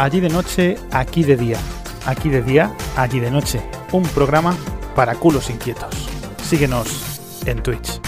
[0.00, 1.58] Allí de noche, aquí de día.
[2.06, 3.60] Aquí de día, allí de noche.
[3.92, 4.56] Un programa
[4.96, 6.08] para culos inquietos.
[6.42, 8.00] Síguenos en Twitch.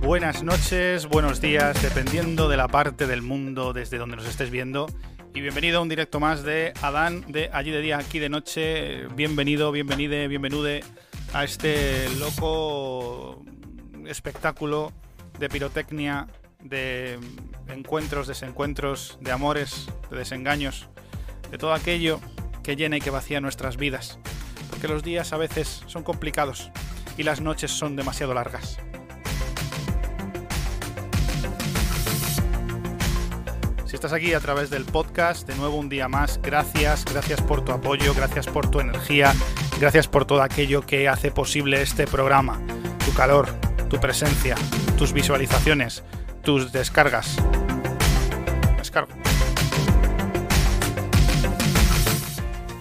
[0.00, 4.86] Buenas noches, buenos días, dependiendo de la parte del mundo desde donde nos estés viendo.
[5.34, 9.08] Y bienvenido a un directo más de Adán de Allí de Día, aquí de noche.
[9.08, 10.82] Bienvenido, bienvenide, bienvenude
[11.34, 13.44] a este loco
[14.08, 14.92] espectáculo
[15.38, 16.26] de pirotecnia,
[16.62, 17.18] de
[17.68, 20.88] encuentros, desencuentros, de amores, de desengaños,
[21.50, 22.20] de todo aquello
[22.62, 24.18] que llena y que vacía nuestras vidas.
[24.70, 26.70] Porque los días a veces son complicados
[27.16, 28.78] y las noches son demasiado largas.
[33.86, 37.64] Si estás aquí a través del podcast, de nuevo un día más, gracias, gracias por
[37.64, 39.32] tu apoyo, gracias por tu energía,
[39.78, 42.60] gracias por todo aquello que hace posible este programa,
[43.04, 43.48] tu calor,
[43.88, 44.54] tu presencia,
[44.98, 46.02] tus visualizaciones,
[46.42, 47.36] tus descargas.
[48.78, 49.12] Descargo.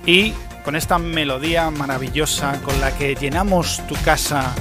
[0.05, 4.53] Y con esta melodía maravillosa con la que llenamos tu casa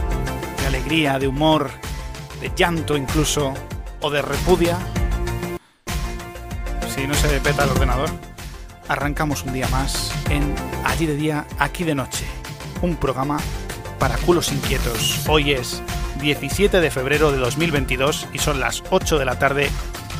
[0.61, 1.71] de alegría, de humor,
[2.41, 3.55] de llanto incluso,
[4.01, 4.79] o de repudia,
[6.95, 8.11] si no se peta el ordenador,
[8.89, 12.27] arrancamos un día más en Allí de día, aquí de noche,
[12.83, 13.39] un programa
[13.99, 15.27] para culos inquietos.
[15.27, 15.83] Hoy es
[16.25, 19.69] 17 de febrero de 2022 y son las 8 de la tarde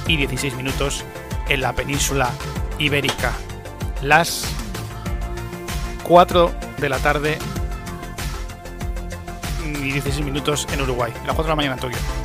[0.07, 1.03] y 16 minutos
[1.49, 2.31] en la península
[2.79, 3.33] ibérica.
[4.03, 4.45] Las
[6.03, 7.39] 4 de la tarde
[9.65, 11.11] y 16 minutos en Uruguay.
[11.25, 12.24] Las 4 de la mañana en Tokio.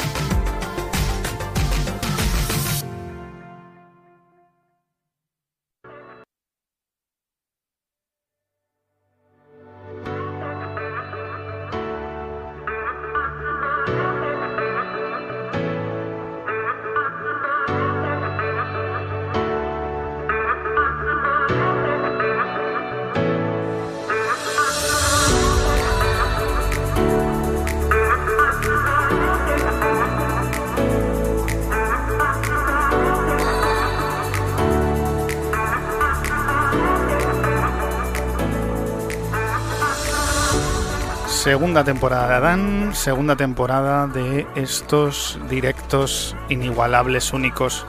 [41.69, 47.85] Segunda temporada de Adán, segunda temporada de estos directos inigualables, únicos,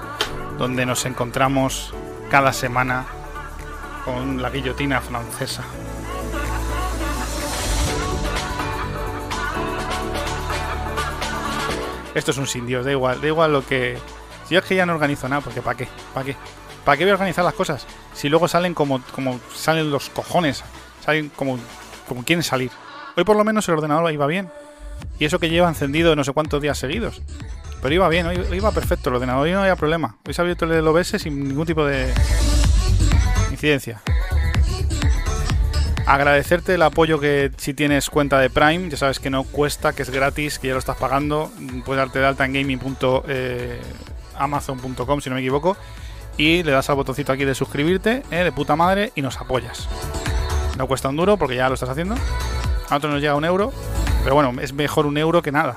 [0.59, 1.95] donde nos encontramos
[2.31, 3.07] cada semana
[4.05, 5.65] con la guillotina francesa.
[12.15, 13.97] Esto es un sin Dios, da igual, da igual lo que...
[14.47, 15.89] Si es que ya no organizo nada, porque ¿para qué?
[16.13, 16.37] ¿Para qué?
[16.85, 17.87] ¿Para qué voy a organizar las cosas?
[18.13, 20.65] Si luego salen como, como salen los cojones,
[21.03, 21.59] salen como,
[22.07, 22.71] como quieren salir.
[23.21, 24.49] Hoy por lo menos el ordenador iba bien.
[25.19, 27.21] Y eso que lleva encendido no sé cuántos días seguidos.
[27.83, 30.17] Pero iba bien, iba perfecto el ordenador, hoy no había problema.
[30.27, 32.15] Hoy se ha abierto el OBS sin ningún tipo de
[33.51, 34.01] incidencia.
[36.07, 40.01] Agradecerte el apoyo que si tienes cuenta de Prime, ya sabes que no cuesta, que
[40.01, 41.53] es gratis, que ya lo estás pagando.
[41.85, 45.77] Puedes darte de alta en gaming.amazon.com si no me equivoco.
[46.39, 49.91] Y le das al botoncito aquí de suscribirte, eh, de puta madre, y nos apoyas.
[50.79, 52.15] No cuesta un duro porque ya lo estás haciendo.
[52.91, 53.73] A nosotros nos llega un euro,
[54.25, 55.77] pero bueno, es mejor un euro que nada.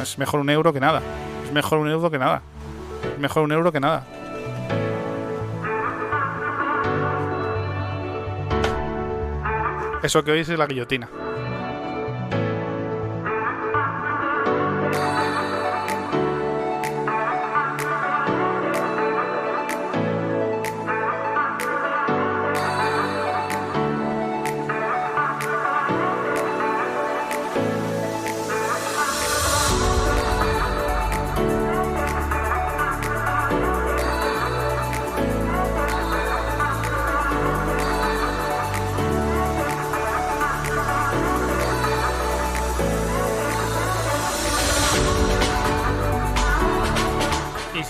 [0.00, 1.02] Es mejor un euro que nada.
[1.44, 2.40] Es mejor un euro que nada.
[3.12, 4.06] Es mejor un euro que nada.
[10.04, 11.08] Eso que oís es la guillotina.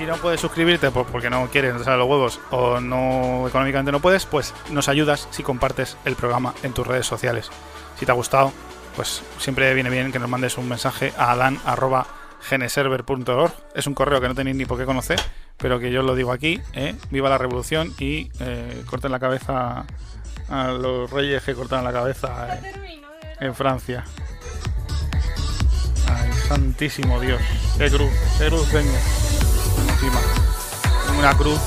[0.03, 3.47] Si no puedes suscribirte pues porque no quieres, no te salen los huevos o no
[3.47, 7.53] económicamente no puedes, pues nos ayudas si compartes el programa en tus redes sociales.
[8.01, 8.53] Si te ha gustado,
[8.97, 13.53] pues siempre viene bien que nos mandes un mensaje a adan.geneserver.org.
[13.77, 15.21] Es un correo que no tenéis ni por qué conocer,
[15.57, 16.61] pero que yo os lo digo aquí.
[16.73, 16.97] ¿eh?
[17.11, 19.87] Viva la revolución y eh, corten la cabeza
[20.49, 23.01] a los reyes que cortaron la cabeza eh,
[23.39, 24.05] en Francia.
[26.09, 27.41] Ay, santísimo Dios.
[27.79, 28.11] Qué cruz,
[28.41, 28.99] qué cruz tengo.
[29.79, 30.21] Encima.
[31.19, 31.61] Una cruz.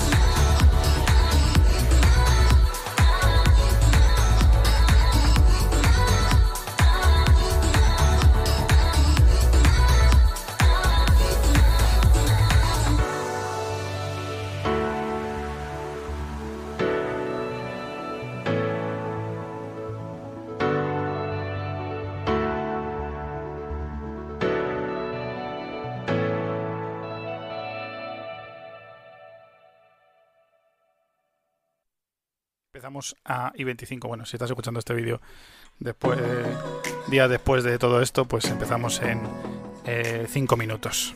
[33.26, 34.08] A I25.
[34.08, 35.22] Bueno, si estás escuchando este vídeo
[35.80, 36.20] después,
[37.08, 39.22] días después de todo esto, pues empezamos en
[40.28, 41.16] 5 minutos.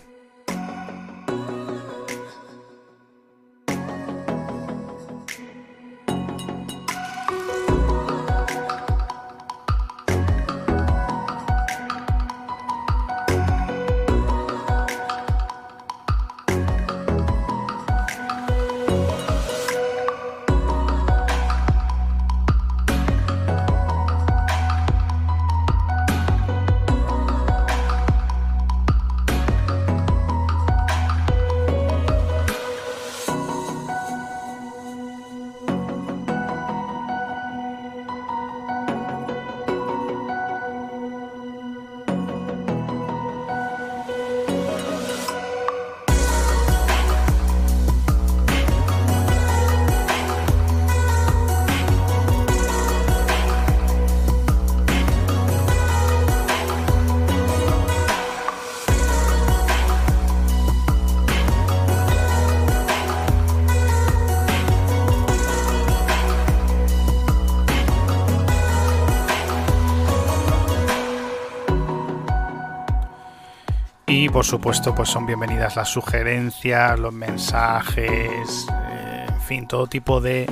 [74.49, 80.49] Supuesto, pues son bienvenidas las sugerencias, los mensajes, eh, en fin, todo tipo de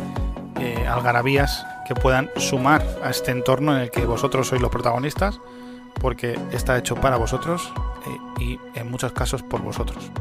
[0.59, 5.39] eh, algarabías que puedan sumar a este entorno en el que vosotros sois los protagonistas,
[5.99, 7.73] porque está hecho para vosotros
[8.05, 10.11] eh, y en muchos casos por vosotros.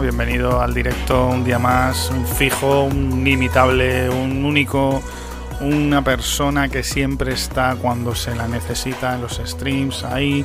[0.00, 5.00] Bienvenido al directo un día más, un fijo, un inimitable, un único,
[5.60, 10.44] una persona que siempre está cuando se la necesita en los streams ahí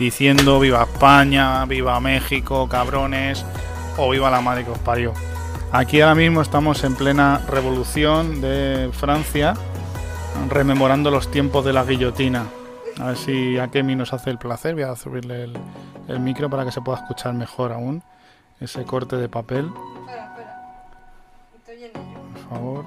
[0.00, 3.44] diciendo viva España, viva México, cabrones,
[3.98, 5.12] o viva la madre que os parió.
[5.70, 9.54] Aquí ahora mismo estamos en plena revolución de Francia,
[10.48, 12.46] rememorando los tiempos de la guillotina.
[12.98, 14.74] A ver si a Kemi nos hace el placer.
[14.74, 15.56] Voy a subirle el,
[16.08, 18.02] el micro para que se pueda escuchar mejor aún
[18.60, 19.70] ese corte de papel.
[20.00, 20.88] Espera, espera.
[21.56, 22.20] Estoy en ello.
[22.32, 22.84] Por favor,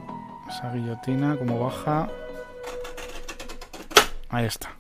[0.50, 2.10] esa guillotina, como baja.
[4.30, 4.79] Ahí está.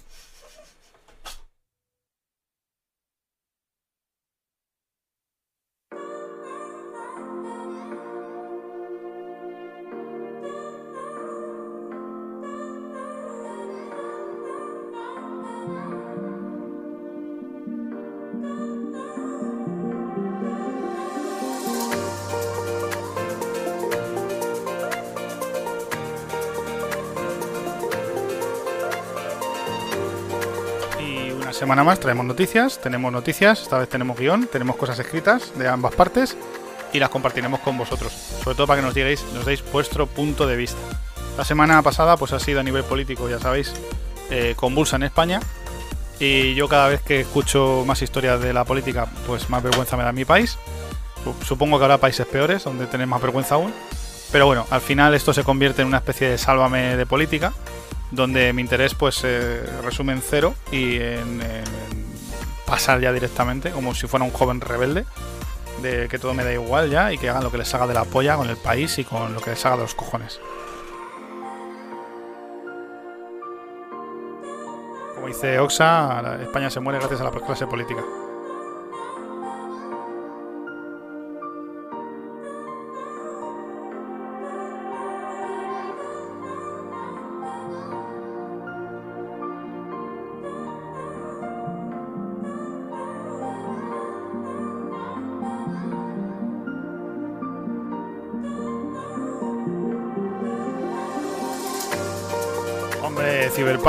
[31.59, 35.93] Semana más traemos noticias, tenemos noticias, esta vez tenemos guion, tenemos cosas escritas de ambas
[35.93, 36.37] partes
[36.93, 40.47] y las compartiremos con vosotros, sobre todo para que nos digáis, nos deis vuestro punto
[40.47, 40.79] de vista.
[41.37, 43.73] La semana pasada pues ha sido a nivel político, ya sabéis,
[44.29, 45.41] eh, convulsa en España
[46.17, 50.03] y yo cada vez que escucho más historias de la política pues más vergüenza me
[50.03, 50.57] da mi país.
[51.45, 53.73] Supongo que habrá países peores donde tenéis más vergüenza aún.
[54.31, 57.51] Pero bueno, al final esto se convierte en una especie de sálvame de política
[58.11, 61.41] donde mi interés pues eh, resume en cero y en,
[62.65, 65.05] pasar ya directamente como si fuera un joven rebelde
[65.81, 67.93] de que todo me da igual ya y que hagan lo que les haga de
[67.93, 70.39] la polla con el país y con lo que les haga de los cojones.
[75.15, 78.03] Como dice Oxa, España se muere gracias a la clase política.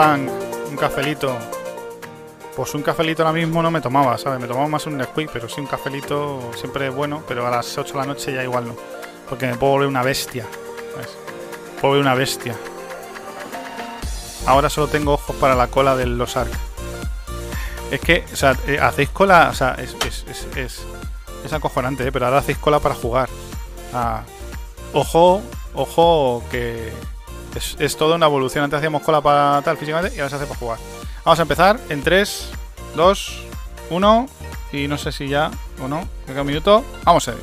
[0.00, 1.36] Un cafelito.
[2.56, 4.40] Pues un cafelito ahora mismo no me tomaba, ¿sabes?
[4.40, 7.76] Me tomaba más un Nesquik, pero sí un cafelito siempre es bueno, pero a las
[7.76, 8.76] 8 de la noche ya igual no.
[9.28, 10.46] Porque me puedo volver una bestia.
[10.94, 11.10] ¿sabes?
[11.80, 12.56] Puedo volver una bestia.
[14.46, 16.50] Ahora solo tengo ojos para la cola del los Ark.
[17.90, 20.86] Es que, o sea, eh, hacéis cola, o sea, es, es,
[21.44, 22.12] es, acojonante, ¿eh?
[22.12, 23.28] pero ahora hacéis cola para jugar.
[23.92, 24.22] Ah,
[24.94, 25.42] ojo,
[25.74, 26.90] ojo que,
[27.54, 28.64] es, toda una evolución.
[28.64, 30.78] Antes hacíamos cola para tal físicamente y ahora se hace para jugar.
[31.24, 32.50] Vamos a empezar en 3,
[32.96, 33.42] 2,
[33.90, 34.26] 1
[34.72, 35.50] y no sé si ya
[35.82, 36.00] ¿O no?
[36.26, 36.84] ¿Me queda un minuto?
[37.04, 37.40] Vamos a ello.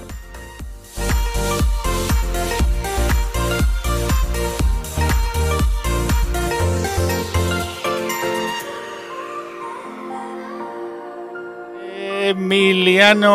[12.29, 13.31] Emiliano.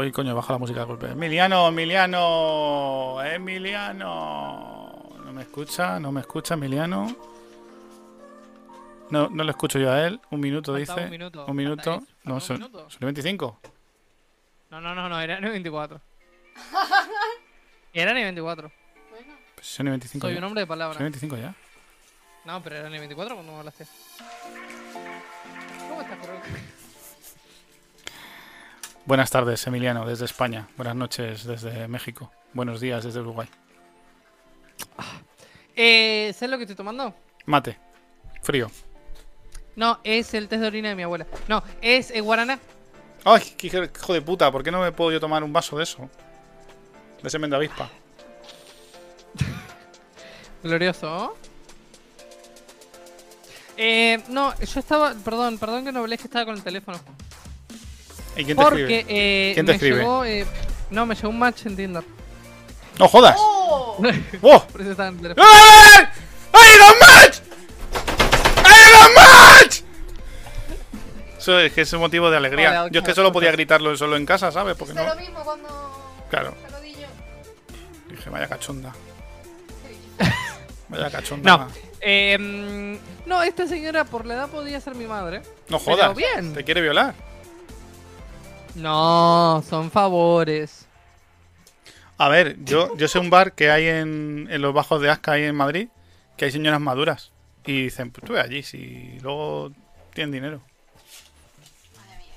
[0.00, 1.06] Ay, coño, baja la música de golpe.
[1.12, 3.22] Emiliano, Emiliano.
[3.22, 4.75] Emiliano.
[5.36, 6.00] ¿No me escucha?
[6.00, 7.14] ¿No me escucha, Emiliano?
[9.10, 10.18] No, no le escucho yo a él.
[10.30, 11.04] Un minuto, Falta dice.
[11.04, 11.44] un minuto.
[11.44, 12.02] Un minuto.
[12.24, 12.88] No, son, minuto.
[12.88, 13.60] son 25.
[14.70, 16.00] No, no, no, no, era ni 24.
[17.92, 18.72] Era ni 24.
[19.10, 20.38] Bueno, Pues son 25 Soy ya.
[20.38, 20.98] un hombre de Son palabra.
[21.00, 21.54] 25 ya.
[22.46, 23.86] No, pero era ni 24 cuando me hablaste.
[25.86, 26.18] ¿Cómo estás?
[29.04, 30.66] Buenas tardes, Emiliano, desde España.
[30.78, 32.32] Buenas noches desde México.
[32.54, 33.48] Buenos días desde Uruguay.
[35.76, 37.14] Eh, ¿Sabes lo que estoy tomando?
[37.44, 37.78] Mate.
[38.42, 38.70] Frío.
[39.76, 41.26] No, es el test de orina de mi abuela.
[41.48, 42.58] No, es eh, guaraná.
[43.24, 44.50] ¡Ay, qué hijo de puta!
[44.50, 46.08] ¿Por qué no me puedo yo tomar un vaso de eso?
[47.22, 47.90] De semen de avispa.
[50.62, 51.32] Glorioso, ¿no?
[53.76, 55.14] Eh, no, yo estaba.
[55.24, 56.98] Perdón, perdón que no hablé, que estaba con el teléfono.
[58.36, 59.04] ¿Y quién te Porque escribe?
[59.08, 59.96] eh, ¿Quién te me escribe?
[59.98, 60.24] llegó.
[60.24, 60.46] eh,
[60.90, 62.04] no, me llegó un match en Tinder.
[62.98, 63.36] ¡No jodas!
[63.38, 63.96] ¡Oh!
[64.42, 64.64] ¡Oh!
[64.78, 66.06] ¡Ay!
[66.52, 67.38] ¡Hay un match!
[68.64, 69.80] ¡Hay un match!
[71.38, 72.70] Eso es que es un motivo de alegría.
[72.82, 74.74] Hola, Yo es que ¿cómo solo podía gritarlo solo en casa, ¿sabes?
[74.76, 75.04] Porque no.
[75.04, 75.68] lo mismo cuando
[76.30, 76.54] Claro.
[76.66, 77.06] se lo di yo.
[78.08, 78.92] Dije, vaya cachonda.
[80.18, 80.24] Sí.
[80.88, 81.56] Vaya cachonda.
[81.58, 81.68] No.
[82.00, 85.42] Eh, mm, no, esta señora por la edad podía ser mi madre.
[85.68, 86.16] No Pero jodas.
[86.16, 86.54] bien.
[86.54, 87.14] Te quiere violar.
[88.74, 90.85] No, son favores.
[92.18, 95.32] A ver, yo, yo sé un bar que hay en, en los bajos de Asca,
[95.32, 95.88] ahí en Madrid,
[96.36, 97.32] que hay señoras maduras.
[97.66, 99.72] Y dicen, pues tú ve allí, si luego
[100.14, 100.62] tienen dinero.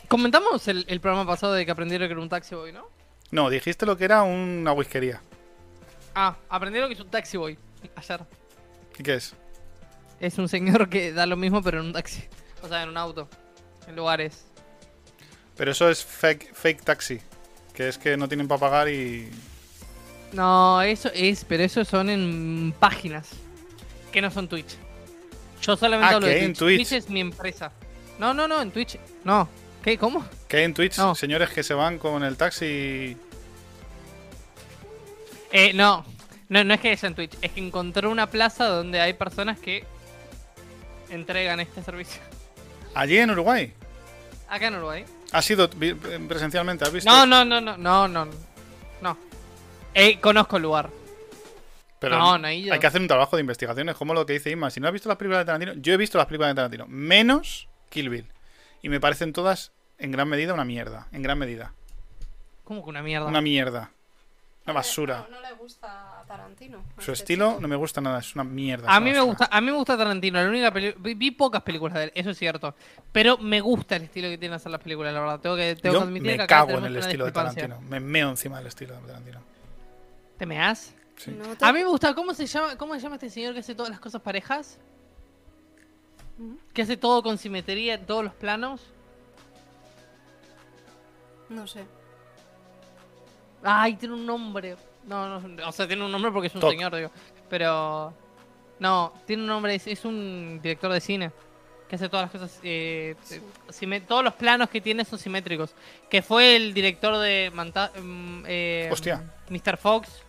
[0.07, 2.88] Comentamos el, el programa pasado de que aprendieron que era un taxi boy, ¿no?
[3.31, 5.21] No, dijiste lo que era una whiskería.
[6.15, 7.57] Ah, aprendieron que es un taxi boy.
[7.95, 8.21] Ayer.
[8.98, 9.36] ¿Y qué es?
[10.19, 12.24] Es un señor que da lo mismo pero en un taxi.
[12.62, 13.29] O sea, en un auto.
[13.88, 14.45] En lugares.
[15.55, 17.21] Pero eso es fake, fake taxi.
[17.74, 19.29] Que es que no tienen para pagar y.
[20.33, 23.29] No, eso es, pero eso son en páginas.
[24.12, 24.75] Que no son Twitch.
[25.62, 26.77] Yo solamente Ah, hablo que de hay en Twitch.
[26.77, 26.89] Twitch.
[26.89, 27.71] Twitch es mi empresa.
[28.19, 28.98] No, no, no, en Twitch.
[29.24, 29.48] No.
[29.83, 29.98] ¿Qué?
[29.98, 30.25] ¿Cómo?
[30.48, 31.15] Que hay en Twitch No.
[31.15, 33.15] señores que se van con el taxi.
[35.51, 36.05] Eh, no.
[36.50, 37.33] No, no es que haya en Twitch.
[37.41, 39.83] Es que encontré una plaza donde hay personas que
[41.09, 42.21] entregan este servicio.
[42.95, 43.71] Allí en Uruguay.
[44.50, 45.05] Acá en Uruguay.
[45.31, 46.86] ¿Has ido vi- presencialmente?
[46.86, 47.09] ¿Has visto?
[47.09, 48.27] No, no, no, no, no, no.
[49.01, 49.17] No.
[49.93, 50.89] Eh, conozco el lugar.
[52.00, 52.74] Pero no, no he ido.
[52.74, 53.89] hay que hacer un trabajo de investigación.
[53.89, 54.69] Es como lo que dice Inma.
[54.69, 56.86] Si no has visto las películas de Tarantino, yo he visto las películas de Tarantino.
[56.88, 58.25] Menos Kill Bill.
[58.81, 61.08] Y me parecen todas, en gran medida, una mierda.
[61.12, 61.74] En gran medida.
[62.63, 63.25] ¿Cómo que una mierda?
[63.27, 63.91] Una mierda.
[64.65, 65.25] Una basura.
[65.29, 66.77] No, no le gusta a Tarantino.
[66.77, 67.62] a Su este estilo chico.
[67.62, 68.19] no me gusta nada.
[68.19, 68.89] Es una mierda.
[68.96, 71.63] A mí me gusta, a mí me gusta Tarantino, la única peli- vi, vi pocas
[71.63, 72.75] películas de él, eso es cierto.
[73.12, 75.39] Pero me gusta el estilo que tiene hacer las películas, la verdad.
[75.39, 77.31] Tengo que, tengo Yo que admitir me que cago en el estilo de.
[77.31, 77.81] Tarantino.
[77.81, 79.39] Me meo encima del estilo de Tarantino.
[80.39, 80.96] ¿Te meas?
[81.17, 81.29] Sí.
[81.31, 83.60] No te- A mí me gusta, ¿cómo se llama, cómo se llama este señor que
[83.60, 84.79] hace todas las cosas parejas?
[86.74, 88.81] Que hace todo con simetría en todos los planos.
[91.50, 91.84] No sé.
[93.63, 94.77] Ay, tiene un nombre.
[95.05, 96.72] No, no, o sea, tiene un nombre porque es un Toc.
[96.72, 97.12] señor, digo.
[97.50, 98.13] Pero.
[98.79, 101.31] No, tiene un nombre, es, es un director de cine.
[101.89, 102.60] Que hace todas las cosas.
[102.63, 103.15] eh,
[103.69, 104.00] Sí.
[104.08, 105.74] todos los planos que tiene son simétricos.
[106.10, 107.51] Que fue el director de.
[107.53, 109.22] Manta mm, eh, Hostia.
[109.50, 109.75] Mr.
[109.75, 110.24] Fox.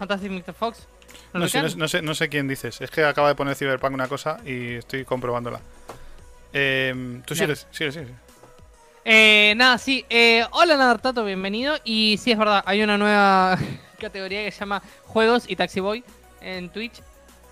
[0.00, 0.54] Fantastic Mr.
[0.54, 0.86] Fox.
[1.34, 2.80] ¿No sé, no, no sé, no sé quién dices.
[2.80, 5.60] Es que acaba de poner Cyberpunk una cosa y estoy comprobándola.
[6.54, 8.10] Eh, Tú sigues, sigues, sigues.
[9.04, 10.04] Eh, nada, sí.
[10.08, 11.76] Eh, hola, Nadartato, bienvenido.
[11.84, 13.58] Y sí, es verdad, hay una nueva
[14.00, 16.02] categoría que se llama Juegos y Taxi Boy
[16.40, 17.02] en Twitch.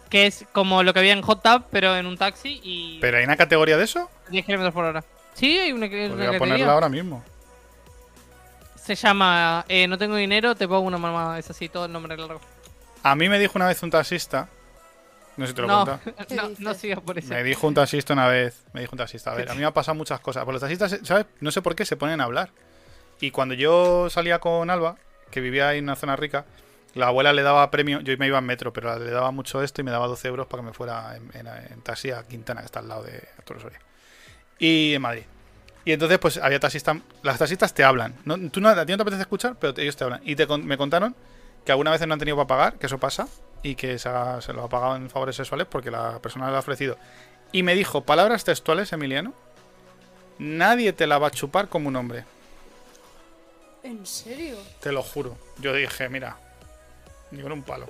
[0.09, 3.19] Que es como lo que había en Hot Tub, pero en un taxi y ¿Pero
[3.19, 4.09] hay una categoría de eso?
[4.31, 5.05] 10 kilómetros por hora.
[5.35, 6.39] Sí, hay una, una Podría categoría.
[6.39, 7.23] ponerla ahora mismo.
[8.97, 11.39] Se llama eh, No tengo dinero, te pongo una mamada.
[11.39, 12.41] Es así, todo el nombre largo.
[13.03, 14.49] A mí me dijo una vez un taxista.
[15.37, 16.25] No sé si te lo No, cuenta.
[16.29, 17.29] ¿Qué no, no sigas por eso.
[17.33, 18.65] Me dijo un taxista una vez.
[18.73, 19.31] Me dijo un taxista.
[19.33, 20.45] A ver, a mí me han pasado muchas cosas.
[20.45, 21.27] Pues los taxistas, ¿sabes?
[21.41, 22.51] No sé por qué se ponen a hablar.
[23.21, 24.97] Y cuando yo salía con Alba,
[25.31, 26.45] que vivía ahí en una zona rica,
[26.95, 28.01] la abuela le daba premio.
[28.01, 30.47] Yo me iba en metro, pero le daba mucho esto y me daba 12 euros
[30.49, 33.23] para que me fuera en, en- en taxi a Quintana, que está al lado de
[33.39, 33.81] Arturo Soria.
[34.59, 35.23] Y en Madrid.
[35.89, 36.99] Y entonces, pues había taxistas.
[37.23, 38.15] Las taxistas te hablan.
[38.27, 40.21] No, tú no, a ti no te apetece escuchar, pero ellos te hablan.
[40.23, 41.17] Y te me contaron
[41.65, 43.27] que alguna vez no han tenido para pagar, que eso pasa,
[43.63, 46.57] y que se, ha- se lo ha pagado en favores sexuales porque la persona le
[46.57, 46.99] ha ofrecido.
[47.53, 49.33] Y me dijo palabras textuales, Emiliano.
[50.39, 52.27] Nadie te la va a chupar como un hombre.
[53.83, 54.59] ¿En serio?
[54.81, 55.39] Te lo juro.
[55.59, 56.37] Yo dije, mira,
[57.31, 57.87] ni con un palo.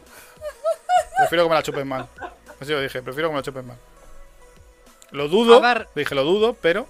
[1.19, 2.07] Prefiero que me la chupen mal.
[2.61, 3.77] Así lo dije, prefiero que me la chupen mal.
[5.11, 5.61] Lo dudo,
[5.97, 6.87] dije lo dudo, pero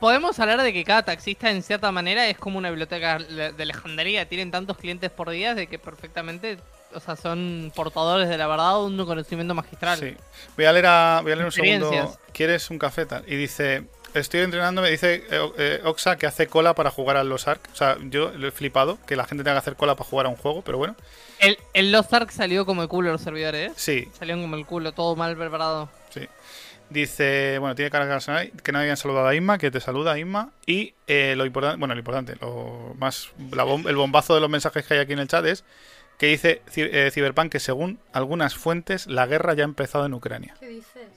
[0.00, 4.26] Podemos hablar de que cada taxista en cierta manera es como una biblioteca de lejandería.
[4.28, 6.58] Tienen tantos clientes por día de que perfectamente,
[6.94, 9.98] o sea, son portadores de la verdad un conocimiento magistral.
[9.98, 10.16] sí.
[10.56, 12.18] Voy a leer, a- voy a leer un segundo.
[12.32, 13.04] ¿Quieres un café?
[13.04, 13.24] Tal?
[13.26, 17.28] Y dice, estoy entrenando, me dice eh, eh, Oxa que hace cola para jugar al
[17.28, 17.60] Los Ark.
[17.72, 20.26] O sea, yo lo he flipado que la gente tenga que hacer cola para jugar
[20.26, 20.96] a un juego, pero bueno.
[21.40, 23.74] El, el Lost Ark salió como el culo de los servidores, ¿eh?
[23.76, 25.88] Sí, Salieron como el culo, todo mal preparado.
[26.10, 26.26] Sí.
[26.90, 30.50] Dice, bueno, tiene cara de que no habían saludado a Isma, que te saluda Isma.
[30.66, 34.50] Y eh, lo importante, bueno, lo importante, lo más, la bom- el bombazo de los
[34.50, 35.64] mensajes que hay aquí en el chat es
[36.18, 40.54] que dice eh, Cyberpunk que según algunas fuentes la guerra ya ha empezado en Ucrania.
[40.58, 41.08] ¿Qué dices?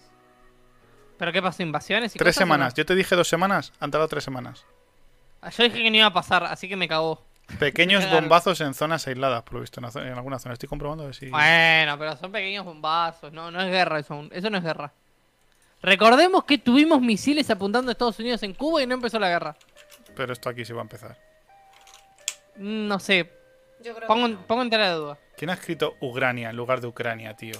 [1.17, 1.63] ¿Pero qué pasó?
[1.63, 2.53] ¿Invasiones y Tres cosas o no?
[2.53, 2.73] semanas.
[2.75, 4.65] Yo te dije dos semanas, han tardado tres semanas.
[5.41, 7.25] Ah, Yo dije que no iba a pasar, así que me cagó.
[7.59, 10.53] Pequeños bombazos en zonas aisladas, por lo visto, en, en alguna zona.
[10.53, 11.27] Estoy comprobando a ver si...
[11.29, 14.93] Bueno, pero son pequeños bombazos, no, no es guerra eso no es guerra.
[15.83, 19.55] Recordemos que tuvimos misiles apuntando a Estados Unidos en Cuba y no empezó la guerra.
[20.15, 21.17] Pero esto aquí sí va a empezar.
[22.55, 23.29] No sé,
[23.83, 24.47] Yo creo pongo, que no.
[24.47, 25.17] pongo en tela de duda.
[25.35, 27.55] ¿Quién ha escrito Ucrania en lugar de Ucrania, tío?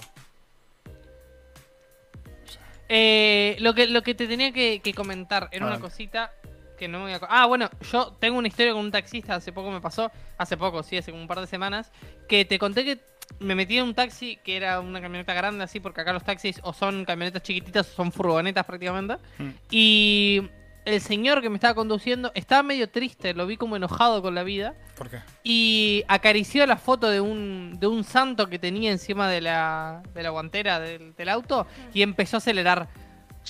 [2.88, 5.90] Eh, lo, que, lo que te tenía que, que comentar era una Adelante.
[5.90, 6.32] cosita
[6.78, 7.20] que no me voy a...
[7.28, 10.82] Ah, bueno, yo tengo una historia con un taxista, hace poco me pasó, hace poco,
[10.82, 11.92] sí, hace como un par de semanas,
[12.28, 12.96] que te conté que
[13.38, 16.60] me metí en un taxi que era una camioneta grande así, porque acá los taxis
[16.62, 19.16] o son camionetas chiquititas o son furgonetas prácticamente.
[19.38, 19.50] Mm.
[19.70, 20.42] Y
[20.84, 24.42] el señor que me estaba conduciendo estaba medio triste, lo vi como enojado con la
[24.42, 24.74] vida.
[24.96, 25.20] ¿Por qué?
[25.42, 30.22] Y acarició la foto de un, de un santo que tenía encima de la, de
[30.22, 32.88] la guantera del, del auto y empezó a acelerar.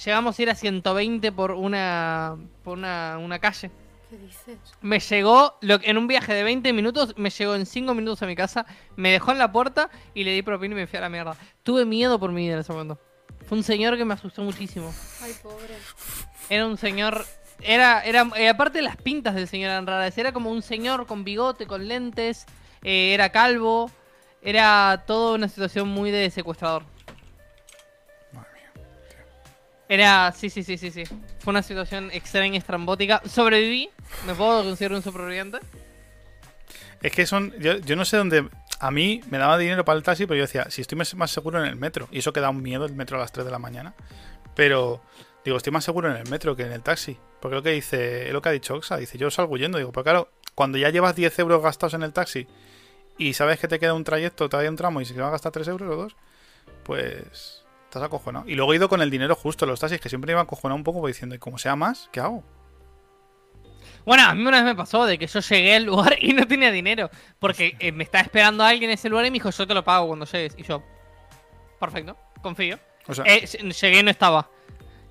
[0.04, 3.70] Llegamos a ir a 120 por una, por una, una calle.
[4.14, 4.59] ¿Qué dices?
[4.81, 8.27] Me llegó, lo, en un viaje de 20 minutos, me llegó en 5 minutos a
[8.27, 11.03] mi casa, me dejó en la puerta y le di propina y me fui a
[11.03, 11.37] la mierda.
[11.64, 13.00] Tuve miedo por mi vida en ese momento.
[13.48, 14.94] Fue un señor que me asustó muchísimo.
[15.20, 15.74] Ay, pobre.
[16.48, 17.27] Era un señor.
[17.61, 20.16] Era, era, eh, aparte las pintas del señor eran raras.
[20.16, 22.46] Era como un señor con bigote, con lentes.
[22.85, 23.90] eh, era calvo.
[24.42, 26.85] Era toda una situación muy de secuestrador.
[29.88, 31.05] Era, sí, sí, sí, sí, sí.
[31.38, 33.23] Fue una situación extraña, estrambótica.
[33.27, 33.90] Sobreviví.
[34.27, 35.59] Me puedo considerar un superviviente.
[37.03, 37.53] Es que son.
[37.59, 38.49] Yo, yo no sé dónde.
[38.81, 41.61] A mí me daba dinero para el taxi, pero yo decía, si estoy más seguro
[41.62, 42.09] en el metro.
[42.11, 43.94] Y eso que da un miedo el metro a las 3 de la mañana.
[44.55, 45.03] Pero
[45.44, 47.18] digo, estoy más seguro en el metro que en el taxi.
[47.40, 49.79] Porque lo que dice, lo que ha dicho Oxa, dice, yo salgo huyendo.
[49.79, 52.47] Digo, pero claro, cuando ya llevas 10 euros gastados en el taxi
[53.18, 55.53] y sabes que te queda un trayecto, todavía un tramo y se va a gastar
[55.53, 56.16] 3 euros o 2,
[56.85, 57.63] pues
[57.94, 58.44] estás acojonado.
[58.48, 60.85] Y luego he ido con el dinero justo los taxis, que siempre iba acojonado un
[60.85, 62.42] poco pues, diciendo, y como sea más, ¿qué hago?
[64.04, 66.46] Bueno, a mí una vez me pasó de que yo llegué al lugar y no
[66.46, 67.09] tenía dinero.
[67.38, 69.83] Porque eh, me estaba esperando alguien en ese lugar y me dijo, yo te lo
[69.85, 70.54] pago cuando llegues.
[70.59, 70.83] Y yo,
[71.80, 72.78] perfecto, confío.
[73.07, 74.48] O sea, Eh, ll- llegué y no estaba.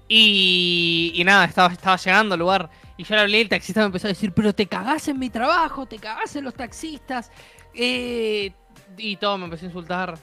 [0.08, 2.70] Y, y nada, estaba, estaba llegando al lugar.
[2.98, 5.18] Y yo le hablé y el taxista me empezó a decir, pero te cagás en
[5.18, 7.32] mi trabajo, te cagás en los taxistas.
[7.74, 8.52] eh",
[8.98, 10.20] y todo me empezó a insultar.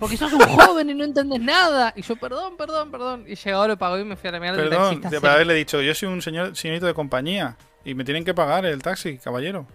[0.00, 1.92] Porque sos un joven y no entendés nada.
[1.94, 3.24] Y yo, perdón, perdón, perdón.
[3.28, 4.58] Y llegó, lo pagó y me fui a la mierda.
[4.58, 7.94] y el Perdón, taxista de haberle dicho, yo soy un señor señorito de compañía y
[7.94, 9.66] me tienen que pagar el taxi, caballero.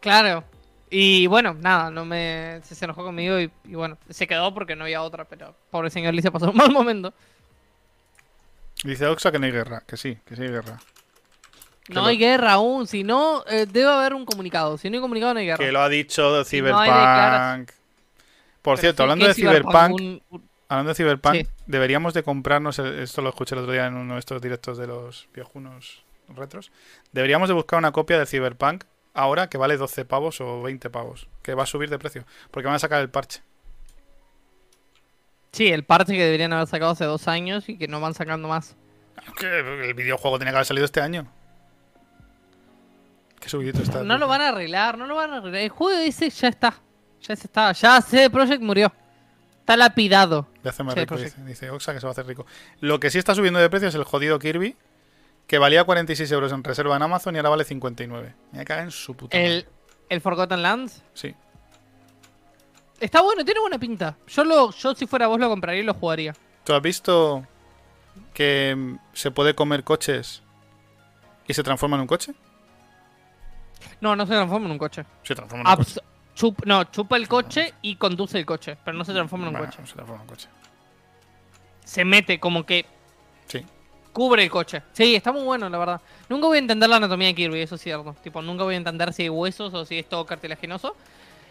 [0.00, 0.44] Claro.
[0.90, 4.76] Y bueno, nada, no me se, se enojó conmigo y, y bueno, se quedó porque
[4.76, 7.12] no había otra, pero pobre señor Lisa pasó un mal momento.
[8.82, 10.78] Dice Oxa que no hay guerra, que sí, que sí hay guerra.
[11.88, 14.78] No lo- hay guerra aún, si no, eh, debe haber un comunicado.
[14.78, 15.64] Si no hay comunicado, no hay guerra.
[15.64, 17.70] Que lo ha dicho Si no hay Cyberpunk.
[18.64, 19.74] Por Pero cierto, hablando ¿qué de Cyberpunk?
[19.98, 21.46] Cyberpunk, Un- un- hablando de Cyberpunk, Sí.
[21.66, 24.78] deberíamos de comprarnos, el- esto lo escuché el otro día en uno de estos directos
[24.78, 26.72] de los viejunos retros,
[27.12, 31.28] deberíamos de buscar una copia de Cyberpunk ahora que vale 12 pavos o 20 pavos,
[31.42, 33.42] que va a subir de precio, porque van a sacar el parche.
[35.52, 38.48] Sí, el parche que deberían haber sacado hace dos años y que no van sacando
[38.48, 38.76] más.
[39.38, 41.30] Que el videojuego tenía que haber salido este año.
[43.40, 44.02] Qué subidito está.
[44.02, 45.60] No lo van a arreglar, no lo van a arreglar.
[45.62, 46.80] El juego ese ya está.
[47.26, 47.72] Ya se está.
[47.72, 48.92] Ya CD Projekt murió.
[49.60, 50.46] Está lapidado.
[50.62, 52.44] De hacerme Sí, rico, dice, dice Oxa que se va a hacer rico.
[52.80, 54.76] Lo que sí está subiendo de precio es el jodido Kirby,
[55.46, 58.34] que valía 46 euros en reserva en Amazon y ahora vale 59.
[58.52, 59.38] Me caga en su puta.
[59.38, 59.66] El,
[60.10, 61.02] el Forgotten Lands.
[61.14, 61.34] Sí.
[63.00, 64.16] Está bueno, tiene buena pinta.
[64.28, 66.34] Yo lo, yo si fuera vos lo compraría y lo jugaría.
[66.64, 67.46] ¿Tú has visto
[68.34, 70.42] que mm, se puede comer coches
[71.48, 72.34] y se transforma en un coche?
[74.00, 75.04] No, no se transforma en un coche.
[75.22, 76.00] Se transforma en un coche.
[76.36, 79.58] Chup- no, chupa el coche y conduce el coche, pero no se transforma en un
[79.60, 79.86] Bueno, coche.
[79.86, 80.48] se transforma en un coche.
[81.84, 82.86] Se mete como que
[83.46, 83.64] Sí.
[84.12, 84.82] cubre el coche.
[84.92, 86.00] Sí, está muy bueno, la verdad.
[86.28, 88.16] Nunca voy a entender la anatomía de Kirby, eso es cierto.
[88.22, 90.96] Tipo, nunca voy a entender si hay huesos o si es todo cartilaginoso.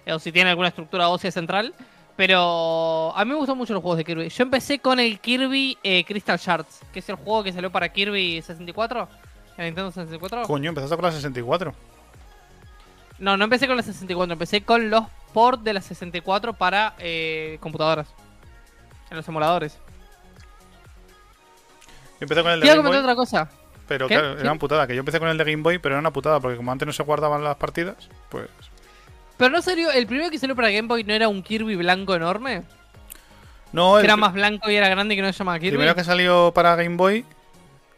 [0.06, 1.74] O si tiene alguna estructura ósea central.
[2.18, 4.30] Pero a mí me gustan mucho los juegos de Kirby.
[4.30, 7.90] Yo empecé con el Kirby eh, Crystal Shards, que es el juego que salió para
[7.90, 9.08] Kirby 64.
[9.58, 10.44] En Nintendo 64.
[10.44, 11.74] Coño, empezaste con la 64.
[13.24, 17.58] No, no empecé con la 64, empecé con los ports de la 64 para eh,
[17.62, 18.14] computadoras.
[19.10, 19.80] En los emuladores.
[22.20, 23.50] Yo empecé con el de Quiero Game comentar Boy, otra cosa.
[23.88, 24.16] pero ¿Qué?
[24.16, 24.42] claro, ¿Sí?
[24.42, 24.88] era una putada.
[24.88, 26.86] Que yo empecé con el de Game Boy, pero era una putada, porque como antes
[26.86, 27.96] no se guardaban las partidas,
[28.30, 28.50] pues...
[29.38, 32.16] Pero no serio, el primero que salió para Game Boy no era un Kirby blanco
[32.16, 32.64] enorme.
[33.72, 35.72] No, Que el era más blanco y era grande y que no se llamaba Kirby.
[35.78, 37.26] primero que salió para Game Boy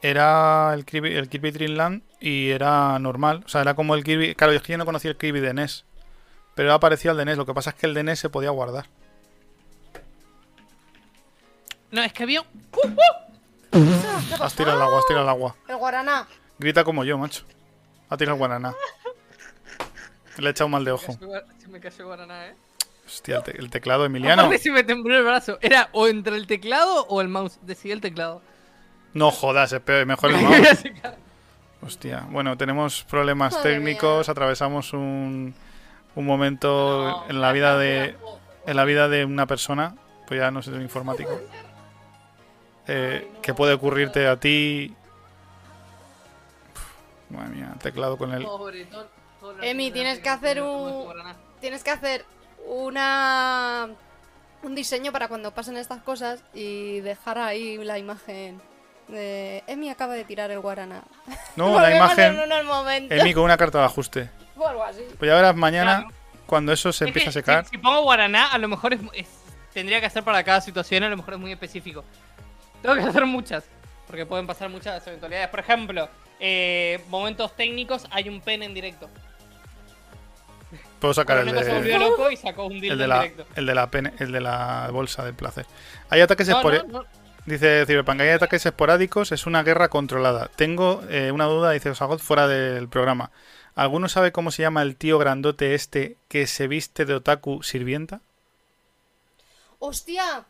[0.09, 3.43] era el Kirby, el Kirby Dream Land y era normal.
[3.45, 4.35] O sea, era como el Kirby...
[4.35, 5.85] Claro, es que yo no conocía el Kirby de NES.
[6.55, 7.37] Pero era parecido al de NES.
[7.37, 8.85] Lo que pasa es que el de NES se podía guardar.
[11.91, 12.43] No, es que había.
[14.39, 15.55] Has tirado el agua, has tirado el agua.
[15.67, 16.27] El guaraná.
[16.59, 17.43] Grita como yo, macho.
[18.09, 18.73] Ha tirado el guananá.
[20.37, 21.17] Le he echado mal de ojo.
[21.59, 22.55] Se me cayó Guaraná, eh.
[23.05, 24.43] Hostia, el, te- el teclado Emiliano.
[24.43, 25.57] Aparte se me tembló el brazo.
[25.61, 27.57] Era o entre el teclado o el mouse.
[27.61, 28.41] Decidí el teclado.
[29.15, 30.83] No jodas, es peor, mejor el mouse.
[31.81, 34.31] Hostia, bueno, tenemos problemas Madre técnicos, mía.
[34.31, 35.55] atravesamos un,
[36.15, 38.15] un momento en la vida de
[38.67, 39.95] en la vida de una persona,
[40.27, 41.39] pues ya no sé, un informático,
[42.87, 44.93] eh, que puede ocurrirte a ti.
[47.29, 48.45] Madre mía, teclado con el.
[49.61, 51.07] Emi, tienes que hacer un-
[51.61, 52.25] Tienes que hacer
[52.67, 53.87] una
[54.63, 58.59] un diseño para cuando pasen estas cosas y dejar ahí la imagen
[59.07, 61.03] de Emi acaba de tirar el guaraná.
[61.55, 63.11] No, la en imagen.
[63.11, 64.29] Emi con una carta de ajuste.
[64.57, 65.01] O algo así.
[65.19, 66.15] Pues ya verás mañana, Claro.
[66.45, 67.63] cuando eso se Es empieza a secar.
[67.65, 69.27] Si, si pongo Guaraná, a lo mejor es, es-
[69.73, 72.03] tendría que hacer para cada situación, a lo mejor es muy específico.
[72.81, 73.63] Tengo que hacer muchas,
[74.07, 75.49] porque pueden pasar muchas eventualidades.
[75.49, 76.07] Por ejemplo,
[76.39, 79.09] eh, momentos técnicos, hay un pen en directo.
[80.99, 81.73] Puedo sacar el de.
[81.73, 83.45] volvió loco y sacó un dildo El de, en la, directo.
[83.55, 85.65] el, de la pene- el de la bolsa del placer.
[86.09, 87.05] Hay ataques no, no.
[87.45, 90.49] Dice Cyberpunk, hay ataques esporádicos, es una guerra controlada.
[90.55, 93.29] Tengo eh, una duda, dice Osagot, fuera del programa.
[93.75, 98.21] ¿Alguno sabe cómo se llama el tío grandote este que se viste de otaku sirvienta?
[99.79, 100.45] ¡Hostia!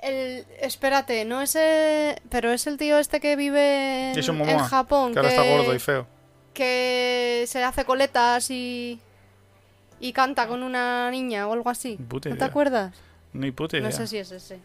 [0.00, 5.12] El, espérate, no es el, pero es el tío este que vive en, en Japón,
[5.12, 6.06] Que ahora está gordo y feo.
[6.54, 9.00] que se hace coletas y
[10.00, 11.98] y canta con una niña o algo así.
[12.08, 12.94] Puta ¿No te acuerdas?
[13.32, 13.88] Ni puta idea.
[13.88, 14.60] No sé si es ese.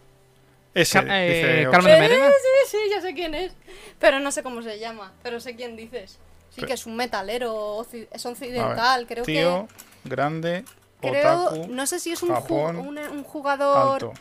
[0.74, 2.28] Ese, eh, dice Carmen de Merena.
[2.30, 3.54] Sí, sí, ya sé quién es.
[4.00, 5.12] Pero no sé cómo se llama.
[5.22, 6.20] Pero sé quién dices.
[6.50, 9.68] Sí, que es un metalero, es occidental, creo Tío,
[10.04, 10.10] que.
[10.10, 10.64] grande,
[11.02, 14.14] Creo, otaku, no sé si es un, ju- Japón, un, un jugador alto.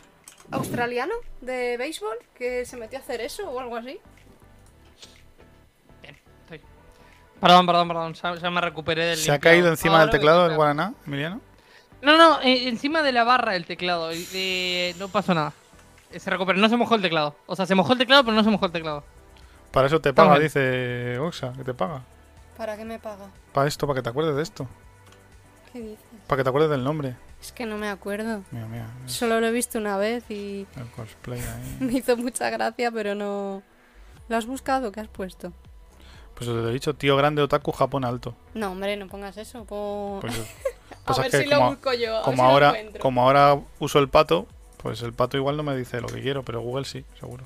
[0.51, 3.99] australiano de béisbol que se metió a hacer eso o algo así.
[6.01, 6.61] Estoy.
[7.39, 10.47] Perdón, perdón, perdón, ya, ya me recuperé del ¿Se ha caído encima Ahora del teclado
[10.47, 10.55] del.
[10.55, 11.39] Guaraná, Emiliano?
[12.01, 14.09] No, no, eh, encima de la barra del teclado.
[14.11, 15.53] eh, no pasó nada.
[16.19, 17.35] Se recuperó, no se mojó el teclado.
[17.45, 19.03] O sea, se mojó el teclado, pero no se mojó el teclado.
[19.71, 22.01] Para eso te paga, dice Oxa, que te paga.
[22.57, 23.27] ¿Para qué me paga?
[23.53, 24.67] Para esto, para que te acuerdes de esto.
[25.71, 25.97] ¿Qué dices?
[26.27, 27.15] Para que te acuerdes del nombre.
[27.41, 28.43] Es que no me acuerdo.
[28.51, 28.87] Mira, mira.
[29.05, 31.77] es Solo lo he visto una vez y El cosplay ahí.
[31.79, 33.63] me hizo mucha gracia, pero no.
[34.29, 34.91] ¿Lo has buscado?
[34.91, 35.51] ¿Qué has puesto?
[36.35, 38.35] Pues te lo he dicho, tío grande, otaku, Japón alto.
[38.53, 39.65] No, hombre, no pongas eso.
[39.65, 40.33] pon- Pues,
[41.05, 42.13] a pues es ver que si lo como, busco yo.
[42.13, 44.47] a ver como si lo ahora, como ahora uso el pato,
[44.83, 47.43] pues el pato igual no me dice lo que quiero, pero Google sí, seguro.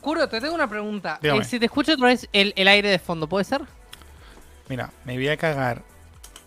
[0.00, 1.18] Curo, te tengo una pregunta.
[1.22, 3.62] Eh, si te escucho otra vez el, el aire de fondo, ¿puede ser?
[4.68, 5.82] Mira, me voy a cagar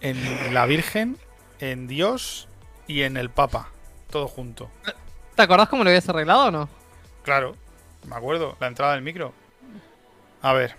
[0.01, 1.17] en la Virgen,
[1.59, 2.47] en Dios
[2.87, 3.69] y en el Papa.
[4.09, 4.71] Todo junto.
[5.35, 6.69] ¿Te acordás cómo lo habías arreglado o no?
[7.23, 7.55] Claro,
[8.07, 9.33] me acuerdo, la entrada del micro.
[10.41, 10.75] A ver,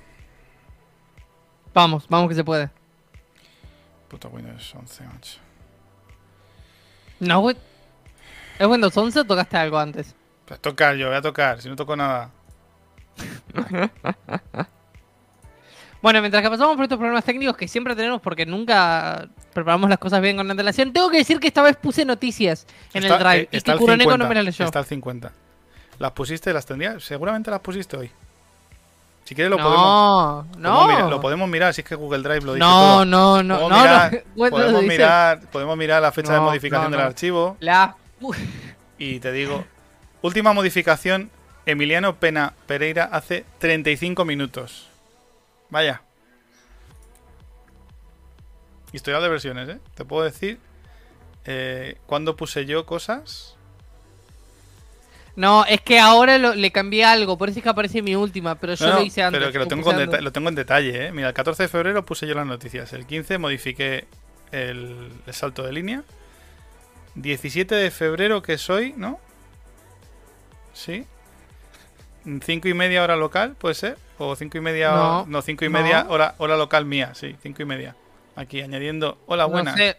[1.74, 2.70] Vamos, vamos que se puede.
[4.08, 5.38] puta Windows 11, macho.
[7.20, 7.56] No, güey.
[8.58, 10.14] ¿Es Windows 11 o tocaste algo antes?
[10.46, 12.30] Pues tocar yo, voy a tocar, si no toco nada.
[16.00, 19.98] Bueno, mientras que pasamos por estos problemas técnicos que siempre tenemos porque nunca preparamos las
[19.98, 23.20] cosas bien con antelación, tengo que decir que esta vez puse noticias en Está- el
[23.24, 24.64] drive eh, y que 50, no me las leyó.
[24.64, 25.32] Está al 50.
[25.98, 26.52] ¿Las pusiste?
[26.52, 27.02] ¿Las tendrías?
[27.02, 28.10] Seguramente las pusiste hoy.
[29.24, 30.46] Si quieres lo podemos...
[30.56, 31.10] No, podemos no.
[31.10, 33.04] lo podemos mirar, si es que Google Drive lo dice No, todo.
[33.04, 34.50] no, no, podemos no, mirar, no.
[34.50, 37.96] Podemos, mirar, podemos mirar la fecha de modificación del archivo La...
[38.98, 39.64] y te digo,
[40.22, 41.30] última modificación,
[41.66, 44.88] Emiliano Pena Pereira hace 35 minutos.
[45.70, 46.02] Vaya.
[48.92, 49.78] Historial de versiones, ¿eh?
[49.94, 50.58] Te puedo decir
[51.44, 53.54] eh, cuándo puse yo cosas.
[55.36, 58.56] No, es que ahora lo- le cambié algo, por eso es que aparece mi última,
[58.56, 59.38] pero yo No, lo hice antes.
[59.38, 61.12] pero que lo tengo, con lo tengo en detalle, ¿eh?
[61.12, 62.92] Mira, el 14 de febrero puse yo las noticias.
[62.92, 64.06] El 15 modifiqué
[64.50, 66.02] el, el salto de línea.
[67.22, 69.18] 17 de febrero, que soy, ¿no?
[70.72, 71.04] Sí.
[72.24, 73.96] 5 y media hora local, ¿puede ser?
[74.18, 74.90] O 5 y media...
[74.90, 75.78] No, No, 5 y no.
[75.80, 77.96] media hora, hora local mía, sí, 5 y media.
[78.36, 79.18] Aquí, añadiendo...
[79.26, 79.74] Hola, buenas.
[79.74, 79.96] No sé,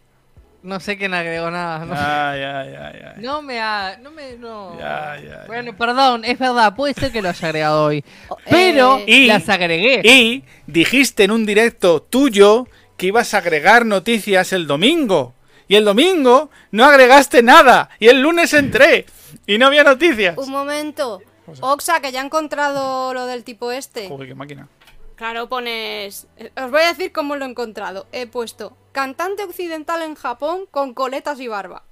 [0.62, 1.80] no sé quién agregó nada.
[1.86, 3.14] No, Ya, ya, ya, ya.
[3.18, 4.78] no me ha, no me, no.
[4.78, 8.98] Ya, ya, Bueno, perdón, es verdad, puede ser que lo haya agregado hoy, Oh, pero
[9.00, 10.02] eh, Y- las agregué.
[10.04, 15.34] Y dijiste en un directo tuyo que ibas a agregar noticias el domingo.
[15.70, 17.90] Y el domingo no agregaste nada.
[18.00, 19.06] Y el lunes entré
[19.46, 20.38] y no había noticias.
[20.38, 21.22] Un momento.
[21.62, 24.10] Oxa, que ya he encontrado lo del tipo este.
[24.10, 24.68] Joder, qué máquina.
[25.16, 26.28] Claro, pones...
[26.38, 28.08] eh, Os voy a decir cómo lo he encontrado.
[28.12, 31.84] He puesto cantante occidental en Japón con coletas y barba.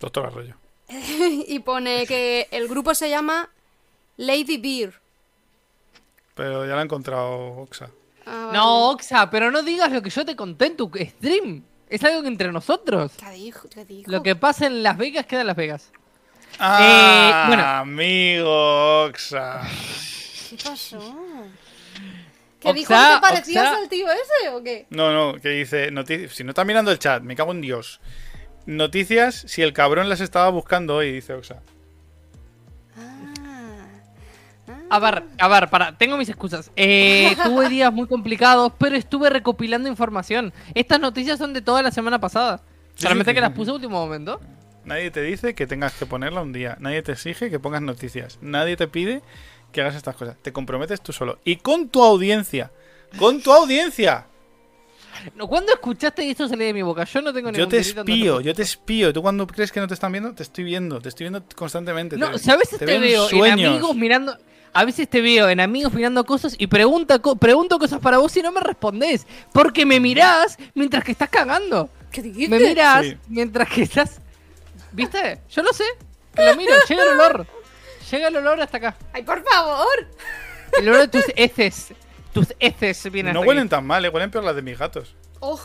[0.00, 0.56] Doctor Arroyo.
[0.88, 3.50] y pone que el grupo se llama
[4.16, 5.00] Lady Beer.
[6.34, 7.88] Pero ya lo he encontrado, Oxa.
[8.26, 8.58] Ah, vale.
[8.58, 11.62] No, Oxa, pero no digas lo que yo te conté en tu stream.
[11.88, 13.12] Es algo que entre nosotros.
[13.18, 13.68] ¿Qué dijo?
[13.68, 14.10] ¿Qué dijo?
[14.10, 15.92] Lo que pasa en Las Vegas queda en Las Vegas.
[16.58, 17.62] Ah, bueno.
[17.64, 19.62] amigo Oxa.
[20.50, 21.14] ¿Qué pasó?
[22.60, 22.94] ¿Qué dijo?
[22.94, 23.78] ¿Te parecías Oxa.
[23.78, 24.86] al tío ese o qué?
[24.90, 25.90] No, no, que dice...
[26.30, 28.00] Si no está mirando el chat, me cago en Dios.
[28.66, 31.62] Noticias si el cabrón las estaba buscando hoy, dice Oxa.
[34.90, 36.70] A ver, a ver, para, tengo mis excusas.
[36.76, 40.52] Eh, tuve días muy complicados, pero estuve recopilando información.
[40.74, 42.58] Estas noticias son de toda la semana pasada.
[42.94, 44.40] Sí, Solamente sí, que las puse a último momento.
[44.84, 46.76] Nadie te dice que tengas que ponerla un día.
[46.80, 48.38] Nadie te exige que pongas noticias.
[48.42, 49.22] Nadie te pide
[49.72, 50.36] que hagas estas cosas.
[50.42, 51.38] Te comprometes tú solo.
[51.44, 52.70] Y con tu audiencia.
[53.18, 54.26] Con tu audiencia.
[55.36, 57.04] No, ¿Cuándo escuchaste esto salir de mi boca?
[57.04, 59.12] Yo no tengo Yo ningún te delito en espío, yo te espío.
[59.12, 60.34] ¿Tú cuando crees que no te están viendo?
[60.34, 61.00] Te estoy viendo.
[61.00, 62.16] Te estoy viendo constantemente.
[62.16, 63.70] No, te, veces te, en veo en sueños.
[63.70, 64.36] amigos mirando.
[64.74, 68.36] A veces te veo en amigos mirando cosas y pregunta, co- pregunto cosas para vos
[68.36, 69.26] y no me respondés.
[69.52, 71.88] Porque me mirás mientras que estás cagando.
[72.10, 72.48] ¿Qué dijiste?
[72.58, 73.16] Me mirás Sí.
[73.28, 74.20] mientras que estás.
[74.92, 75.40] ¿Viste?
[75.50, 75.84] Yo lo sé.
[76.34, 77.46] Que lo miro, llega el olor.
[78.10, 78.96] Llega el olor hasta acá.
[79.12, 80.08] ¡Ay, por favor!
[80.78, 81.88] El olor de tus heces.
[82.32, 83.70] Tus heces vienen No hasta huelen aquí.
[83.70, 85.14] tan mal, eh, huelen peor las de mis gatos.
[85.40, 85.60] Oh,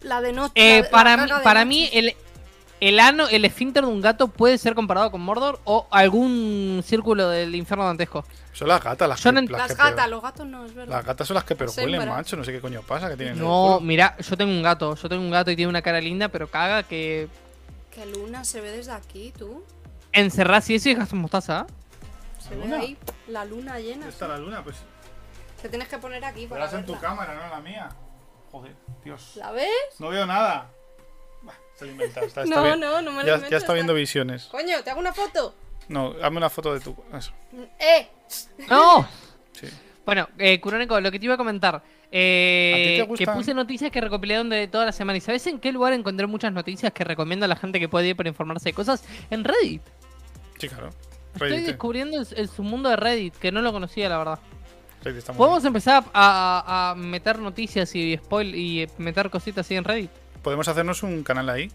[0.00, 0.52] la de noche.
[0.56, 2.14] Eh, para para mí el,
[2.88, 7.28] el ano, el esfínter de un gato puede ser comparado con Mordor o algún círculo
[7.28, 8.24] del infierno dantesco.
[8.52, 10.74] Son las gatas las que, no- las Las que gatas, peor- los gatos no, es
[10.74, 10.96] verdad.
[10.96, 12.06] Las gatas son las que Son baratas.
[12.08, 12.36] macho.
[12.36, 13.08] No sé qué coño pasa.
[13.08, 15.80] Que tienen No, mira, yo tengo un gato, yo tengo un gato y tiene una
[15.80, 17.28] cara linda, pero caga que
[17.92, 19.62] Que luna se ve desde aquí, tú.
[20.12, 21.66] encerrás y eso y dejas mostaza.
[22.40, 22.78] Se ve luna?
[22.80, 22.96] ahí
[23.28, 23.96] la luna llena.
[23.98, 24.62] ¿Dónde está la luna?
[24.64, 24.76] Pues
[25.62, 27.88] Te tienes que poner aquí para verás en tu cámara, no en la mía.
[28.50, 29.32] Joder, Dios.
[29.36, 29.70] ¿La ves?
[30.00, 30.66] No veo nada.
[31.72, 32.80] Bah, Se lo he inventado, está- está No, bien.
[32.80, 34.44] no, no me lo ya, invento, ya está viendo visiones.
[34.50, 35.54] Coño, ¿te hago una foto?
[35.88, 36.96] No, hazme una foto de tu.
[37.16, 37.32] Eso,
[37.78, 38.08] ¡Eh!
[38.68, 39.06] ¡No!
[39.52, 39.66] sí.
[40.06, 41.76] Bueno, eh, Kuroneko, lo que te iba a comentar.
[41.76, 45.16] ¿A ti Eh, te que puse noticias que recopilé de toda la semana.
[45.16, 48.08] ¿Y sabes en qué lugar encontré muchas noticias que recomiendo a la gente que puede
[48.08, 49.02] ir para informarse de cosas?
[49.30, 49.80] En Reddit.
[50.58, 50.90] Sí, claro.
[51.32, 54.38] Estoy descubriendo el, el submundo de Reddit, que no lo conocía, la verdad.
[55.02, 59.64] Reddit está muy ¿Podemos empezar a, a- a meter noticias y spoil y meter cositas
[59.66, 60.10] así en Reddit?
[60.42, 61.70] Podemos hacernos un canal ahí.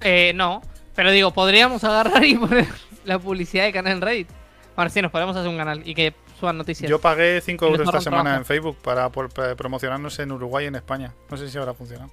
[0.00, 0.62] Eh, no.
[0.94, 2.66] Pero digo, podríamos agarrar y poner
[3.04, 4.28] la publicidad de canal en Reddit.
[4.74, 6.88] Bueno, sí, nos podemos hacer un canal y que suban noticias.
[6.90, 8.40] Yo pagué 5 Y nos euros esta semana trabajo.
[8.40, 11.12] en Facebook para, por- para promocionarnos en Uruguay y en España.
[11.30, 12.10] No sé si habrá funcionado.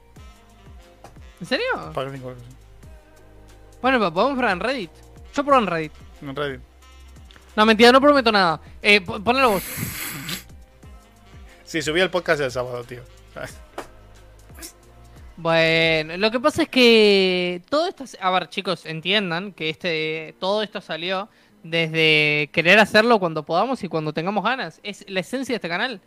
[1.41, 1.65] ¿En serio?
[1.93, 2.43] Pagué 5 euros.
[3.81, 4.91] Bueno, pues podemos probar en Reddit.
[5.35, 5.91] Yo pruebo en Reddit.
[6.21, 6.61] En Reddit.
[7.55, 8.59] No, mentira, no prometo nada.
[8.81, 9.63] Eh, po- ponelo vos.
[11.65, 13.01] Sí, subí el podcast el sábado, tío.
[15.35, 20.61] Bueno, lo que pasa es que todo esto, a ver, chicos, entiendan que este todo
[20.61, 21.27] esto salió
[21.63, 24.79] desde querer hacerlo cuando podamos y cuando tengamos ganas.
[24.83, 26.01] Es la esencia de este canal.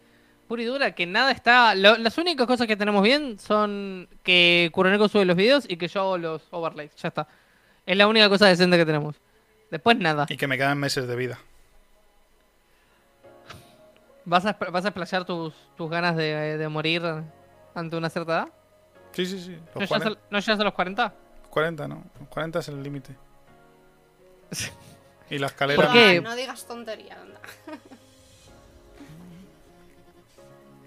[0.46, 1.74] Pura y dura, que nada está.
[1.74, 5.88] lo- las únicas cosas que tenemos bien son que Kuroneko sube los videos y que
[5.88, 6.94] yo hago los overlays.
[6.96, 7.26] Ya está.
[7.84, 9.16] Es la única cosa decente que tenemos.
[9.72, 10.26] Después nada.
[10.28, 11.38] Y que me quedan meses de vida.
[14.24, 17.02] ¿Vas a, vas a explayar tus, tus ganas de, de morir
[17.74, 18.48] ante una cierta edad?
[19.16, 19.52] Sí, sí, sí.
[19.74, 21.14] ¿No Los llegas, a, 40, no llegas a los 40?
[21.48, 22.04] 40, ¿no?
[22.20, 23.16] Los 40 es el límite.
[25.30, 25.82] Y la escalera.
[25.82, 26.18] ¿Por qué?
[26.18, 27.40] Ah, no digas tontería, anda.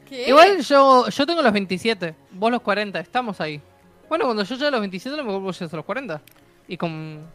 [0.07, 0.29] ¿Qué?
[0.29, 3.59] Igual yo, yo tengo los 27, vos los 40, estamos ahí.
[4.07, 6.21] Bueno, cuando yo llegue a los 27, a lo mejor vos llegas a los 40.
[6.67, 7.25] Y con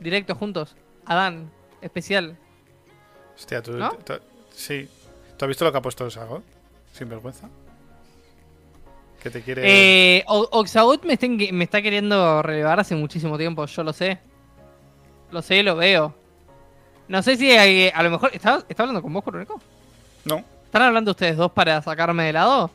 [0.00, 0.74] directo juntos.
[1.06, 2.36] Adán, especial.
[3.36, 3.72] Hostia, tú.
[3.72, 3.92] ¿No?
[3.92, 4.20] tú-
[4.52, 4.88] sí.
[5.36, 6.42] ¿Tú has visto lo que ha puesto el Sagot?
[6.92, 7.48] Sin vergüenza.
[9.22, 9.62] Que te quiere.
[9.64, 14.18] Eh, O- Oxagot me está, me está queriendo relevar hace muchísimo tiempo, yo lo sé.
[15.30, 16.14] Lo sé, lo veo.
[17.08, 18.30] No sé si hay- a lo mejor.
[18.32, 19.60] ¿Está, está hablando con vos, Coronico?
[20.24, 22.70] No, ¿Están hablando ustedes dos para sacarme de lado?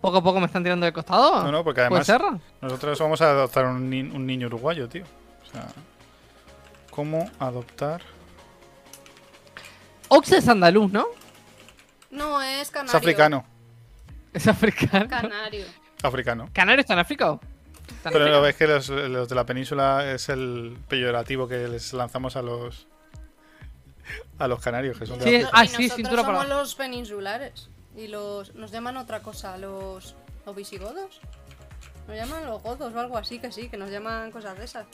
[0.00, 1.42] ¿Poco a poco me están tirando de costado?
[1.44, 5.04] no, no, porque ¿Puede además nosotros vamos a adoptar un, ni- un niño uruguayo, tío.
[5.46, 5.66] O sea,
[6.90, 8.02] ¿cómo adoptar?
[10.08, 11.06] Ox es andaluz, ¿no?
[12.10, 12.96] No, es Es canario.
[12.98, 13.44] africano,
[14.36, 15.08] Es africano.
[15.08, 15.64] Canario.
[16.02, 16.48] africano.
[16.52, 17.38] ¿Canario está en África?
[18.02, 22.36] Pero lo ves que los, los de la península es el peyorativo que les lanzamos
[22.36, 22.86] a los
[24.38, 25.50] a los canarios, que son de Sí, África.
[25.52, 26.60] ah, y sí, nosotros cintura para somos abajo.
[26.60, 27.70] los peninsulares.
[27.96, 28.54] Y los.
[28.54, 30.14] Nos llaman otra cosa, los.
[30.44, 31.20] ¿Los visigodos?
[32.06, 34.86] Nos llaman los godos o algo así, que sí, que nos llaman cosas de esas.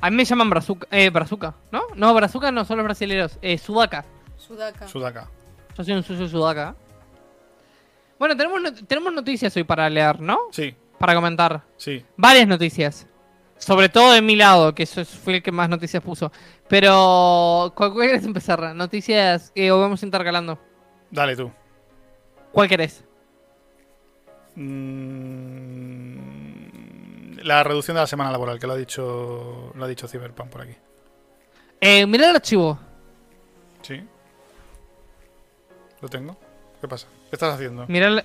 [0.00, 1.82] A mí me llaman brazuca, eh, brazuca, ¿no?
[1.94, 3.38] No, brazuca no son los brasileños.
[3.40, 4.04] Eh, sudaca.
[4.36, 4.86] Sudaca.
[4.88, 5.28] Sudaca.
[5.76, 6.74] Yo soy un sucio sudaca.
[8.18, 10.38] Bueno, tenemos, not- tenemos noticias hoy para leer, ¿no?
[10.52, 11.62] Sí, Para comentar.
[11.76, 12.04] sí.
[12.16, 13.06] Varias noticias.
[13.58, 16.30] Sobre todo de mi lado, que eso es- fue el que más noticias puso.
[16.68, 18.74] Pero, ¿cuál, cuál querés empezar?
[18.74, 20.58] Noticias, eh, o vamos intercalando.
[21.10, 21.50] Dale tú.
[22.52, 23.04] ¿Cuál querés?
[26.22, 30.48] Mm, la reducción de la semana laboral, que lo ha dicho lo ha dicho Cyberpunk
[30.50, 30.74] por aquí.
[31.80, 32.78] Eh, mira el archivo.
[33.82, 34.02] Sí.
[36.02, 36.36] Lo tengo.
[36.80, 37.06] ¿Qué pasa?
[37.30, 37.86] ¿Qué estás haciendo?
[37.86, 38.24] Mira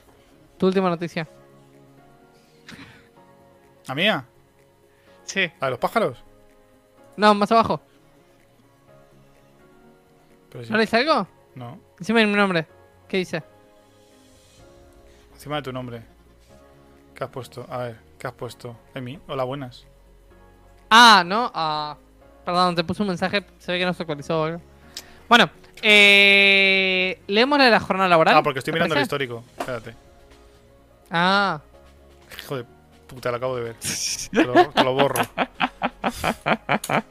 [0.58, 1.28] tu última noticia.
[3.88, 4.26] ¿A mía?
[5.24, 5.52] Sí.
[5.62, 6.18] ¿La de los pájaros?
[7.16, 7.80] No, más abajo.
[10.50, 10.72] Pero sí.
[10.72, 11.28] ¿No lees algo?
[11.54, 11.80] No.
[12.00, 12.68] Encima de mi nombre.
[13.08, 13.44] ¿Qué dice?
[15.34, 16.02] Encima de tu nombre.
[17.14, 17.66] ¿Qué has puesto?
[17.70, 18.76] A ver, ¿qué has puesto?
[18.96, 19.86] Emi, hola, buenas.
[20.90, 21.52] Ah, no.
[21.54, 21.96] Ah,
[22.44, 23.46] perdón, te puse un mensaje.
[23.60, 24.60] Se ve que no se actualizó.
[25.30, 25.50] Bueno,
[25.82, 28.38] eh, leemos la jornada laboral.
[28.38, 29.44] Ah, porque estoy ¿te mirando el histórico.
[29.58, 29.94] Espérate.
[31.10, 31.62] Ah,
[32.44, 32.66] Hijo de
[33.08, 33.76] puta, lo acabo de ver.
[34.32, 35.22] Te lo, te lo borro.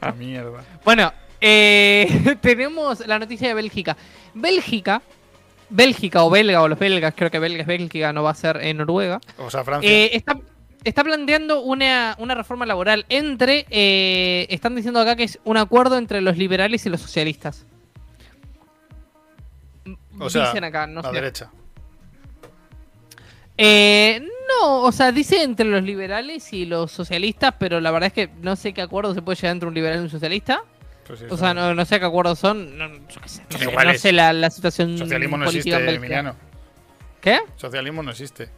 [0.01, 0.63] La mierda.
[0.85, 3.97] bueno, eh, tenemos la noticia de Bélgica.
[4.35, 5.01] Bélgica,
[5.71, 8.59] Bélgica o belga o los belgas, creo que belga es Bélgica, no va a ser
[8.63, 9.21] en Noruega.
[9.39, 9.91] O sea, Francia.
[9.91, 10.39] Eh, está,
[10.85, 13.67] está planteando una, una reforma laboral entre.
[13.71, 17.65] eh, están diciendo acá que es un acuerdo entre los liberales y los socialistas.
[20.19, 21.15] O sea, Dicen acá, no la sé.
[21.15, 21.51] derecha.
[23.59, 24.23] Eh,
[24.61, 28.31] no, o sea, dice entre los liberales y los socialistas, pero la verdad es que
[28.43, 30.63] no sé qué acuerdo se puede llegar entre un liberal y un socialista.
[31.07, 32.77] Pues sí, O sea, no, no sé qué acuerdos son.
[32.77, 35.95] No, yo qué sé, no sé, no sé la, la situación Socialismo no política existe.
[35.95, 36.35] Emiliano.
[37.21, 37.39] ¿Qué?
[37.57, 38.49] Socialismo no existe.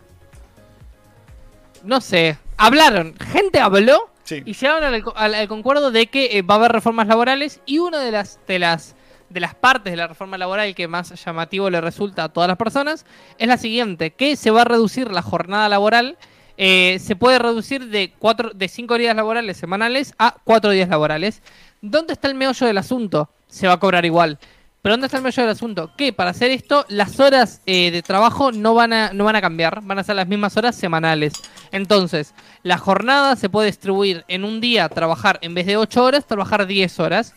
[1.84, 2.38] No sé.
[2.56, 4.42] Hablaron, gente habló Sí.
[4.44, 7.78] y llegaron al, al- al concuerdo de que eh, va a haber reformas laborales y
[7.78, 8.94] una de las, de las
[9.30, 12.56] de las partes de la reforma laboral que más llamativo le resulta a todas las
[12.56, 13.06] personas
[13.38, 16.16] es la siguiente, que se va a reducir la jornada laboral,
[16.56, 21.42] eh, se puede reducir de cuatro, de cinco días laborales semanales a cuatro días laborales.
[21.80, 23.30] ¿Dónde está el meollo del asunto?
[23.46, 24.38] Se va a cobrar igual.
[24.82, 25.92] Pero ¿dónde está el meollo del asunto?
[25.96, 29.40] Que para hacer esto, las horas eh, de trabajo no van, a, no van a
[29.40, 31.34] cambiar, van a ser las mismas horas semanales.
[31.72, 36.26] Entonces, la jornada se puede distribuir en un día, trabajar en vez de 8 horas,
[36.26, 37.34] trabajar 10 horas.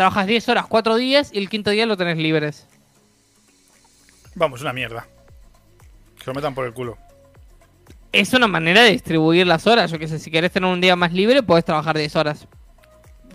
[0.00, 2.66] Trabajas 10 horas, 4 días y el quinto día lo tenés libres.
[4.34, 5.06] Vamos, una mierda.
[6.18, 6.96] Que lo metan por el culo.
[8.10, 9.90] Es una manera de distribuir las horas.
[9.90, 12.48] Yo que sé, si querés tener un día más libre, podés trabajar 10 horas.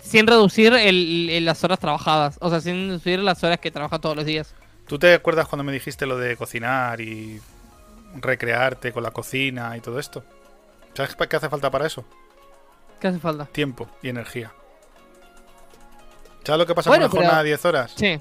[0.02, 2.36] Sin reducir el- el- las horas trabajadas.
[2.40, 4.52] O sea, sin reducir las horas que trabajas todos los días.
[4.88, 7.40] ¿Tú te acuerdas cuando me dijiste lo de cocinar y
[8.16, 10.24] recrearte con la cocina y todo esto?
[10.94, 12.04] ¿Sabes qué hace falta para eso?
[13.00, 13.46] ¿Qué hace falta?
[13.46, 14.52] Tiempo y energía.
[16.46, 17.92] ¿Sabes lo que pasa Bueno, con una pero- jornada de 10 horas?
[17.96, 18.20] Sí.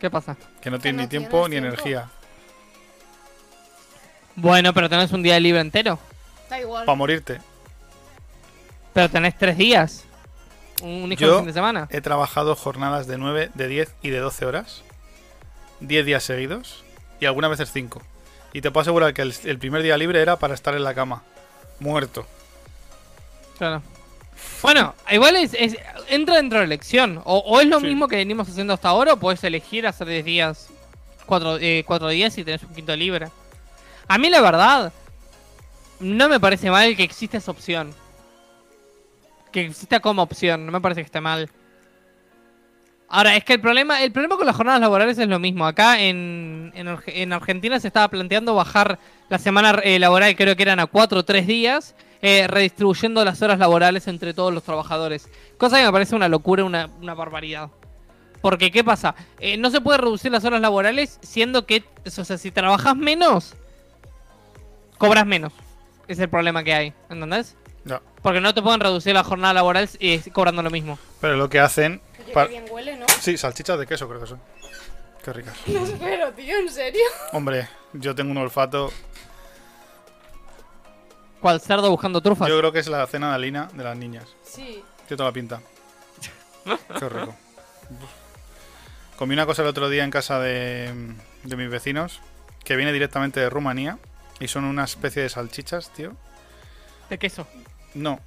[0.00, 0.36] ¿Qué pasa?
[0.60, 1.88] Que no Que tiene no ni tiempo ni tienes tiempo.
[1.90, 2.08] energía.
[4.34, 5.98] Bueno, pero tenés un día libre entero.
[6.48, 6.86] Da igual.
[6.86, 7.40] Para morirte.
[8.94, 10.04] Pero tenés 3 días.
[10.82, 11.86] Un único Yo- fin de semana.
[11.90, 14.82] He trabajado jornadas de 9, de 10 y de 12 horas.
[15.80, 16.84] 10 días seguidos.
[17.20, 18.02] Y algunas veces 5.
[18.52, 20.94] Y te puedo asegurar que el, el primer día libre era para estar en la
[20.94, 21.22] cama.
[21.78, 22.26] Muerto.
[23.58, 23.82] Claro.
[24.62, 25.76] Bueno, igual es, es-
[26.08, 27.20] entra dentro de la elección.
[27.24, 27.86] O, o es lo Sí.
[27.86, 30.68] mismo que venimos haciendo hasta ahora, o puedes elegir hacer 10 días,
[31.26, 33.28] 4 cuatro días y tenés un quinto libre.
[34.08, 34.92] A mí la verdad,
[36.00, 37.94] no me parece mal que exista esa opción.
[39.52, 41.48] Que exista como opción, no me parece que esté mal.
[43.08, 45.66] Ahora, es que el problema, el problema con las jornadas laborales es lo mismo.
[45.66, 50.80] Acá en, en Argentina se estaba planteando bajar la semana eh, laboral, creo que eran
[50.80, 55.28] a 4 o 3 días, eh, redistribuyendo las horas laborales entre todos los trabajadores.
[55.58, 57.68] Cosa que me parece una locura, una, una barbaridad.
[58.40, 59.14] Porque, ¿qué pasa?
[59.38, 63.54] Eh, no se puede reducir las horas laborales siendo que, o sea, si trabajas menos,
[64.98, 65.52] cobras menos.
[66.08, 67.56] Es el problema que hay, ¿entendés?
[67.84, 68.00] Ya.
[68.22, 70.98] Porque no te pueden reducir la jornada laboral y cobrando lo mismo.
[71.20, 72.00] Pero lo que hacen.
[72.34, 73.06] Oye, bien huele, ¿no?
[73.20, 74.40] Sí, salchichas de queso creo que son.
[75.24, 75.54] Qué ricas.
[75.66, 77.02] No espero, tío, ¿en serio?
[77.32, 78.92] Hombre, yo tengo un olfato.
[81.42, 82.48] ¿Cuál cerdo buscando trufas?
[82.48, 84.28] Yo creo que es la cena de Alina de las niñas.
[84.44, 84.82] Sí.
[85.08, 85.60] Tiene toda la pinta.
[86.98, 87.34] Qué rico.
[89.18, 92.20] Comí una cosa el otro día en casa de, de mis vecinos
[92.62, 93.98] que viene directamente de Rumanía
[94.38, 96.12] y son una especie de salchichas, tío.
[97.10, 97.48] De queso.
[97.94, 98.20] No,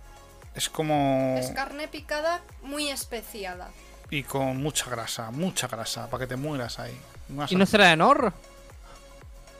[0.54, 1.38] es como...
[1.40, 3.70] Es carne picada muy especiada.
[4.10, 7.00] Y con mucha grasa, mucha grasa, para que te mueras ahí.
[7.30, 8.34] Una ¿Y no será de Nor?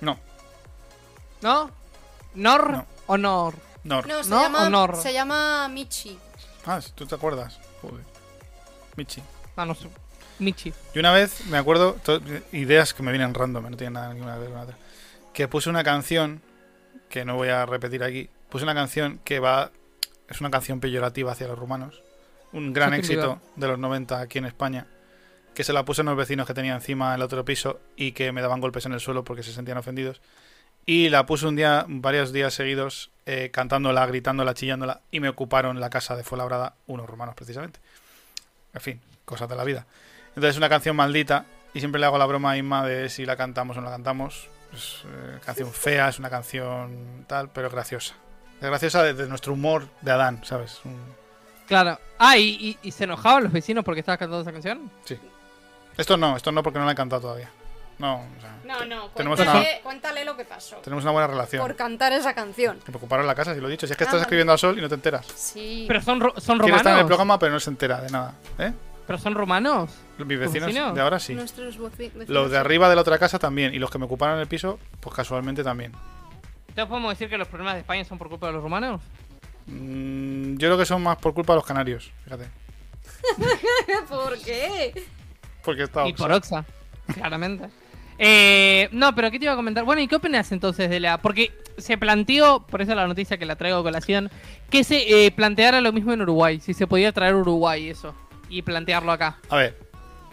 [0.02, 0.20] No,
[1.42, 1.72] ¿No?
[2.36, 2.95] ¿Nor No.
[3.08, 3.56] O Nor?
[3.84, 4.02] no.
[4.02, 4.42] No, se, ¿No?
[4.42, 4.96] llama, Honor.
[4.98, 6.18] se llama Michi.
[6.66, 7.60] Ah, si tú te acuerdas.
[7.82, 8.04] Joder.
[8.96, 9.22] Michi.
[9.56, 9.88] Ah, no sé.
[10.40, 10.74] Michi.
[10.94, 11.96] Y una vez, me acuerdo,
[12.52, 14.78] ideas que me vienen random, no tienen nada ninguna que ver con la otra.
[15.34, 16.42] Que puse una canción,
[17.10, 19.72] que no voy a repetir aquí, puse una canción que va,
[20.28, 22.02] es una canción peyorativa hacia los rumanos.
[22.52, 24.88] Un gran éxito de los 90 aquí en España.
[25.54, 28.32] Que se la puse a unos vecinos que tenía encima el otro piso y que
[28.32, 30.22] me daban golpes en el suelo porque se sentían ofendidos.
[30.86, 35.80] Y la puse un día, varios días seguidos, eh, cantándola, gritándola, chillándola, y me ocuparon
[35.80, 37.80] la casa de Fuenlabrada unos rumanos precisamente.
[38.74, 39.86] En fin, cosas de la vida.
[40.30, 43.26] Entonces es una canción maldita y siempre le hago la broma a Inma de si
[43.26, 44.48] la cantamos o no la cantamos.
[44.74, 48.14] Es eh, canción fea, es una canción tal, pero graciosa.
[48.62, 50.82] Es graciosa desde nuestro humor de Adán, ¿sabes?
[50.86, 51.26] Un-
[51.68, 52.00] Claro.
[52.20, 52.50] Ah, ¿y,
[52.84, 54.92] y, y se enojaban los vecinos porque estabas cantando esa canción?
[55.98, 57.50] Esto no, esto no porque no la he cantado todavía.
[57.98, 60.76] No, o sea, No, no, Tenemos cuéntale, cuéntale lo que pasó.
[60.78, 61.62] tenemos una buena relación.
[61.62, 62.80] Por cantar esa canción.
[62.86, 63.88] Que me ocuparon la casa, si lo he dicho.
[63.88, 65.26] Si es que Ah, estás escribiendo al sol y no te enteras.
[65.36, 65.86] Sí.
[65.88, 67.08] Pero son, ru- son Quiere estar en el romanos.
[67.08, 68.34] programa, pero no se entera de nada.
[68.60, 68.74] ¿Eh?
[69.08, 69.92] Pero son romanos.
[70.18, 70.94] Mis vecinos vecinos?
[70.96, 71.36] de ahora sí.
[71.36, 72.28] Nuestros voci- vecinos.
[72.30, 73.74] Los de arriba de la otra casa también.
[73.74, 75.94] Y los que me ocuparon el piso, pues casualmente también.
[76.68, 79.00] ¿Entonces podemos decir que los problemas de España son por culpa de los romanos?
[79.68, 82.50] Mm, yo creo que son más por culpa de los canarios, fíjate.
[84.10, 85.06] ¿Por qué?
[85.64, 86.66] Porque está Y por Oxa,
[87.14, 87.70] claramente.
[88.18, 89.84] Eh, no, pero ¿qué te iba a comentar?
[89.84, 91.18] Bueno, ¿y qué opinas entonces de la...?
[91.22, 94.32] Porque se planteó, por eso la noticia que la traigo a colación,
[94.70, 98.16] que se eh, planteara lo mismo en Uruguay, si se podía traer Uruguay eso,
[98.50, 99.38] y plantearlo acá.
[99.50, 99.78] A ver,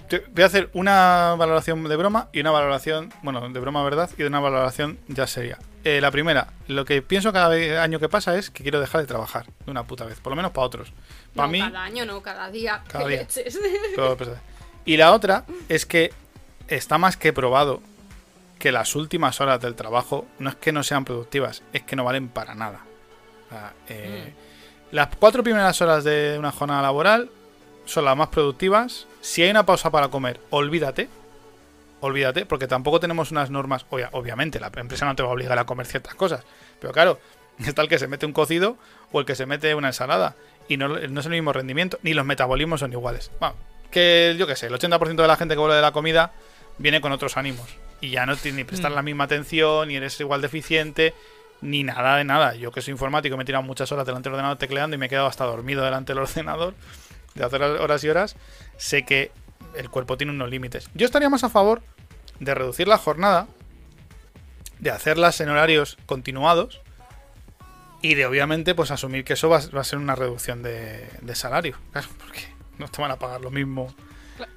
[0.08, 4.08] te- voy a hacer una valoración de broma y una valoración, bueno, de broma verdad
[4.16, 5.58] y de una valoración ya seria.
[5.82, 9.08] Eh, la primera, lo que pienso cada año que pasa es que quiero dejar de
[9.08, 10.92] trabajar de una puta vez, por lo menos para otros.
[11.34, 12.84] Para No, mí, Cada año no, cada día.
[12.86, 13.20] Cada ¿Qué día.
[13.22, 13.58] leches?
[14.84, 16.12] Y la otra es que
[16.76, 17.82] está más que probado
[18.58, 22.04] que las últimas horas del trabajo no es que no sean productivas, es que no
[22.04, 22.80] valen para nada.
[23.48, 24.32] O sea, eh,
[24.92, 27.30] Las cuatro primeras horas de una jornada laboral
[27.86, 29.06] son las más productivas.
[29.20, 31.08] Si hay una pausa para comer, olvídate.
[32.00, 33.86] Olvídate, porque tampoco tenemos unas normas.
[33.90, 36.42] obvia- obviamente, la empresa no te va a obligar a comer ciertas cosas.
[36.80, 37.18] Pero claro,
[37.64, 38.76] está el que se mete un cocido
[39.12, 40.34] o el que se mete una ensalada.
[40.68, 43.30] Y no, no es el mismo rendimiento, ni los metabolismos son iguales.
[43.40, 43.54] Bueno,
[43.90, 46.32] que yo qué sé, el 80% de la gente que vuelve de la comida
[46.78, 47.68] viene con otros ánimos.
[48.00, 48.94] Y ya no tiene ni prestar Mm.
[48.94, 51.14] la misma atención, ni eres igual de eficiente,
[51.60, 52.54] ni nada de nada.
[52.56, 55.06] Yo que soy informático me he tirado muchas horas delante del ordenador tecleando y me
[55.06, 56.74] he quedado hasta dormido delante del ordenador
[57.34, 58.36] de hacer horas y horas.
[58.76, 59.30] Sé que
[59.76, 60.90] el cuerpo tiene unos límites.
[60.94, 61.82] Yo estaría más a favor
[62.40, 63.46] de reducir la jornada,
[64.80, 66.80] de hacerlas en horarios continuados
[68.00, 71.34] y de obviamente pues asumir que eso va, va a ser una reducción de, de
[71.36, 71.78] salario.
[71.92, 72.40] Claro, porque
[72.78, 73.94] no te van a pagar lo mismo.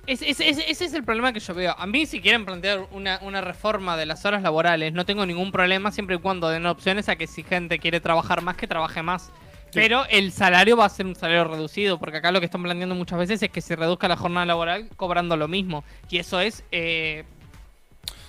[0.08, 1.76] Es- es- es- ese es el problema que yo veo.
[1.78, 5.52] A mí si quieren plantear una, una reforma de las horas laborales, no tengo ningún
[5.52, 9.02] problema siempre y cuando den opciones a que si gente quiere trabajar más, que trabaje
[9.02, 9.32] más.
[9.74, 12.96] Pero el salario va a ser un salario reducido, porque acá lo que están planteando
[12.96, 15.84] muchas veces es que se reduzca la jornada laboral cobrando lo mismo.
[16.10, 16.64] Y eso es...
[16.72, 17.26] eh,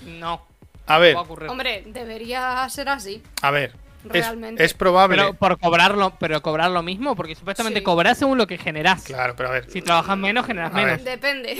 [0.04, 0.42] no,
[0.86, 1.48] A ver, va a ocurrir.
[1.50, 3.22] Hombre, debería ser así.
[3.42, 3.74] a ver.
[4.12, 4.64] Es, Realmente.
[4.64, 5.16] es probable.
[5.16, 7.84] Pero por cobrarlo, pero cobrar lo mismo, porque supuestamente Sí.
[7.84, 9.04] cobrás según lo que generás.
[9.04, 9.70] Claro, pero a ver.
[9.70, 10.86] Si trabajas menos, generas A ver.
[10.86, 11.04] menos.
[11.04, 11.56] Depende.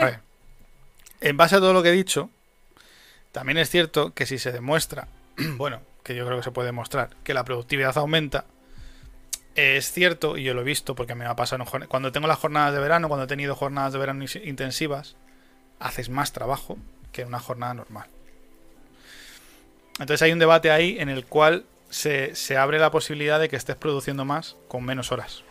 [0.00, 0.20] A ver.
[1.20, 2.30] En base a todo lo que he dicho,
[3.32, 5.08] también es cierto que si se demuestra,
[5.56, 8.44] bueno, que yo creo que se puede demostrar, que la productividad aumenta,
[9.54, 12.74] es cierto, y yo lo he visto porque me ha pasado cuando tengo las jornadas
[12.74, 15.16] de verano, cuando he tenido jornadas de verano intensivas,
[15.78, 16.76] haces más trabajo
[17.12, 18.08] que en una jornada normal.
[20.00, 21.64] Entonces hay un debate ahí en el cual
[21.94, 25.44] se, se abre la posibilidad de que estés produciendo más con menos horas.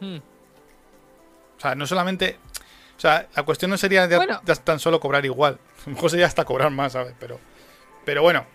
[0.00, 0.16] Hmm.
[0.16, 2.38] O sea, no solamente.
[2.96, 4.40] O sea, la cuestión no sería Bueno.
[4.64, 5.58] tan solo cobrar igual.
[5.86, 7.14] A lo mejor sería hasta cobrar más, ¿sabes?
[7.20, 7.38] Pero.
[8.06, 8.46] Pero bueno,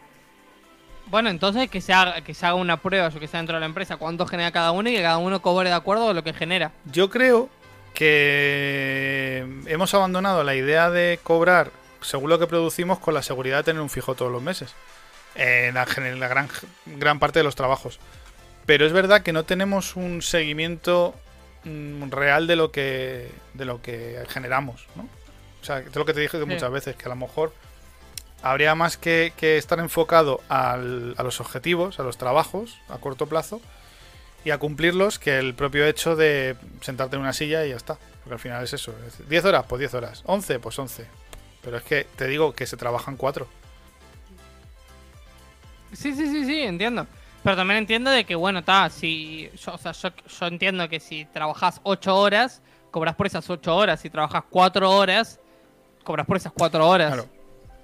[1.06, 3.60] Bueno, entonces que se haga, que se haga una prueba, yo que sea dentro de
[3.60, 6.24] la empresa, cuánto genera cada uno y que cada uno cobre de acuerdo a lo
[6.24, 6.72] que genera.
[6.86, 7.50] yo creo
[7.94, 11.70] que hemos abandonado la idea de cobrar
[12.02, 14.74] según lo que producimos con la seguridad de tener un fijo todos los meses.
[15.36, 16.50] En la, en la gran,
[16.86, 18.00] gran parte de los trabajos.
[18.66, 21.16] Pero es verdad que no tenemos un seguimiento
[21.64, 25.04] mm, real de lo que de lo que generamos, ¿no?
[25.62, 26.46] O sea, es lo que te dije Sí.
[26.46, 27.54] muchas veces, que a lo mejor
[28.44, 33.28] habría más que, que estar enfocado al- a los objetivos, a los trabajos a corto
[33.28, 33.62] plazo
[34.44, 37.98] y a cumplirlos que el propio hecho de sentarte en una silla y ya está.
[38.24, 38.94] Porque al final es eso.
[39.08, 40.24] es 10 horas, pues 10 horas.
[40.26, 41.06] 11, pues 11.
[41.62, 43.48] Pero es que te digo que se trabajan 4.
[45.94, 47.08] Sí, sí, sí, sí, entiendo.
[47.44, 49.50] Pero también entiendo de que, bueno, está, si.
[49.56, 52.62] Yo, o sea, yo, yo entiendo que si trabajas 8 horas,
[52.92, 54.00] cobras por esas 8 horas.
[54.00, 55.40] Si trabajas 4 horas,
[56.04, 57.14] cobras por esas 4 horas.
[57.14, 57.30] Claro.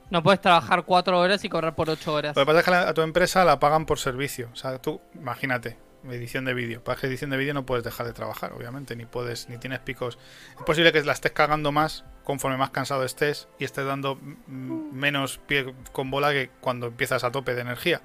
[0.09, 2.35] No puedes trabajar 4 horas y cobrar por 8 horas.
[2.35, 4.49] Lo que pasa es que a tu empresa la pagan por servicio.
[4.53, 5.77] O sea, tú, imagínate,
[6.13, 6.83] edición de vídeo.
[6.83, 9.79] Para que edición de vídeo no puedes dejar de trabajar, obviamente, ni puedes, ni tienes
[9.79, 10.17] picos.
[10.57, 14.93] Es posible que la estés cagando más conforme más cansado estés y estés dando mm,
[14.93, 18.01] menos pie con bola que cuando empiezas a tope de energía.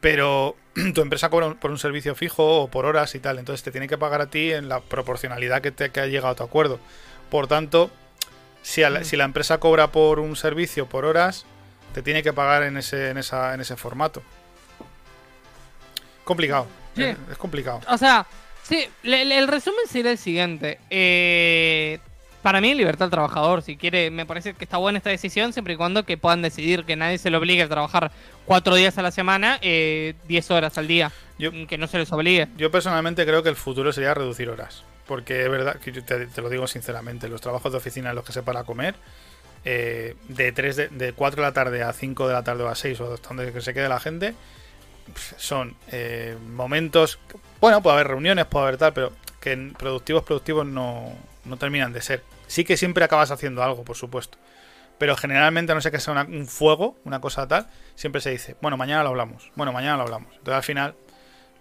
[0.00, 0.56] Pero
[0.94, 3.86] tu empresa cobra por un servicio fijo o por horas y tal, entonces te tiene
[3.86, 6.80] que pagar a ti en la proporcionalidad que te que ha llegado a tu acuerdo.
[7.30, 7.90] Por tanto,
[8.62, 9.04] si, a la, Mm.
[9.04, 11.46] si la empresa cobra por un servicio por horas,
[11.92, 14.22] te tiene que pagar en ese, en esa, en ese formato.
[16.24, 16.66] Complicado.
[16.96, 17.02] Sí.
[17.02, 17.80] Es, es complicado.
[17.88, 18.26] O sea,
[18.62, 20.78] sí, le- le- el resumen sería el siguiente.
[20.90, 21.98] Eh,
[22.42, 23.62] para mí, libertad al trabajador.
[23.62, 26.84] Si quiere, me parece que está buena esta decisión, siempre y cuando que puedan decidir
[26.84, 28.12] que nadie se le obligue a trabajar
[28.44, 31.10] cuatro días a la semana, eh, 10 horas al día.
[31.38, 32.48] Yo- Que no se les obligue.
[32.56, 34.84] Yo personalmente creo que el futuro sería reducir horas.
[35.06, 38.24] Porque es verdad, que te, te lo digo sinceramente, los trabajos de oficina en los
[38.24, 38.94] que se para comer,
[39.64, 42.68] eh, de, 3 de, de 4 de la tarde a 5 de la tarde o
[42.68, 44.34] a 6 o hasta donde que se quede la gente,
[45.36, 47.18] son eh, momentos,
[47.60, 51.12] bueno, puede haber reuniones, puede haber tal, pero que en productivos, productivos no,
[51.44, 52.22] no terminan de ser.
[52.46, 54.38] Sí que siempre acabas haciendo algo, por supuesto.
[54.98, 58.30] Pero generalmente, a no sé que sea una- un fuego, una cosa tal, siempre se
[58.30, 60.28] dice, bueno, mañana lo hablamos, bueno, mañana lo hablamos.
[60.32, 60.94] Entonces al final,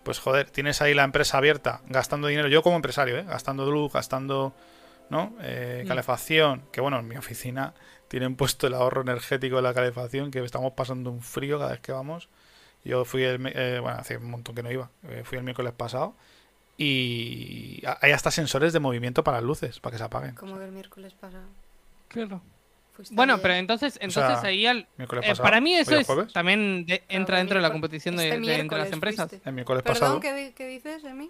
[0.03, 3.23] pues joder, tienes ahí la empresa abierta, gastando dinero, yo como empresario, ¿eh?
[3.23, 4.53] gastando luz, gastando,
[5.09, 5.33] ¿no?
[5.41, 5.87] Eh, Mm.
[5.87, 7.73] calefacción, que bueno, en mi oficina
[8.07, 11.79] tienen puesto el ahorro energético de la calefacción, que estamos pasando un frío cada vez
[11.79, 12.29] que vamos.
[12.83, 15.73] Yo fui el, eh, bueno, hace un montón que no iba, eh, fui el miércoles
[15.73, 16.15] pasado
[16.77, 20.35] y hay hasta sensores de movimiento para las luces, para que se apaguen.
[20.35, 21.47] Como que el miércoles pasado.
[22.09, 22.41] Claro.
[23.11, 23.41] Bueno, ayer.
[23.41, 27.03] pero entonces, entonces sea, ahí al- Miércoles eh, pasado, para mí eso es también de-
[27.09, 29.29] entra dentro de la competición de, este de- entre las empresas.
[29.29, 29.49] fuiste.
[29.49, 30.19] el miércoles Perdón, pasado.
[30.19, 31.29] ¿qué, qué dices, Emi?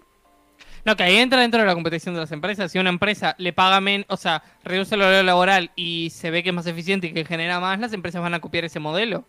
[0.84, 2.70] No, que ahí entra dentro de la competición de las empresas.
[2.70, 6.42] Si una empresa le paga menos, o sea, reduce el horario laboral y se ve
[6.42, 9.24] que es más eficiente y que genera más, las empresas van a copiar ese modelo.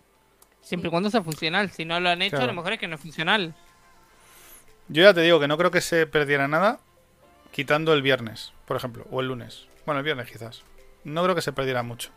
[0.65, 0.91] Siempre y Sí.
[0.91, 1.69] cuando sea funcional.
[1.69, 2.45] Si no lo han hecho, Claro.
[2.45, 3.53] a lo mejor es que no es funcional.
[4.87, 6.79] Yo ya te digo que no creo que se perdiera nada
[7.51, 9.67] quitando el viernes, por ejemplo, o el lunes.
[9.85, 10.63] Bueno, el viernes quizás.
[11.03, 12.09] No creo que se perdiera mucho.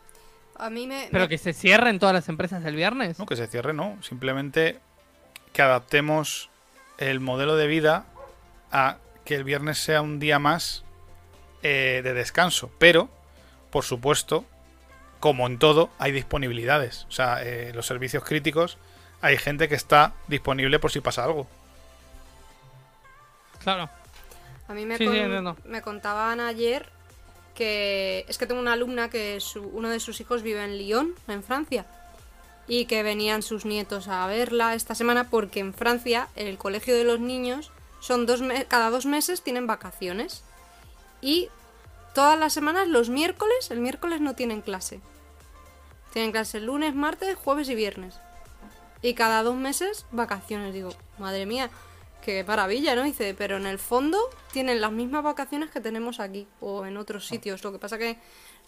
[0.55, 1.07] A mí me...
[1.11, 3.17] Pero me- que se cierren todas las empresas el viernes.
[3.19, 3.97] No, que se cierre, no.
[4.01, 4.79] Simplemente
[5.53, 6.49] que adaptemos
[6.97, 8.05] el modelo de vida
[8.71, 10.83] a que el viernes sea un día más
[11.61, 12.71] eh, de descanso.
[12.79, 13.09] Pero,
[13.69, 14.45] por supuesto,
[15.19, 17.05] como en todo, hay disponibilidades.
[17.09, 18.77] O sea, eh, los servicios críticos,
[19.21, 21.47] hay gente que está disponible por si pasa algo.
[23.63, 23.89] Claro.
[24.67, 25.21] A mí me, Sí, sí,
[25.65, 26.89] me contaban ayer
[27.55, 31.13] que es que tengo una alumna que su- uno de sus hijos vive en Lyon,
[31.27, 31.85] en Francia,
[32.67, 37.03] y que venían sus nietos a verla esta semana porque en Francia el colegio de
[37.03, 40.43] los niños son dos me- cada dos meses tienen vacaciones
[41.21, 41.49] y
[42.13, 45.01] todas las semanas los miércoles, el miércoles no tienen clase.
[46.13, 48.19] Tienen clase lunes, martes, jueves y viernes.
[49.01, 50.73] Y cada dos meses vacaciones.
[50.73, 51.69] Digo, madre mía,
[52.21, 53.03] qué maravilla, ¿no?
[53.03, 54.17] Dice, pero en el fondo
[54.51, 57.63] tienen las mismas vacaciones que tenemos aquí o en otros sitios.
[57.63, 58.17] Lo que pasa que...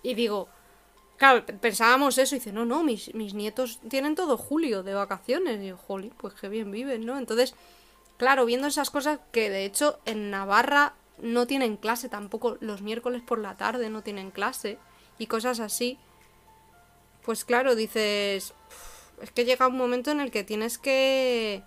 [0.04, 0.48] Y digo,
[1.18, 2.36] claro, pensábamos eso.
[2.36, 5.62] Y dice, no, no, mis, mis nietos tienen todo julio de vacaciones.
[5.62, 7.18] Y yo, jolly, pues qué bien viven, ¿no?
[7.18, 7.56] Entonces,
[8.18, 12.58] claro, viendo esas cosas que de hecho en Navarra no tienen clase tampoco.
[12.60, 14.78] Los miércoles por la tarde no tienen clase.
[15.18, 15.98] Y cosas así.
[17.24, 21.62] Pues claro, dices, "Uf, es que llega un momento en el que tienes que,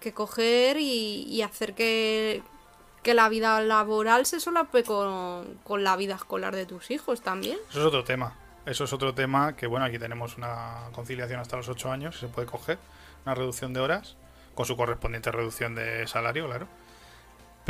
[0.00, 2.42] que coger y, y hacer que,
[3.02, 7.58] que la vida laboral se solape con, con la vida escolar de tus hijos también.
[7.70, 8.36] Eso es otro tema.
[8.66, 12.28] Eso es otro tema que, bueno, aquí tenemos una conciliación hasta los 8 años, se
[12.28, 12.78] puede coger,
[13.24, 14.16] una reducción de horas,
[14.54, 16.66] con su correspondiente reducción de salario, claro.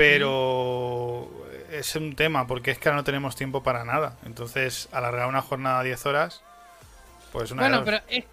[0.00, 1.28] Pero
[1.72, 4.16] es un tema, porque es que ahora no tenemos tiempo para nada.
[4.24, 6.42] Entonces, alargar una jornada a 10 horas,
[7.32, 8.24] pues una Bueno, pero eh,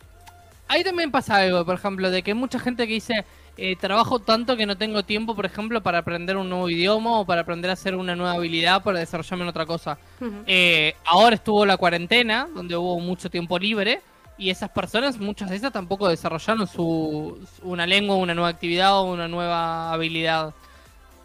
[0.68, 3.26] ahí también pasa algo, por ejemplo, de que hay mucha gente que dice,
[3.58, 7.26] eh, trabajo tanto que no tengo tiempo, por ejemplo, para aprender un nuevo idioma o
[7.26, 9.98] para aprender a hacer una nueva habilidad para desarrollarme en otra cosa.
[10.46, 14.02] Eh, ahora estuvo la cuarentena, donde hubo mucho tiempo libre,
[14.40, 19.04] y esas personas, muchas de esas tampoco desarrollaron su- una lengua, una nueva actividad o
[19.12, 20.54] una nueva habilidad.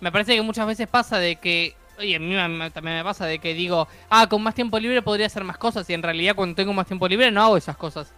[0.03, 2.35] Me parece que muchas veces pasa de que, oye, a mí
[2.73, 5.89] también me pasa de que digo, ah, con más tiempo libre podría hacer más cosas
[5.89, 8.13] y en realidad cuando tengo más tiempo libre no hago esas cosas.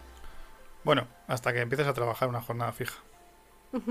[0.83, 2.99] Bueno, hasta que empieces a trabajar una jornada fija.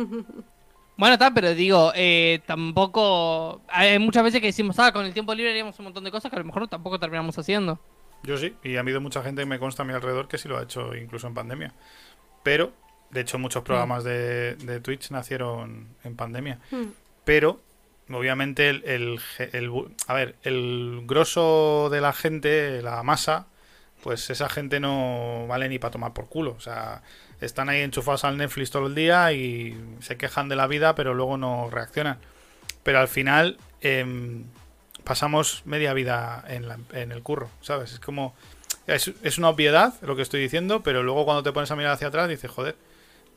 [0.96, 3.62] Bueno, está, pero digo, eh, tampoco.
[3.66, 6.30] Hay muchas veces que decimos, ah, con el tiempo libre haríamos un montón de cosas
[6.30, 7.80] que a lo mejor tampoco terminamos haciendo.
[8.22, 10.48] Yo sí, y ha habido mucha gente que me consta a mi alrededor que sí
[10.48, 11.74] lo ha hecho incluso en pandemia.
[12.44, 12.72] Pero,
[13.10, 16.60] de hecho, muchos programas de, de Twitch nacieron en pandemia.
[16.70, 16.92] Hmm.
[17.24, 17.60] Pero,
[18.10, 19.18] obviamente, el, el,
[20.06, 23.46] a ver, el grosso de la gente, la masa,
[24.02, 26.54] pues esa gente no vale ni para tomar por culo.
[26.56, 27.02] O sea,
[27.40, 31.14] están ahí enchufados al Netflix todo el día y se quejan de la vida, pero
[31.14, 32.18] luego no reaccionan.
[32.82, 34.44] Pero al final em,
[35.04, 37.92] pasamos media vida en, la- en el curro, ¿sabes?
[37.92, 38.34] Es como...
[38.86, 41.92] Es, es una obviedad lo que estoy diciendo, pero luego cuando te pones a mirar
[41.92, 42.76] hacia atrás dices, joder,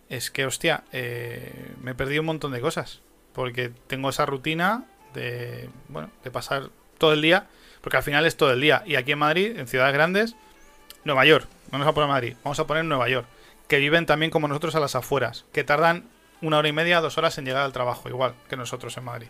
[0.10, 3.02] es que, hostia, eh, me he perdido un montón de cosas.
[3.38, 4.84] Porque tengo esa rutina
[5.14, 7.46] de, bueno, de pasar todo el día,
[7.82, 8.82] porque al final es todo el día.
[8.88, 10.36] Y aquí en Madrid, en ciudades grandes,
[11.04, 13.28] Nueva York, no nos vamos a poner Madrid, vamos a poner Nueva York,
[13.68, 16.06] que viven también como nosotros a las afueras, que tardan
[16.42, 19.28] una hora y media, dos horas en llegar al trabajo, igual que nosotros en Madrid.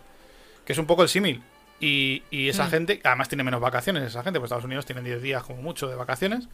[0.66, 1.44] Que es un poco el símil.
[1.82, 2.70] Y, y esa Mm.
[2.70, 5.88] gente, además tiene menos vacaciones, esa gente, pues Estados Unidos tienen 10 días como mucho
[5.88, 6.48] de vacaciones.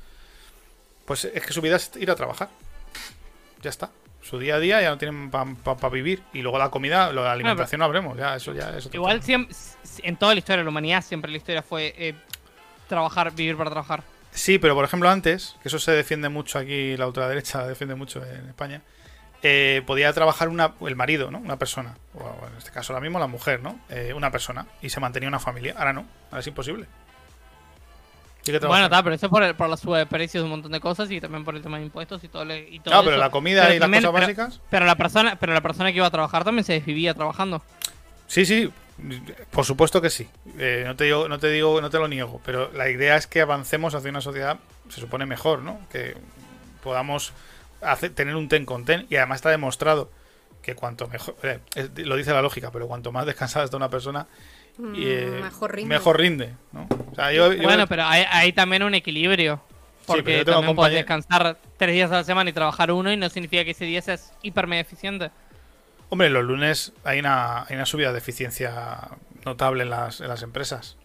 [1.05, 2.49] Pues es que su vida es ir a trabajar.
[3.61, 3.91] Ya está.
[4.23, 6.23] Su día a día ya no tienen para vivir.
[6.33, 8.17] Y luego la comida, la alimentación no hablemos.
[8.17, 9.55] Ya, eso ya es otro Igual siempre,
[10.01, 12.15] en toda la historia de la humanidad, siempre la historia fue eh,
[12.87, 14.03] trabajar, vivir para trabajar.
[14.31, 18.25] Sí, pero por ejemplo antes, que eso se defiende mucho aquí, la ultraderecha defiende mucho
[18.25, 18.81] en España,
[19.43, 21.37] eh, podía trabajar una, el marido, ¿no?
[21.37, 23.79] Una persona, o en este caso ahora mismo la mujer, ¿no?
[23.89, 25.75] Eh, una persona, y se mantenía una familia.
[25.77, 26.87] Ahora no, ahora es imposible.
[28.45, 31.09] Bueno, está, pero eso es por, el- por de precios de un montón de cosas
[31.11, 33.23] y también por el tema de impuestos y todo, le- y todo Claro, pero eso.
[33.23, 34.61] la comida Pero y las cosas pero- básicas.
[34.69, 37.61] Pero la persona, pero la persona que iba a trabajar también se desvivía trabajando.
[38.27, 38.71] Sí, sí,
[39.51, 40.27] por supuesto que sí.
[40.57, 43.27] Eh, no te digo, no te digo, no te lo niego, pero la idea es
[43.27, 44.57] que avancemos hacia una sociedad,
[44.89, 45.79] se supone mejor, ¿no?
[45.91, 46.15] Que
[46.83, 47.31] podamos
[47.81, 50.09] hacer- tener un ten con ten y además está demostrado
[50.61, 51.59] que cuanto mejor, eh,
[51.97, 54.27] lo dice la lógica, pero cuanto más descansada está una persona,
[54.95, 55.89] y, eh, Mm, mejor rinde.
[55.95, 56.87] mejor rinde, ¿no?
[57.11, 59.61] O sea, yo, yo- Bueno, pero hay, hay también un equilibrio.
[60.05, 63.63] Porque también puedes descansar tres días a la semana y trabajar uno y no significa
[63.63, 65.31] que ese día seas hiper mega eficiente.
[66.09, 69.09] hombre, los lunes hay una, hay una subida de eficiencia
[69.45, 70.95] notable en las, en las empresas.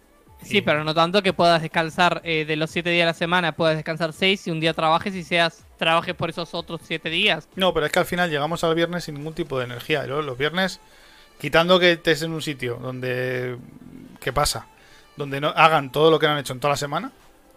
[0.43, 3.15] Sí, Y- pero no tanto que puedas descansar eh, de los siete días a la
[3.15, 7.09] semana, puedas descansar seis y un día trabajes y seas trabajes por esos otros siete
[7.09, 7.49] días.
[7.57, 10.07] No, pero es que al final llegamos al viernes sin ningún tipo de energía.
[10.07, 10.81] Yo los viernes,
[11.39, 13.57] quitando que estés en un sitio donde...
[14.21, 14.67] ¿Qué pasa?
[15.17, 17.13] Donde no hagan todo lo que no han hecho en toda la semana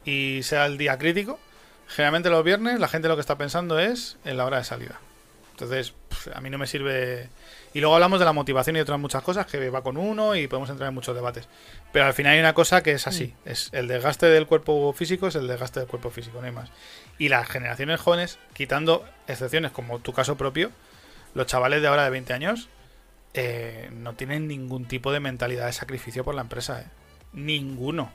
[0.06, 1.40] y sea el día crítico.
[1.88, 5.00] Generalmente los viernes la gente lo que está pensando es en la hora de salida.
[5.52, 5.94] Entonces,
[6.34, 7.30] a mí no me sirve...
[7.74, 10.48] Y luego hablamos de la motivación y otras muchas cosas que va con uno y
[10.48, 11.48] podemos entrar en muchos debates.
[11.94, 13.34] Pero al final hay una cosa que es así.
[13.46, 16.70] Es el desgaste del cuerpo físico es el desgaste del cuerpo físico, no hay más.
[17.18, 20.72] Y las generaciones jóvenes, quitando excepciones como tu caso propio,
[21.34, 22.68] los chavales de ahora de 20 años
[23.34, 26.82] eh, no tienen ningún tipo de mentalidad de sacrificio por la empresa.
[26.82, 26.86] ¿eh?
[27.34, 28.12] Ninguno.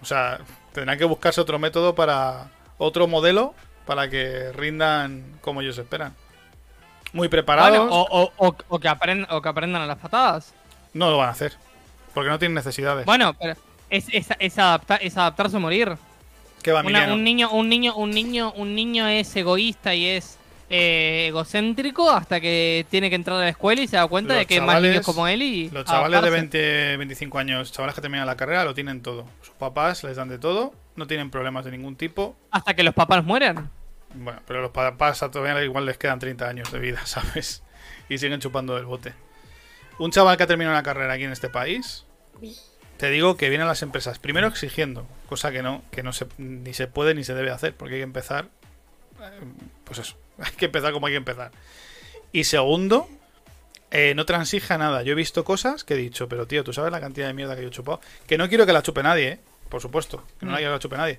[0.00, 0.40] O sea,
[0.72, 2.50] tendrán que buscarse otro método para...
[2.78, 3.54] Otro modelo
[3.86, 6.14] para que rindan como ellos esperan.
[7.12, 7.78] Muy preparados.
[7.78, 8.80] Bueno, o, o- o- o que o
[9.42, 10.52] que aprendan a las patadas.
[10.94, 11.52] No lo van a hacer.
[12.14, 13.06] Porque no tienen necesidades.
[13.06, 13.54] Bueno, pero
[13.90, 15.96] es, es, es, adapta- es adaptarse a morir.
[16.62, 17.14] ¿Qué va, Una- Emiliano?
[17.14, 20.38] un niño, un niño, un niño, un niño es egoísta y es
[20.72, 24.40] eh, egocéntrico hasta que tiene que entrar a la escuela y se da cuenta Los
[24.40, 26.58] de que hay más niños como él y Los chavales de adaptarse.
[26.58, 29.26] 20, 25 años, chavales que terminan la carrera, lo tienen todo.
[29.42, 32.36] Sus papás les dan de todo, no tienen problemas de ningún tipo.
[32.50, 33.70] hasta que los papás mueran.
[34.14, 37.62] Bueno, pero los papás a todavía igual les quedan 30 años de vida, ¿sabes?
[38.08, 39.12] Y siguen chupando del bote.
[39.98, 42.06] Un chaval que ha terminado una carrera aquí en este país,
[42.96, 46.72] te digo que vienen las empresas primero exigiendo, cosa que no, que no se, ni
[46.72, 48.48] se puede ni se debe hacer, porque hay que empezar,
[49.20, 49.40] eh,
[49.84, 51.50] pues eso, hay que empezar como hay que empezar.
[52.32, 53.08] Y segundo,
[53.90, 55.02] eh, no transija nada.
[55.02, 57.56] Yo he visto cosas que he dicho, pero tío, tú sabes la cantidad de mierda
[57.56, 58.00] que yo he chupado.
[58.26, 59.40] Que no quiero que la chupe nadie, ¿eh?
[59.68, 60.60] Por supuesto, que no la Mm.
[60.60, 61.18] quiero que la chupe nadie.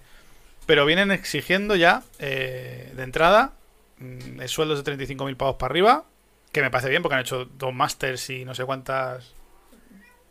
[0.65, 3.53] Pero vienen exigiendo ya, eh, de entrada,
[3.97, 6.05] mm, eh, sueldos de 35.000 pavos para arriba,
[6.51, 9.33] que me parece bien porque han hecho dos másters y no sé cuántas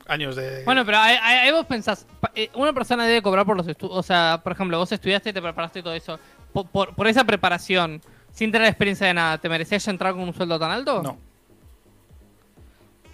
[0.07, 0.65] años de...
[0.65, 2.07] Bueno, pero ahí, vos pensás,
[2.55, 5.79] una persona debe cobrar por los estudios, o sea, por ejemplo, vos estudiaste, te preparaste
[5.81, 6.19] y todo eso,
[6.53, 8.01] por, por, por esa preparación,
[8.33, 11.03] sin tener experiencia de nada, ¿te merecías ya entrar con un sueldo tan alto?
[11.03, 11.17] No.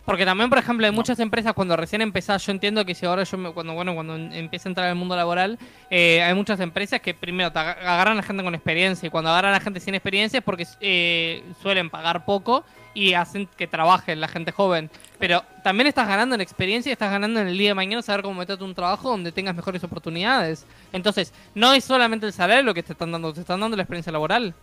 [0.04, 3.24] Porque también, por ejemplo, hay muchas empresas cuando recién empezás, yo entiendo que si ahora
[3.24, 5.58] yo me- cuando bueno cuando empieza a entrar en el mundo laboral,
[5.90, 9.10] eh, hay muchas empresas que primero te aga- agarran a la gente con experiencia y
[9.10, 12.64] cuando agarran a la gente sin experiencia es porque eh, suelen pagar poco
[12.94, 14.88] y hacen que trabaje la gente joven.
[15.18, 18.22] Pero también estás ganando en experiencia y estás ganando en el día de mañana saber
[18.22, 20.64] cómo meterte un trabajo donde tengas mejores oportunidades.
[20.90, 23.82] Entonces, no es solamente el salario lo que te están dando, te están dando la
[23.82, 24.54] experiencia laboral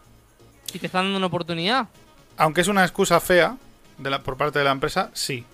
[0.74, 1.88] y te están dando una oportunidad.
[2.38, 3.56] Aunque es una excusa fea
[3.98, 5.46] de la, por parte de la empresa, sí.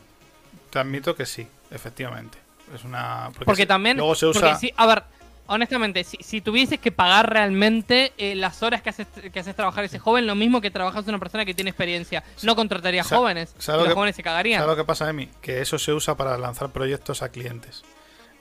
[0.70, 2.38] Te admito que sí, efectivamente.
[2.74, 3.30] Es una.
[3.46, 3.98] Porque se- también.
[3.98, 4.56] Luego se porque usa.
[4.58, 5.04] sí, a ver,
[5.48, 9.84] honestamente, si, si tuvieses que pagar realmente eh, las horas que haces, que haces trabajar
[9.84, 13.54] ese joven, lo mismo que trabajas una persona que tiene experiencia, no contrataría Sa- jóvenes.
[13.60, 14.62] y ¿sabes lo los que- jóvenes se cagarían.
[14.62, 15.28] ¿Sabes lo que pasa, Emi?
[15.42, 17.84] Que eso se usa para lanzar proyectos a clientes.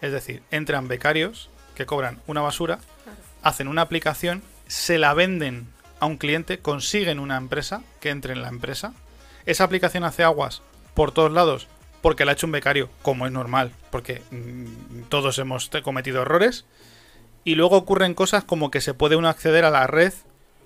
[0.01, 2.79] Es decir, entran becarios que cobran una basura,
[3.43, 5.67] hacen una aplicación, se la venden
[6.01, 8.95] a un cliente, consiguen una empresa que entre en la empresa.
[9.47, 10.63] Esa aplicación hace aguas
[10.95, 11.69] por todos lados
[12.03, 16.65] porque la ha hecho un becario, como es normal, porque mm, todos hemos cometido errores.
[17.45, 20.13] Y luego ocurren cosas como que se puede uno acceder a la red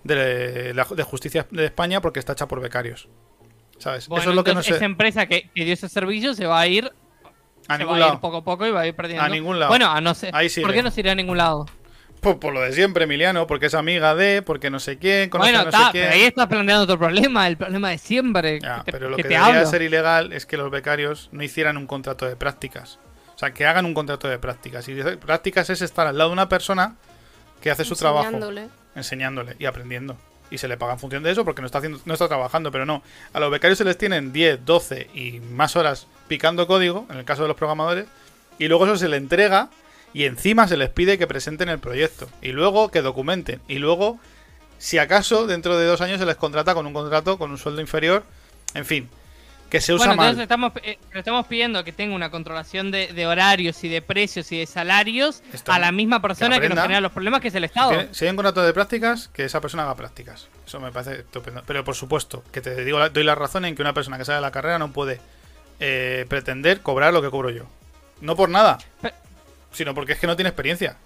[0.04, 3.08] de, de justicia de España porque está hecha por becarios.
[3.78, 4.06] ¿Sabes?
[4.08, 4.74] Bueno, Eso es lo que no sé.
[4.76, 6.92] esa empresa que, que dio ese servicio se va a ir,
[7.66, 8.14] A se ningún va a lado.
[8.14, 9.24] ir poco a poco y va a ir perdiendo.
[9.24, 9.70] A ningún lado.
[9.70, 10.34] Bueno, a no ser.
[10.34, 10.48] Ahí.
[10.48, 11.66] ¿Por qué no se irá a ningún lado?
[12.24, 15.52] Pues por lo de siempre, Emiliano, porque es amiga de, porque no sé quién, conoce
[15.52, 16.04] Bueno, a no está, sé quién.
[16.04, 18.60] pero ahí estás planteando otro problema, el problema de siempre.
[18.60, 19.70] Ya, que te, pero lo que que, te debería hablo.
[19.70, 22.98] ser ilegal es que los becarios no hicieran un contrato de prácticas.
[23.34, 24.88] O sea, que hagan un contrato de prácticas.
[24.88, 26.96] Y prácticas es estar al lado de una persona
[27.60, 28.68] que hace su trabajo, Enseñándole.
[28.94, 30.16] enseñándole y aprendiendo.
[30.50, 32.70] Y se le paga en función de eso porque no está, haciendo, no está trabajando,
[32.70, 33.02] pero no.
[33.32, 37.24] A los becarios se les tienen 10, 12 y más horas picando código, en el
[37.24, 38.06] caso de los programadores,
[38.58, 39.68] y luego eso se le entrega
[40.14, 44.18] y encima se les pide que presenten el proyecto y luego que documenten y luego
[44.78, 47.80] si acaso dentro de dos años se les contrata con un contrato con un sueldo
[47.82, 48.24] inferior
[48.74, 49.08] en fin
[49.70, 50.26] que se usa Bueno, mal.
[50.28, 54.52] entonces estamos, eh, estamos pidiendo que tenga una controlación de, de horarios y de precios
[54.52, 56.82] y de salarios a la misma persona que, nos aprenda.
[56.82, 57.88] genera los problemas, que es el Estado.
[57.90, 60.46] tiene- si hay un contrato de prácticas que esa persona haga prácticas.
[60.64, 61.64] Eso me parece estupendo.
[61.66, 64.24] Pero por supuesto que te digo la- doy la razón en que una persona que
[64.24, 65.18] sale de la carrera no puede
[65.80, 67.64] eh, pretender cobrar lo que cobro yo.
[68.20, 68.78] No por nada
[69.74, 70.96] sino porque es que no tiene experiencia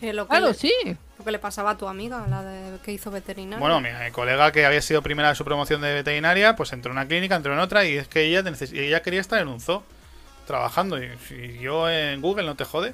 [0.00, 0.72] Sí, lo, que Claro, le, sí.
[1.18, 3.58] lo que le pasaba a tu amiga, la de que hizo veterinaria.
[3.58, 6.90] Bueno, mi eh, colega que había sido primera de su promoción de veterinaria, pues entró
[6.90, 8.42] en una clínica, entró en otra y es que ella,
[8.72, 9.84] ella quería estar en un zoo
[10.46, 11.02] trabajando.
[11.02, 12.92] Y si yo en Google no te jode,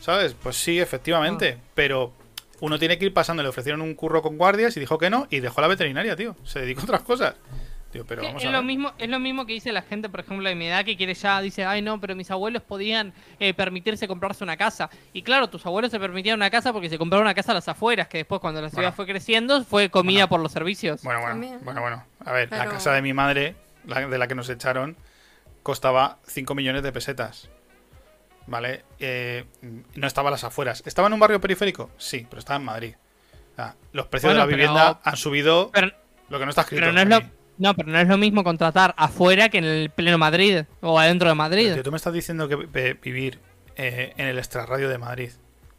[0.00, 0.34] ¿sabes?
[0.40, 1.58] Pues sí, efectivamente.
[1.74, 2.12] Pero
[2.60, 3.42] uno tiene que ir pasando.
[3.42, 6.36] Le ofrecieron un curro con guardias y dijo que no y dejó la veterinaria, tío.
[6.44, 7.34] Se dedicó a otras cosas.
[8.06, 10.48] Pero vamos es, a lo mismo, es lo mismo que dice la gente, por ejemplo,
[10.48, 14.08] de mi edad, que quiere ya, dice, ay no, pero mis abuelos podían eh, permitirse
[14.08, 14.88] comprarse una casa.
[15.12, 17.68] Y claro, tus abuelos se permitían una casa porque se compraron una casa a las
[17.68, 18.96] afueras, que después cuando la ciudad Bueno.
[18.96, 20.28] fue creciendo fue comida Bueno.
[20.28, 21.02] por los servicios.
[21.02, 21.58] Bueno, bueno, También.
[21.64, 22.04] bueno, bueno.
[22.24, 23.54] A ver, la casa de mi madre,
[23.86, 24.96] la de la que nos echaron,
[25.62, 27.48] costaba 5 millones de pesetas.
[28.46, 28.84] ¿Vale?
[28.98, 29.44] Eh,
[29.94, 30.82] no estaba a las afueras.
[30.84, 31.90] ¿Estaba en un barrio periférico?
[31.96, 32.94] Sí, pero estaba en Madrid.
[33.52, 35.92] O sea, los precios Bueno, de la pero- vivienda han subido Pero,
[36.28, 36.80] lo que no está escrito.
[36.80, 37.41] pero no es lo.
[37.58, 41.28] No, pero no es lo mismo contratar afuera que en el pleno Madrid o adentro
[41.28, 41.62] de Madrid.
[41.64, 43.38] Pero, tío, tú me estás diciendo que vi- vivir
[43.76, 45.30] eh, en el extrarradio de Madrid,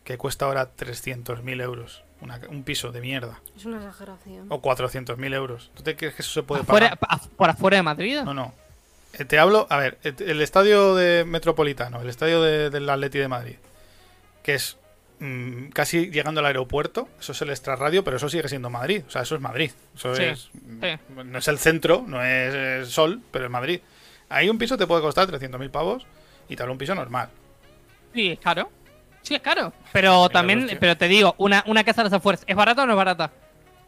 [0.04, 4.48] que cuesta ahora 300.000 euros, una- un piso de mierda, Es una exageración.
[4.50, 5.72] o 400.000 euros.
[5.76, 7.20] ¿Tú te crees que eso se puede Afuera- pagar?
[7.22, 8.22] af- ¿Por afuera de Madrid?
[8.24, 8.54] No, no.
[9.14, 13.20] Eh, Te hablo, a ver, et- el estadio de Metropolitano, el estadio de- del Atleti
[13.20, 13.56] de Madrid,
[14.42, 14.78] que es
[15.24, 19.10] mm, casi llegando al aeropuerto, eso es el extrarradio, pero eso sigue siendo Madrid, o
[19.12, 19.72] sea, eso es Madrid.
[19.96, 20.98] Eso Sí, es, sí.
[21.26, 23.80] no es el centro, no es el sol, pero es Madrid.
[24.30, 26.06] Ahí un piso te puede costar 300.000 pavos
[26.50, 27.30] y te hablo un piso normal.
[28.14, 28.70] Sí, es caro.
[29.22, 29.72] Sí, es caro.
[29.94, 32.94] Pero también, pero te digo, una, una casa a las afueras, ¿es barata o no
[32.94, 33.32] es barata?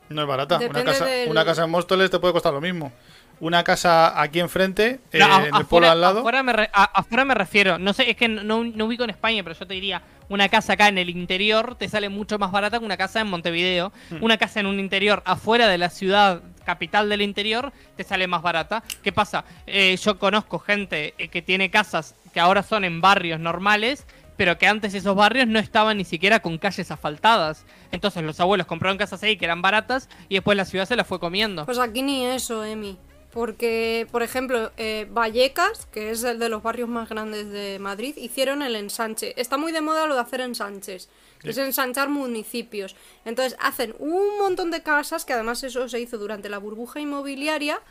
[0.10, 0.60] No es barata.
[0.60, 2.92] Una casa, del- una casa en Móstoles te puede costar lo mismo.
[3.40, 6.20] Una casa aquí enfrente, eh, a- en el afuera, pueblo al lado.
[6.20, 7.78] Afuera me, re- a- afuera me refiero.
[7.78, 10.74] No sé, es que no, no ubico en España, pero yo te diría, una casa
[10.74, 13.92] acá en el interior te sale mucho más barata que una casa en Montevideo.
[14.10, 14.24] Hmm.
[14.24, 18.42] Una casa en un interior afuera de la ciudad capital del interior te sale más
[18.42, 18.84] barata.
[19.04, 19.46] ¿Qué pasa?
[19.68, 24.06] Eh, yo conozco gente eh, que tiene casas que ahora son en barrios normales,
[24.38, 27.66] pero que antes esos barrios no estaban ni siquiera con calles asfaltadas.
[27.92, 31.06] Entonces los abuelos compraron casas ahí que eran baratas y después la ciudad se las
[31.08, 31.66] fue comiendo.
[31.66, 32.98] Pues aquí ni eso, Emi.
[33.36, 38.16] Porque, por ejemplo, eh, Vallecas, que es el de los barrios más grandes de Madrid,
[38.16, 39.34] hicieron el ensanche.
[39.36, 41.10] Está muy de moda lo de hacer ensanches,
[41.42, 42.96] que es ensanchar municipios.
[43.26, 47.82] Entonces hacen un montón de casas, que además eso se hizo durante la burbuja inmobiliaria,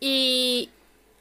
[0.00, 0.68] y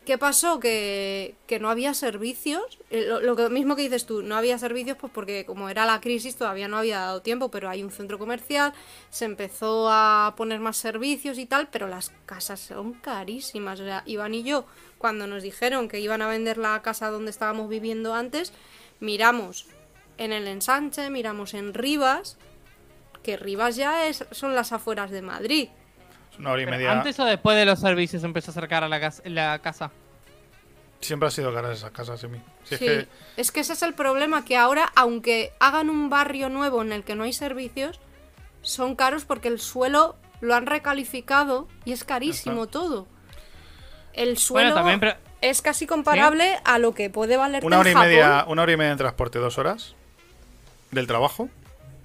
[0.06, 0.60] ¿Qué pasó?
[0.60, 2.80] Que, que no había servicios.
[2.90, 6.02] Eh, Lo, lo mismo que dices tú, no había servicios, pues porque como era la
[6.02, 8.74] crisis todavía no había dado tiempo, pero hay un centro comercial,
[9.12, 13.80] se empezó a poner más servicios y tal, pero las casas son carísimas.
[13.80, 14.66] O sea, Iván y yo,
[14.98, 18.54] cuando nos dijeron que iban a vender la casa donde estábamos viviendo antes,
[19.00, 19.68] miramos
[20.18, 22.38] en el ensanche, miramos en Rivas,
[23.22, 25.70] que Rivas ya es, son las afueras de Madrid.
[26.32, 26.92] Es una hora y Pero media.
[26.94, 29.92] ¿Antes o después de los servicios empezó a acercar a la, cas- la casa?
[31.02, 32.40] Siempre ha sido caras esas casas, Emi.
[32.64, 33.08] Si Sí, es que
[33.38, 37.04] es que ese es el problema, que ahora, aunque hagan un barrio nuevo en el
[37.04, 38.00] que no hay servicios,
[38.62, 43.08] son caros porque el suelo lo han recalificado y es carísimo todo.
[44.14, 47.90] El suelo Bueno, también, pero es casi comparable a lo que puede valer una hora
[47.90, 48.08] y Japón.
[48.10, 49.96] media, una hora y media en transporte, dos horas
[50.92, 51.50] del trabajo,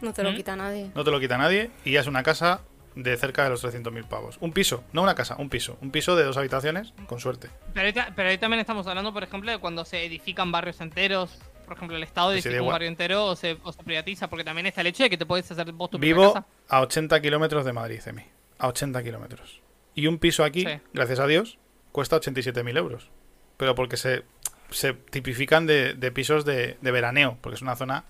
[0.00, 0.36] No te lo ¿Mm?
[0.36, 0.90] quita nadie.
[0.94, 2.60] no te lo quita nadie y ya es una casa
[2.96, 4.38] de cerca de los 300.000 pavos.
[4.40, 5.78] Un piso, no una casa, un piso.
[5.80, 7.48] Un piso de dos habitaciones, con suerte.
[7.74, 10.80] Pero ahí, ta- pero ahí también estamos hablando, por ejemplo, de cuando se edifican barrios
[10.80, 11.38] enteros.
[11.66, 12.72] Por ejemplo, el Estado edifica un igual.
[12.72, 15.26] barrio entero o se, o se privatiza, porque también está el hecho de que te
[15.26, 16.46] puedes hacer vos tu propia Vivo casa.
[16.68, 18.22] a 80 kilómetros de Madrid, Emi.
[18.58, 19.60] A 80 kilómetros.
[19.94, 20.78] Y un piso aquí, Sí.
[20.94, 21.58] gracias a Dios,
[21.92, 23.10] cuesta 87.000 euros.
[23.56, 24.22] Pero porque se,
[24.70, 28.04] se tipifican de, de pisos de, de veraneo, porque es una zona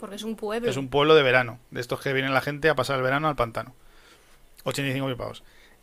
[0.00, 0.68] Porque es un pueblo.
[0.70, 3.28] Es un pueblo de verano, de estos que viene la gente a pasar el verano
[3.28, 3.74] al pantano.
[4.66, 5.42] 85.000 pavos.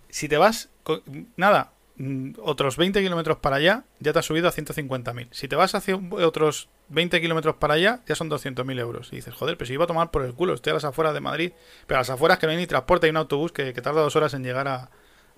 [0.09, 1.01] Si te vas, co-
[1.38, 5.27] nada, mm, otros 20 kilómetros para allá, ya te has subido a 150.000.
[5.31, 9.09] Si te vas hacia otros 20 kilómetros para allá, ya son 200.000 euros.
[9.11, 11.13] Y dices, joder, pero si iba a tomar por el culo, estoy a las afueras
[11.13, 11.51] de Madrid.
[11.88, 14.01] Pero a las afueras que no hay ni transporte, hay un autobús que, que tarda
[14.01, 14.89] dos horas en llegar a,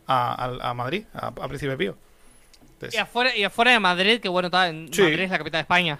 [0.08, 1.96] a, a- a Madrid, a, a Príncipe Pío.
[2.74, 5.02] Entonces, Y afuera, y afuera de Madrid, que bueno, está en Sí.
[5.04, 6.00] Madrid es la capital de España.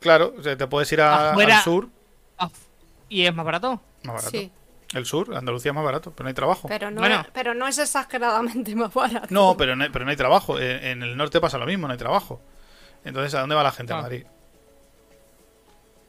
[0.00, 1.88] claro, o sea, te puedes ir a- Afuera- al sur,
[2.38, 2.50] Af-
[3.08, 3.80] Y es más barato.
[4.02, 4.30] más barato.
[4.30, 4.50] Sí,
[4.94, 6.68] El sur, Andalucía es más barato, pero no hay trabajo.
[6.68, 7.24] pero no, Bueno.
[7.32, 9.26] pero no es exageradamente más barato.
[9.30, 10.58] No, pero no hay, pero no hay trabajo.
[10.58, 12.40] En, en el norte pasa lo mismo, no hay trabajo.
[13.04, 13.92] Entonces, ¿a dónde va la gente?
[13.92, 14.02] A Ah.
[14.02, 14.24] Madrid.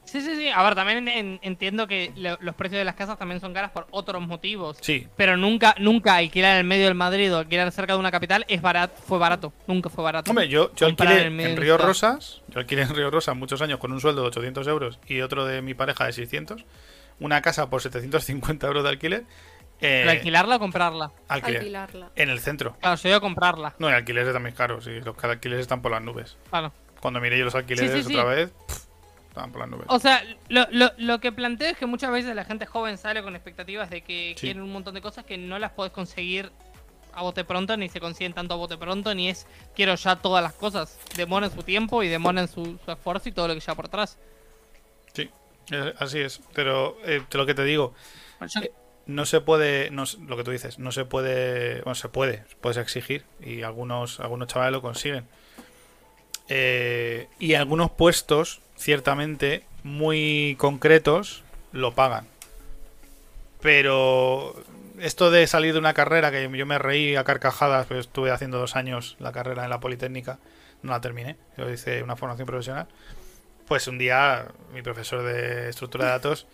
[0.04, 0.48] Sí, sí, sí.
[0.48, 3.70] A ver, también en- entiendo que lo- los precios de las casas también son caras
[3.72, 4.76] por otros motivos.
[4.80, 8.12] Sí, Pero nunca, nunca alquilar en el medio del Madrid o alquilar cerca de una
[8.12, 9.52] capital es barato, fue barato.
[9.66, 10.30] Nunca fue barato.
[10.30, 11.78] Hombre, yo, yo alquilé en en Río.
[11.78, 15.20] Rosas, yo alquilé en Río Rosas muchos años con un sueldo de 800 euros y
[15.22, 16.64] otro de mi pareja de 600,
[17.20, 19.20] una casa por 750 euros de alquiler,
[19.80, 21.10] eh, ¿Pero alquilarla o comprarla?
[21.28, 22.10] alquiler, Alquilarla.
[22.16, 22.76] en el centro.
[22.80, 23.74] Claro, yo iba a comprarla.
[23.78, 26.36] No, el alquiler también es caro, sí, los alquileres están por las nubes.
[26.50, 26.72] Claro.
[27.00, 28.14] Cuando miré yo los alquileres Sí, sí, sí.
[28.16, 28.84] otra vez, pff,
[29.28, 29.86] estaban por las nubes.
[29.88, 33.22] O sea, lo, lo, lo que planteo es que muchas veces la gente joven sale
[33.22, 34.46] con expectativas de que Sí.
[34.46, 36.50] quieren un montón de cosas que no las podés conseguir
[37.12, 39.46] a bote pronto, ni se consiguen tanto a bote pronto, ni es
[39.76, 40.98] quiero ya todas las cosas.
[41.16, 44.18] Demoran su tiempo y demoran su, su esfuerzo y todo lo que lleva por atrás.
[45.70, 46.40] Eh, así es.
[46.54, 47.94] Pero eh, lo que te digo,
[48.62, 48.72] Eh,
[49.06, 52.78] no se puede, no, lo que tú dices, no se puede, bueno, se puede, puedes
[52.78, 55.26] exigir y algunos, algunos chavales lo consiguen.
[56.48, 61.42] Eh, y algunos puestos, ciertamente, muy concretos,
[61.72, 62.26] lo pagan.
[63.60, 64.54] Pero
[65.00, 68.58] esto de salir de una carrera, que yo me reí a carcajadas, pero estuve haciendo
[68.58, 70.38] dos años la carrera en la Politécnica,
[70.82, 72.88] no la terminé, yo hice una formación profesional.
[73.66, 76.46] Pues un día mi profesor de estructura de datos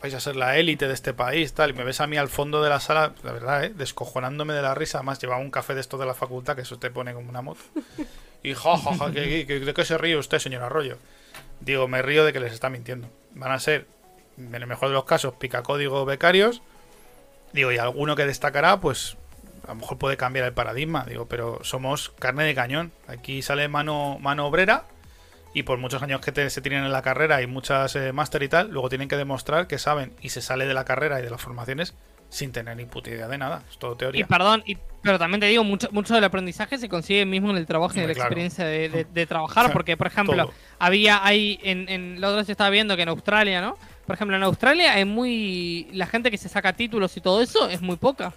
[0.00, 2.28] vais a ser la élite de este país, tal, y me ves a mí al
[2.28, 3.72] fondo de la sala, la verdad, ¿eh?
[3.74, 6.76] descojonándome de la risa, además llevaba un café de estos de la facultad, que eso
[6.78, 7.60] te pone como una moto.
[8.42, 10.98] Y ja, ja, ja, ¿qué- qué- ¿de qué se ríe usted, señor Arroyo?
[11.60, 13.08] Digo, me río de que les está mintiendo.
[13.34, 13.86] Van a ser,
[14.38, 16.62] en el mejor de los casos, picacódigo becarios.
[17.52, 19.16] Digo, y alguno que destacará, pues
[19.64, 21.04] a lo mejor puede cambiar el paradigma.
[21.08, 22.90] Digo, pero somos carne de cañón.
[23.06, 24.86] Aquí sale mano, mano obrera
[25.54, 28.42] y por muchos años que te- se tienen en la carrera y muchas eh, máster
[28.42, 31.22] y tal, luego tienen que demostrar que saben y se sale de la carrera y
[31.22, 31.94] de las formaciones
[32.30, 33.62] sin tener ni puta idea de nada.
[33.70, 34.26] Es todo Y teoría.
[34.26, 37.66] perdón, y, pero también te digo, mucho, mucho del aprendizaje se consigue mismo en el
[37.66, 38.28] trabajo y en la claro.
[38.28, 40.54] experiencia de, de- de trabajar, porque, por ejemplo, Todo.
[40.78, 43.76] había ahí, en, en la otra vez estaba viendo que en Australia, ¿no?
[44.06, 45.88] Por ejemplo, en Australia hay muy...
[45.92, 48.32] La gente que se saca títulos y todo eso es muy poca.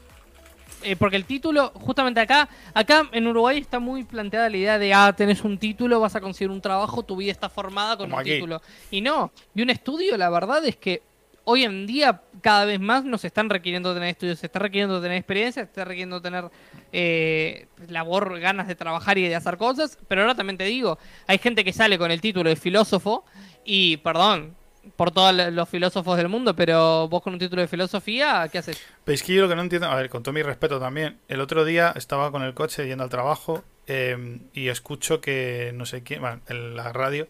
[0.85, 4.93] Eh, porque el título, justamente acá, acá en Uruguay está muy planteada la idea de,
[4.93, 8.17] ah, tenés un título, vas a conseguir un trabajo, tu vida está formada con Como
[8.17, 8.33] un aquí.
[8.33, 8.61] título.
[8.91, 11.01] Y no, y un estudio, la verdad es que
[11.43, 15.17] hoy en día cada vez más nos están requiriendo tener estudios, se está requiriendo tener
[15.17, 16.45] experiencia, se está requiriendo tener
[16.91, 21.37] eh, labor, ganas de trabajar y de hacer cosas, pero ahora también te digo, hay
[21.39, 23.25] gente que sale con el título de filósofo
[23.63, 24.55] y, perdón,
[24.95, 28.81] por todos los filósofos del mundo, pero vos con un título de filosofía, ¿qué haces?
[29.03, 31.17] Pero es que yo lo que no entiendo, a ver, con todo mi respeto también,
[31.27, 35.85] el otro día estaba con el coche yendo al trabajo eh, y escucho que no
[35.85, 37.27] sé quién, bueno, en la radio,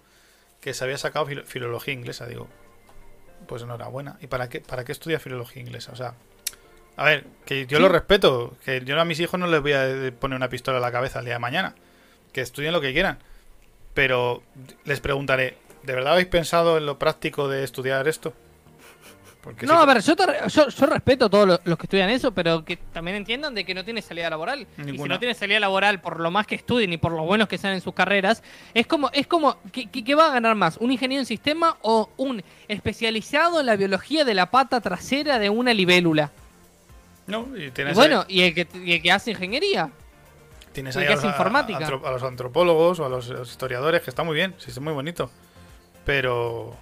[0.62, 2.26] que se había sacado filo- filología inglesa.
[2.28, 2.47] Digo,
[3.47, 4.18] pues enhorabuena.
[4.22, 5.91] ¿Y para qué, para qué estudia filología inglesa?
[5.91, 6.14] O sea,
[6.97, 7.84] a ver, que yo Sí.
[7.84, 9.86] lo respeto, que yo a mis hijos no les voy a
[10.20, 11.76] poner una pistola a la cabeza el día de mañana.
[12.34, 13.18] que estudien lo que quieran.
[13.93, 14.43] Pero
[14.84, 18.34] les preguntaré, ¿de verdad habéis pensado en lo práctico de estudiar esto?
[19.46, 20.16] Porque no, a ver, yo,
[20.48, 23.86] yo, respeto a todos los, que estudian eso, pero que también entiendan de que no
[23.86, 24.66] tiene salida laboral.
[24.80, 27.48] Y si no tiene salida laboral por lo más que estudien y por lo buenos
[27.48, 28.42] que sean en sus carreras,
[28.74, 30.78] es como, es como ¿qué, va a ganar más?
[30.78, 35.52] ¿Un ingeniero en sistema o un especializado en la biología de la pata trasera de
[35.52, 36.32] una libélula?
[37.28, 39.92] No, y, tienes bueno, y, el que, y el que hace ingeniería.
[40.72, 41.86] Tienes ahí a, informática.
[41.86, 45.30] A, los antropólogos o a los, historiadores, que está muy bien, sí, es muy bonito.
[46.06, 46.78] Pero.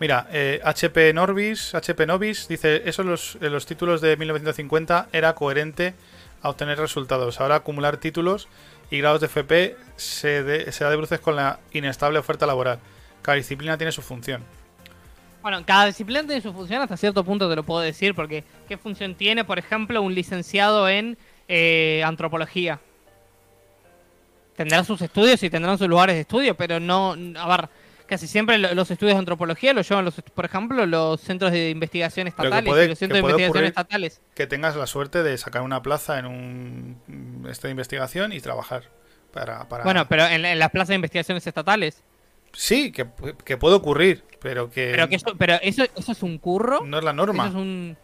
[0.00, 0.26] Mira,
[0.64, 5.94] HP eh, Norbis, HP Novis dice: Eso los, los títulos de 1950 era coherente
[6.42, 7.40] a obtener resultados.
[7.40, 8.48] Ahora acumular títulos
[8.90, 12.80] y grados de FP se, se da de bruces con la inestable oferta laboral.
[13.22, 14.42] Cada disciplina tiene su función.
[15.40, 18.76] Bueno, cada disciplina tiene su función, hasta cierto punto te lo puedo decir, porque ¿qué
[18.78, 21.18] función tiene, por ejemplo, un licenciado en
[21.48, 22.80] eh, antropología?
[24.56, 27.68] tendrán sus estudios y tendrán sus lugares de estudio, pero no, a ver,
[28.06, 32.26] casi siempre los estudios de antropología los llevan, los, por ejemplo, los centros de investigación
[32.26, 34.20] estatales y los centros de investigación estatales.
[34.34, 38.84] Que tengas la suerte de sacar una plaza en un este de investigación y trabajar
[39.32, 39.64] para...
[39.82, 42.02] Bueno, pero en, las plazas de investigaciones estatales.
[42.52, 44.92] Sí, que, puede ocurrir, pero que...
[44.92, 46.84] Pero, que eso, pero eso, eso es un curro.
[46.84, 47.48] No es la norma.
[47.48, 47.96] Eso es un...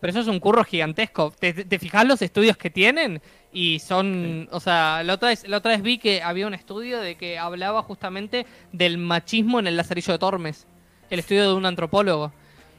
[0.00, 1.32] Pero eso es un curro gigantesco.
[1.38, 3.22] ¿Te, te fijas los estudios que tienen?
[3.56, 7.00] Y son, o sea, la otra, vez, la otra vez vi que había un estudio
[7.00, 10.66] de que hablaba justamente del machismo en el Lazarillo de Tormes.
[11.08, 12.32] El estudio de un antropólogo.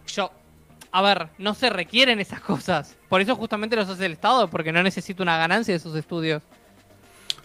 [0.07, 0.31] Yo,
[0.91, 2.97] a ver, no se requieren esas cosas.
[3.07, 6.43] Por eso justamente los hace el Estado, porque no necesita una ganancia de esos estudios.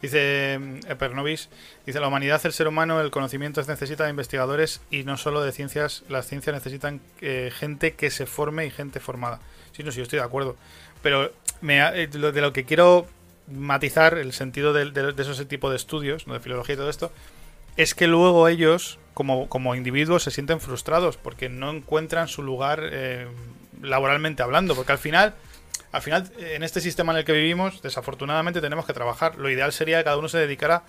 [0.03, 0.55] Dice
[0.89, 1.49] Epernovis, eh,
[1.87, 5.53] dice la humanidad, el ser humano, el conocimiento necesita de investigadores y no solo de
[5.53, 9.41] ciencias, las ciencias necesitan eh, gente que se forme y gente formada.
[9.73, 10.57] Sí, no, sí, yo estoy de acuerdo.
[11.03, 13.07] Pero me, eh, de lo que quiero
[13.53, 16.35] matizar el sentido de, de, esos tipos de estudios, ¿no?
[16.35, 17.13] de filología y todo esto,
[17.77, 22.81] es que luego ellos, como, como individuos, se sienten frustrados porque no encuentran su lugar
[22.83, 23.27] eh,
[23.83, 25.35] laboralmente hablando, porque al final,
[25.93, 29.37] al final, en este sistema en el que vivimos, desafortunadamente tenemos que trabajar.
[29.37, 30.83] Lo ideal sería que cada uno se dedicara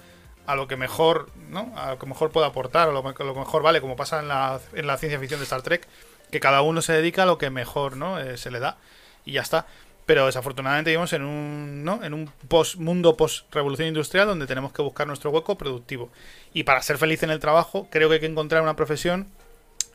[0.48, 1.72] a lo que mejor, ¿no?
[1.76, 4.60] A lo que mejor pueda aportar, lo, lo que mejor vale, como pasa en la,
[4.74, 5.88] en la ciencia ficción de Star Trek,
[6.32, 8.20] que cada uno se dedica a lo que mejor, ¿no?
[8.20, 8.78] Eh, se le da
[9.26, 9.68] y ya está.
[10.06, 12.04] Pero desafortunadamente vivimos en un, ¿no?
[12.04, 16.10] en un post, mundo post-revolución industrial donde tenemos que buscar nuestro hueco productivo.
[16.54, 19.28] Y para ser feliz en el trabajo, creo que hay que encontrar una profesión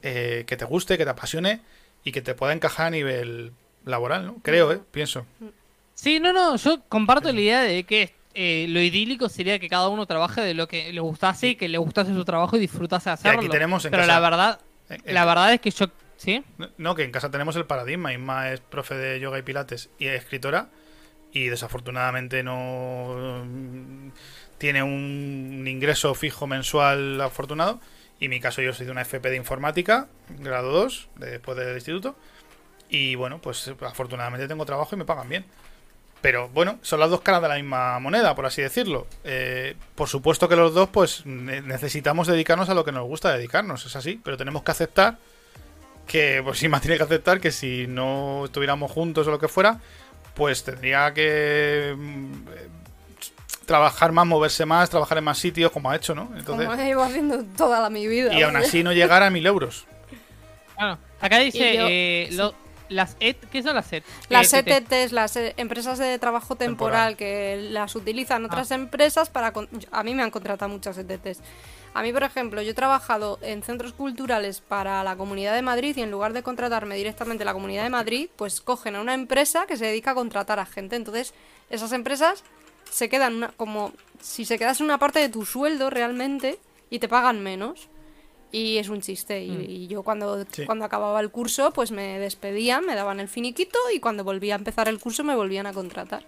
[0.03, 1.61] eh, que te guste, que te apasione
[2.05, 3.53] y que te pueda encajar a nivel
[3.85, 4.37] laboral, ¿no?
[4.43, 4.81] Creo, ¿eh?
[4.91, 5.27] Pienso.
[5.95, 9.89] Sí, no, no, yo comparto la idea de que eh, lo idílico sería que cada
[9.89, 13.09] uno trabaje de lo que le gustase y que le gustase su trabajo y disfrutase
[13.09, 13.41] hacerlo.
[13.41, 14.61] aquí tenemos Pero la verdad,
[15.07, 15.87] la verdad es que yo
[16.79, 18.13] No, que en casa tenemos el paradigma.
[18.13, 20.69] Inma es profe de yoga y pilates y es escritora.
[21.33, 24.11] Y desafortunadamente no mm,
[24.59, 27.81] tiene un ingreso fijo mensual afortunado.
[28.19, 30.09] Y en mi caso, yo soy de una FP de informática,
[30.39, 32.17] grado 2, después del instituto.
[32.89, 35.45] Y bueno, pues afortunadamente tengo trabajo y me pagan bien.
[36.23, 39.07] Pero bueno, son las dos caras de la misma moneda, por así decirlo.
[39.23, 43.85] Eh, por supuesto que los dos, pues necesitamos dedicarnos a lo que nos gusta dedicarnos,
[43.85, 44.21] es así.
[44.25, 45.19] Pero tenemos que aceptar
[46.07, 49.49] que pues sí más tiene que aceptar que si no estuviéramos juntos o lo que
[49.49, 49.81] fuera,
[50.35, 52.33] pues tendría que mm,
[53.67, 56.31] trabajar más, moverse más, trabajar en más sitios, como ha hecho, ¿no?
[56.37, 58.33] Entonces, como llevo haciendo toda mi vida.
[58.33, 59.87] Y aún así no llegar a mil euros.
[60.77, 62.31] Bueno, acá dice, eh,
[62.89, 64.05] las ET, ¿qué son las ET?
[64.29, 68.77] Las ETTs, las eh, empresas de trabajo temporal, que las utilizan otras ah.
[68.77, 69.53] empresas para...
[69.91, 71.41] A mí me han contratado muchas ETTs.
[71.97, 75.97] A mí, por ejemplo, yo he trabajado en centros culturales para la Comunidad de Madrid
[75.97, 79.65] y en lugar de contratarme directamente la Comunidad de Madrid, pues cogen a una empresa
[79.67, 80.95] que se dedica a contratar a gente.
[80.97, 81.33] Entonces,
[81.71, 82.45] esas empresas
[82.91, 86.59] se quedan como si se quedase una parte de tu sueldo realmente
[86.91, 87.89] y te pagan menos.
[88.53, 89.43] Y es un chiste.
[89.43, 89.89] Y, mm.
[89.89, 94.23] yo cuando, cuando acababa el curso, pues me despedían, me daban el finiquito y cuando
[94.23, 96.27] volvía a empezar el curso me volvían a contratar.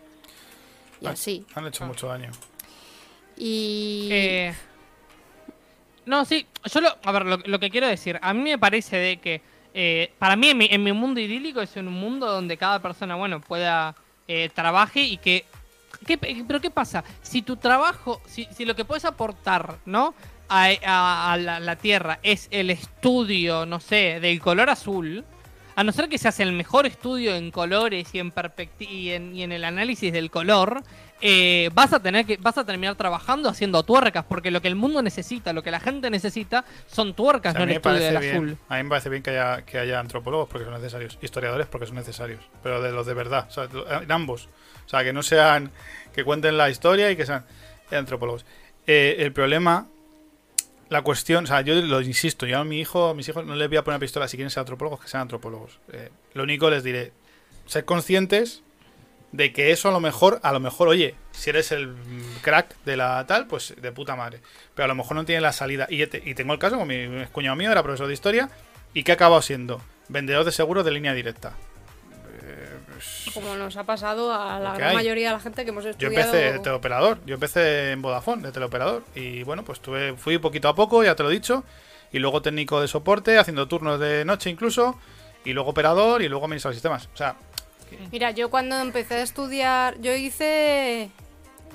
[1.02, 1.44] Y así.
[1.54, 2.30] Han hecho mucho daño.
[3.36, 4.08] Y...
[4.10, 4.54] Eh,
[6.09, 9.18] no, sí, yo lo, a ver, lo, que quiero decir, a mí me parece de
[9.18, 9.42] que,
[9.74, 13.94] eh, para mí en mi, mundo idílico es un mundo donde cada persona, bueno, pueda
[14.26, 15.44] eh, trabaje y que,
[16.46, 17.04] Pero ¿qué pasa?
[17.20, 20.14] Si tu trabajo, si, si lo que puedes aportar, ¿no?
[20.48, 25.26] A, la, Tierra es el estudio, no sé, del color azul,
[25.79, 28.33] a no ser que se hace el mejor estudio en colores y en,
[28.81, 30.83] y en, y en el análisis del color,
[31.20, 34.74] eh, vas a tener que vas a terminar trabajando haciendo tuercas porque lo que el
[34.74, 38.57] mundo necesita lo que la gente necesita son tuercas no el estudio del azul.
[38.68, 41.87] a mí me parece bien que haya, que haya antropólogos porque son necesarios historiadores porque
[41.87, 43.49] son necesarios pero de los de verdad
[44.03, 44.49] en ambos.
[44.85, 45.70] O sea que no sean
[46.12, 47.45] que cuenten la historia y que sean
[47.93, 48.45] antropólogos.
[48.85, 49.87] Eh, el problema,
[50.91, 53.68] la cuestión, o sea, yo lo insisto, yo a mi hijo, mis hijos no les
[53.68, 55.78] voy a poner pistola si quieren ser antropólogos, que sean antropólogos.
[55.93, 57.12] Eh, lo único les diré,
[57.66, 58.62] ser conscientes
[59.32, 61.95] de que eso a lo mejor, a lo mejor, oye, si eres el
[62.41, 64.41] crack de la tal, pues de puta madre.
[64.74, 65.86] Pero a lo mejor no tiene la salida.
[65.91, 68.49] Y, y tengo el caso con mi cuñado mío, era profesor de historia,
[68.95, 71.53] y que ha acabado siendo vendedor de seguros de línea directa.
[73.34, 76.14] Como nos ha pasado a la gran mayoría de la gente que hemos estudiado.
[76.14, 80.38] Yo empecé de teleoperador, yo empecé en Vodafone de teleoperador y bueno, pues tuve, fui
[80.38, 81.64] poquito a poco, ya te lo he dicho,
[82.12, 84.99] y luego técnico de soporte, haciendo turnos de noche incluso,
[85.44, 87.09] y luego operador y luego administrador de sistemas.
[87.12, 87.36] O sea,
[88.12, 91.11] Mira, yo cuando empecé a estudiar, yo hice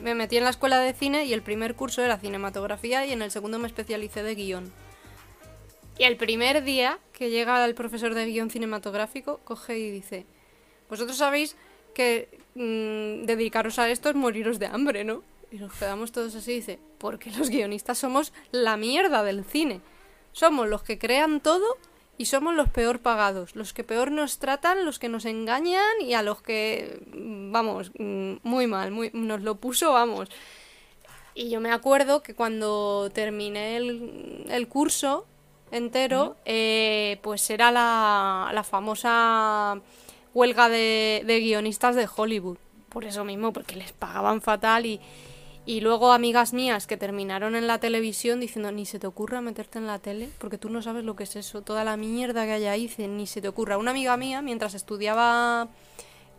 [0.01, 3.21] me metí en la escuela de cine y el primer curso era cinematografía y en
[3.21, 4.71] el segundo me especialicé de guion.
[5.97, 10.25] Y el primer día que llega el profesor de guion cinematográfico, coge y dice,
[10.89, 11.55] vosotros sabéis
[11.93, 15.23] que mm, dedicaros a esto es moriros de hambre, ¿no?
[15.51, 19.81] Y nos quedamos todos así dice, porque los guionistas somos la mierda del cine.
[20.31, 21.77] Somos los que crean todo
[22.17, 26.13] y somos los peor pagados, los que peor nos tratan, los que nos engañan y
[26.13, 30.29] a los que, mm, vamos, mm, muy mal, muy, nos lo puso, vamos.
[31.35, 35.25] Y yo me acuerdo que cuando terminé el, curso
[35.71, 39.81] entero, eh, pues era la, la famosa
[40.33, 42.57] huelga de, guionistas de Hollywood.
[42.89, 44.99] Por eso mismo, porque les pagaban fatal y,
[45.65, 49.79] y luego amigas mías que terminaron en la televisión diciendo ni se te ocurra meterte
[49.79, 52.51] en la tele porque tú no sabes lo que es eso, toda la mierda que
[52.51, 53.77] hay ahí, ni se te ocurra.
[53.77, 55.69] Una amiga mía, mientras estudiaba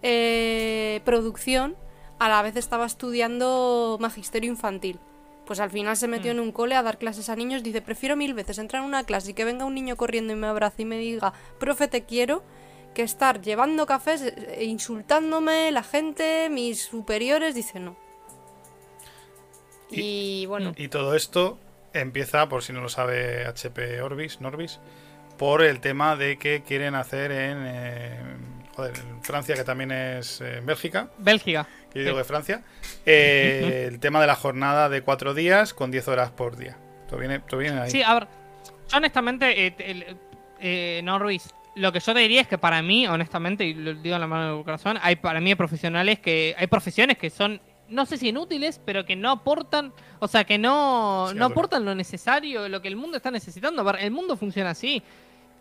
[0.02, 1.76] eh, producción,
[2.18, 4.98] a la vez estaba estudiando magisterio infantil.
[5.46, 6.36] Pues al final se metió mm.
[6.36, 7.62] en un cole a dar clases a niños.
[7.62, 10.36] Dice, prefiero mil veces entrar en una clase y que venga un niño corriendo y
[10.36, 12.42] me abrace y me diga, profe, te quiero,
[12.94, 17.96] que estar llevando cafés e insultándome la gente, mis superiores, dice no.
[19.90, 20.72] Y, bueno.
[20.76, 21.58] Y todo esto
[21.92, 24.80] empieza, por si no lo sabe HP Orbis, Norbis,
[25.38, 28.18] por el tema de que quieren hacer en, eh,
[28.74, 31.10] joder, en Francia, que también es en eh, Bélgica.
[31.18, 31.66] Bélgica.
[31.92, 32.62] Que yo digo de Francia.
[33.06, 36.76] Eh, el tema de la jornada de cuatro días con diez horas por día.
[37.08, 37.90] Todo viene, todo viene ahí.
[37.90, 38.28] Sí, a ver,
[38.94, 39.74] honestamente,
[40.60, 44.14] eh, Norbis, lo que yo te diría es que para mí, honestamente, y lo digo
[44.14, 46.54] en la mano del corazón, hay para mí profesionales que.
[46.58, 47.60] Hay profesiones que son.
[47.88, 49.92] No sé si inútiles, pero que no aportan.
[50.18, 53.88] O sea, que no, no aportan lo necesario, lo que el mundo está necesitando.
[53.96, 55.02] El mundo funciona así.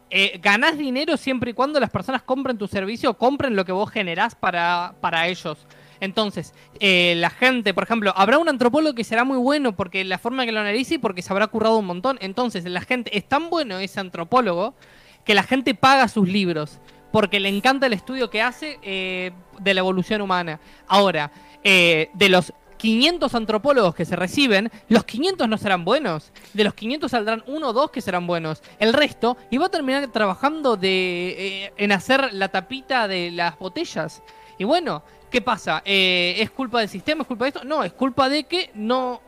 [0.10, 3.72] Eh, ganás dinero siempre y cuando las personas compren tu servicio o compren lo que
[3.72, 5.66] vos generás para, para ellos.
[6.00, 10.20] Entonces, eh, la gente, por ejemplo, habrá un antropólogo que será muy bueno porque la
[10.20, 12.18] forma que lo analice y porque se habrá currado un montón.
[12.22, 14.76] Entonces, la gente es tan bueno ese antropólogo
[15.24, 16.80] que la gente paga sus libros
[17.14, 20.60] porque le encanta el estudio que hace eh, de la evolución humana.
[20.88, 21.32] Ahora,
[21.64, 26.34] eh, de los 500 antropólogos que se reciben, los 500 no serán buenos.
[26.54, 28.64] De los 500 saldrán uno o dos que serán buenos.
[28.80, 34.24] El resto iba a terminar trabajando de, eh, en hacer la tapita de las botellas.
[34.58, 35.84] Y bueno, ¿qué pasa?
[35.86, 37.22] ¿Es culpa del sistema?
[37.22, 37.64] ¿Es culpa de esto?
[37.64, 39.22] No, es culpa de que no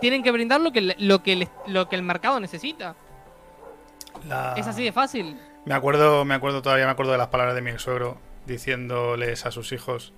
[0.00, 1.48] tienen que brindar lo que
[1.90, 2.96] el mercado necesita.
[4.56, 5.38] ¿Es así de fácil?
[5.64, 9.50] Me acuerdo, me acuerdo todavía, me acuerdo de las palabras de mi suegro diciéndoles a
[9.50, 10.12] sus hijos,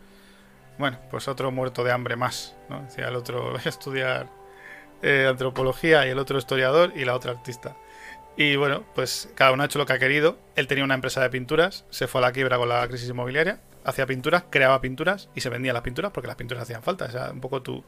[0.78, 2.82] bueno, pues otro muerto de hambre más, ¿no?
[2.82, 4.28] Decía el otro, voy a estudiar
[5.02, 7.76] eh, antropología y el otro historiador y la otra artista.
[8.36, 10.38] Y bueno, pues cada uno ha hecho lo que ha querido.
[10.56, 13.60] Él tenía una empresa de pinturas, se fue a la quiebra con la crisis inmobiliaria,
[13.84, 17.06] hacía pinturas, creaba pinturas y se vendía las pinturas porque las pinturas hacían falta.
[17.06, 17.84] O un poco tu,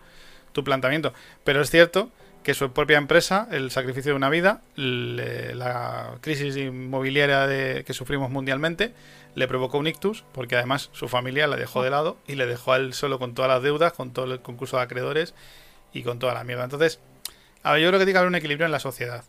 [0.53, 1.13] tu planteamiento.
[1.43, 2.11] Pero es cierto
[2.47, 8.31] que su propia empresa, el sacrificio de una vida, la crisis inmobiliaria de, que sufrimos
[8.31, 8.93] mundialmente,
[9.35, 12.75] le provocó un ictus, porque además su familia la dejó de lado y le dejó
[12.75, 15.35] a él solo con todas las deudas, con todo el concurso de acreedores
[15.93, 16.63] y con toda la mierda.
[16.63, 17.01] Entonces,
[17.65, 19.25] a ver, yo creo que tiene que haber un equilibrio en la sociedad.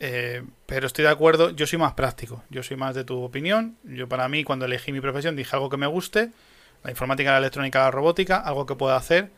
[0.00, 3.76] Eh, pero estoy de acuerdo, yo soy más práctico, yo soy más de tu opinión.
[3.84, 6.30] Yo para mí, cuando elegí mi profesión, dije algo que me guste,
[6.84, 9.28] la informática, la electrónica, la robótica, algo que pueda hacer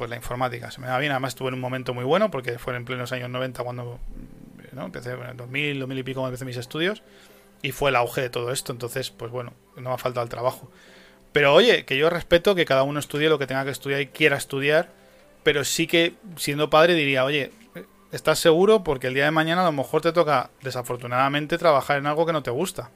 [0.00, 0.70] pues la informática.
[0.70, 3.12] Se me da bien, además estuve en un momento muy bueno porque fue en plenos
[3.12, 4.00] años 90 cuando
[4.72, 4.86] ¿no?
[4.86, 7.02] empecé, en 2000, 2000 y pico empecé mis estudios
[7.60, 10.30] y fue el auge de todo esto, entonces pues bueno, no me ha faltado el
[10.30, 10.70] trabajo.
[11.32, 14.06] Pero oye, que yo respeto que cada uno estudie lo que tenga que estudiar y
[14.06, 14.88] quiera estudiar,
[15.42, 17.52] pero sí que siendo padre diría, oye,
[18.10, 18.82] ¿estás seguro?
[18.82, 22.32] Porque el día de mañana a lo mejor te toca desafortunadamente trabajar en algo que
[22.32, 22.90] no te gusta.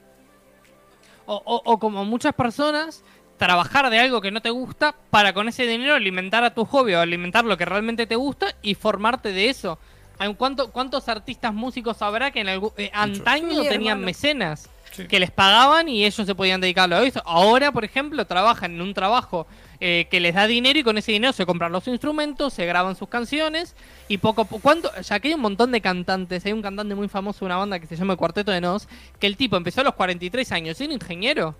[1.26, 3.04] O, o como muchas personas
[3.36, 6.94] trabajar de algo que no te gusta para con ese dinero alimentar a tu hobby
[6.94, 9.78] o alimentar lo que realmente te gusta y formarte de eso.
[10.36, 14.70] ¿Cuánto, ¿Cuántos artistas músicos habrá que en algún, eh, antaño tenían mecenas?
[14.92, 15.08] Sí.
[15.08, 17.20] que les pagaban y ellos se podían dedicar a eso.
[17.26, 19.44] Ahora, por ejemplo, trabajan en un trabajo
[19.80, 22.94] eh, que les da dinero y con ese dinero se compran los instrumentos, se graban
[22.94, 23.74] sus canciones
[24.06, 24.62] y poco a poco...
[24.62, 24.92] ¿Cuánto?
[25.02, 27.80] Ya que hay un montón de cantantes, hay un cantante muy famoso de una banda
[27.80, 28.86] que se llama el Cuarteto de Nos,
[29.18, 31.56] que el tipo empezó a los 43 años, siendo ingeniero.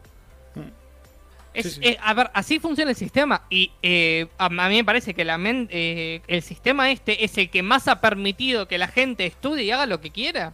[1.55, 1.89] Es, Sí, sí.
[1.89, 3.43] eh, a ver, así funciona el sistema.
[3.49, 7.39] Y eh, a, a mí me parece que la men- eh, el sistema este es
[7.39, 10.53] el que más ha permitido que la gente estudie y haga lo que quiera.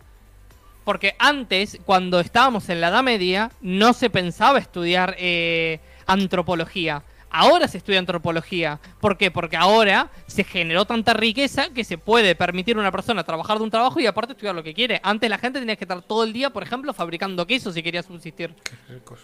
[0.84, 7.02] Porque antes, cuando estábamos en la Edad Media, no se pensaba estudiar eh, antropología.
[7.32, 8.80] Ahora se estudia antropología.
[9.00, 9.30] ¿Por qué?
[9.30, 13.64] Porque ahora se generó tanta riqueza que se puede permitir a una persona trabajar de
[13.64, 15.00] un trabajo y aparte estudiar lo que quiere.
[15.04, 18.02] Antes la gente tenía que estar todo el día, por ejemplo, fabricando queso si quería
[18.02, 18.52] subsistir.
[18.64, 19.20] Qué ricos.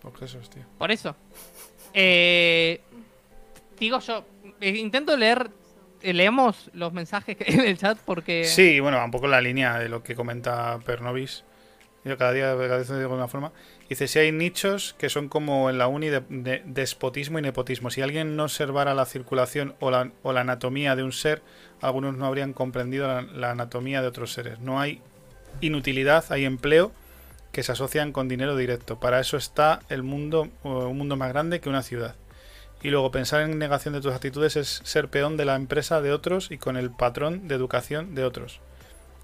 [0.00, 0.62] Tío.
[0.78, 1.14] Por eso.
[1.92, 2.80] Eh,
[3.78, 4.24] digo yo,
[4.60, 5.50] eh, intento leer,
[6.02, 8.44] eh, leemos los mensajes en el chat porque...
[8.44, 11.44] Sí, bueno, va un poco en la línea de lo que comenta Pernovis.
[12.02, 13.52] Yo cada día cada vez lo digo de una forma.
[13.88, 17.90] Dice, si hay nichos que son como en la uni de, de- despotismo y nepotismo.
[17.90, 21.42] Si alguien no observara la circulación o la, o la anatomía de un ser,
[21.82, 24.60] algunos no habrían comprendido la, la anatomía de otros seres.
[24.60, 25.02] No hay
[25.60, 26.92] inutilidad, hay empleo
[27.52, 29.00] que se asocian con dinero directo.
[29.00, 32.14] Para eso está el mundo, un mundo más grande que una ciudad.
[32.82, 36.12] Y luego pensar en negación de tus actitudes es ser peón de la empresa de
[36.12, 38.60] otros y con el patrón de educación de otros.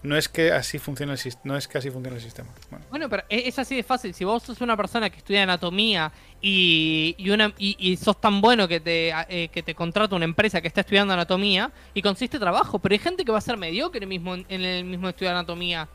[0.02, 2.50] No es que así funcione el, no es que así funcione el sistema.
[2.70, 4.12] Bueno, Bueno, pero e- es así de fácil.
[4.12, 8.40] Si vos sos una persona que estudia anatomía y, y una, y, y sos tan
[8.40, 12.38] bueno que te, eh, que te contrata una empresa que está estudiando anatomía y consiste
[12.38, 15.30] trabajo, pero hay gente que va a ser mediocre mismo en, en el mismo estudio
[15.30, 15.88] de anatomía.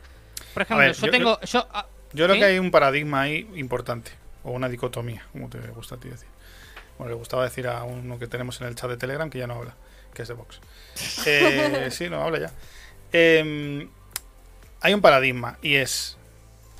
[0.52, 1.40] Por ejemplo, ver, yo, yo- tengo...
[1.42, 2.40] Yo, ah, yo creo ¿sí?
[2.40, 4.12] que hay un paradigma ahí importante,
[4.44, 6.28] o una dicotomía, como te gusta a ti decir.
[6.98, 9.46] Bueno, le gustaba decir a uno que tenemos en el chat de Telegram que ya
[9.46, 9.74] no habla,
[10.14, 10.60] que es de Vox.
[11.26, 12.52] Eh, sí, no habla ya.
[13.12, 13.88] Eh,
[14.80, 16.16] hay un paradigma y es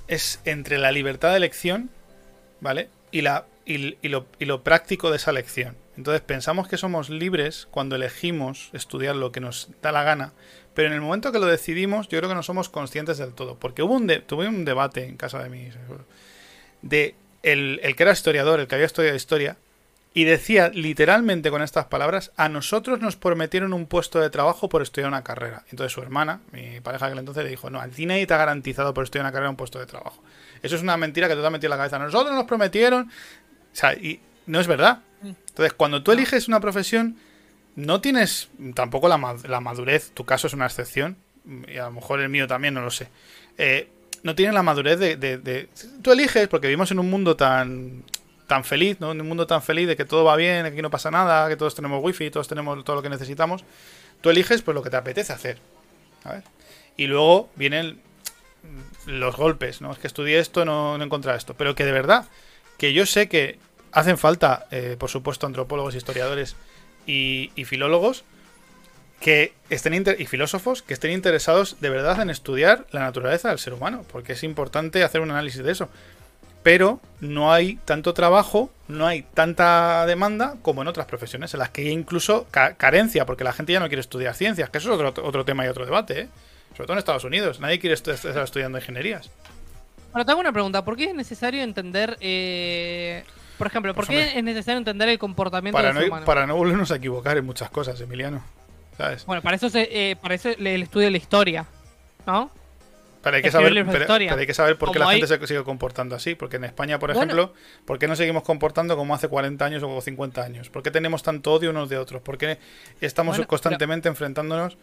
[0.09, 1.91] es entre la libertad de elección,
[2.61, 2.89] ¿vale?
[3.11, 5.77] Y la y, y lo, y lo práctico de esa elección.
[6.03, 10.33] Entonces pensamos que somos libres cuando elegimos estudiar lo que nos da la gana,
[10.75, 13.55] pero en el momento que lo decidimos, yo creo que no somos conscientes del todo.
[13.55, 16.05] Porque hubo un tuve un debate en casa de seguro,
[16.83, 17.15] de
[17.45, 19.59] el, el que era historiador, el que había estudiado historia,
[20.13, 24.83] y decía literalmente con estas palabras, a nosotros nos prometieron un puesto de trabajo por
[24.83, 25.63] estudiar una carrera.
[25.71, 28.39] Entonces su hermana, mi pareja que entonces le dijo, no, a ti nadie te ha
[28.39, 30.21] garantizado por estudiar una carrera un puesto de trabajo.
[30.65, 32.01] Eso es una mentira que te has metido en la cabeza.
[32.01, 33.05] Nosotros nos prometieron...
[33.05, 35.01] O sea, y no es verdad.
[35.23, 37.17] Entonces, cuando tú eliges una profesión,
[37.77, 41.17] no tienes tampoco la, la madurez, tu caso es una excepción,
[41.69, 43.09] y a lo mejor el mío también, no lo sé.
[43.59, 43.89] Eh,
[44.23, 45.69] no tienes la madurez de, de- de-
[46.03, 48.05] Tú eliges, porque vivimos en un mundo tan
[48.47, 49.13] tan feliz, ¿no?
[49.13, 51.57] En un mundo tan feliz de que todo va bien, aquí no pasa nada, que
[51.57, 53.65] todos tenemos wifi, todos tenemos todo lo que necesitamos.
[54.21, 55.59] Tú eliges pues lo que te apetece hacer.
[56.23, 56.45] ¿sabes?
[56.99, 58.01] Y luego vienen
[59.07, 59.91] los golpes, ¿no?
[59.93, 61.55] Es que estudié esto, no, no encontré esto.
[61.55, 62.27] Pero que de verdad,
[62.77, 63.59] que yo sé que
[63.93, 66.57] hacen falta, eh, por supuesto, antropólogos, historiadores
[67.07, 68.25] y, filólogos
[69.21, 73.73] que estén y filósofos que estén interesados de verdad en estudiar la naturaleza del ser
[73.73, 75.89] humano, porque es importante hacer un análisis de eso.
[76.65, 81.71] Pero no hay tanto trabajo, no hay tanta demanda como en otras profesiones, en las
[81.71, 84.95] que hay incluso ca- carencia, porque la gente ya no quiere estudiar ciencias, que eso
[84.95, 86.29] es otro, otro tema y otro debate, ¿eh?
[86.73, 87.59] sobre todo en Estados Unidos.
[87.61, 88.15] Nadie quiere estar
[88.45, 89.29] estudiando ingenierías.
[90.13, 93.25] Pero te hago una pregunta, ¿por qué es necesario entender, eh,
[93.63, 96.27] por ejemplo, por qué es necesario entender el comportamiento Para del no, ser humano?
[96.27, 98.43] para no volvernos a equivocar en muchas cosas, Emiliano.
[98.97, 99.25] ¿Sabes?
[99.25, 101.65] Bueno, para eso, se, eh, para eso el estudio de la historia,
[102.27, 102.51] ¿no?
[103.23, 105.39] Pero hay que saber, pero, pero hay que saber por qué Como la hay- gente
[105.39, 106.35] se sigue comportando así.
[106.35, 107.21] Porque en España, por Bueno.
[107.33, 110.71] ejemplo, ¿por qué nos seguimos comportando como hace 40 años o 50 años?
[110.71, 112.21] ¿Por qué tenemos tanto odio unos de otros?
[112.21, 112.59] ¿Por qué
[113.01, 114.77] estamos Bueno, constantemente enfrentándonos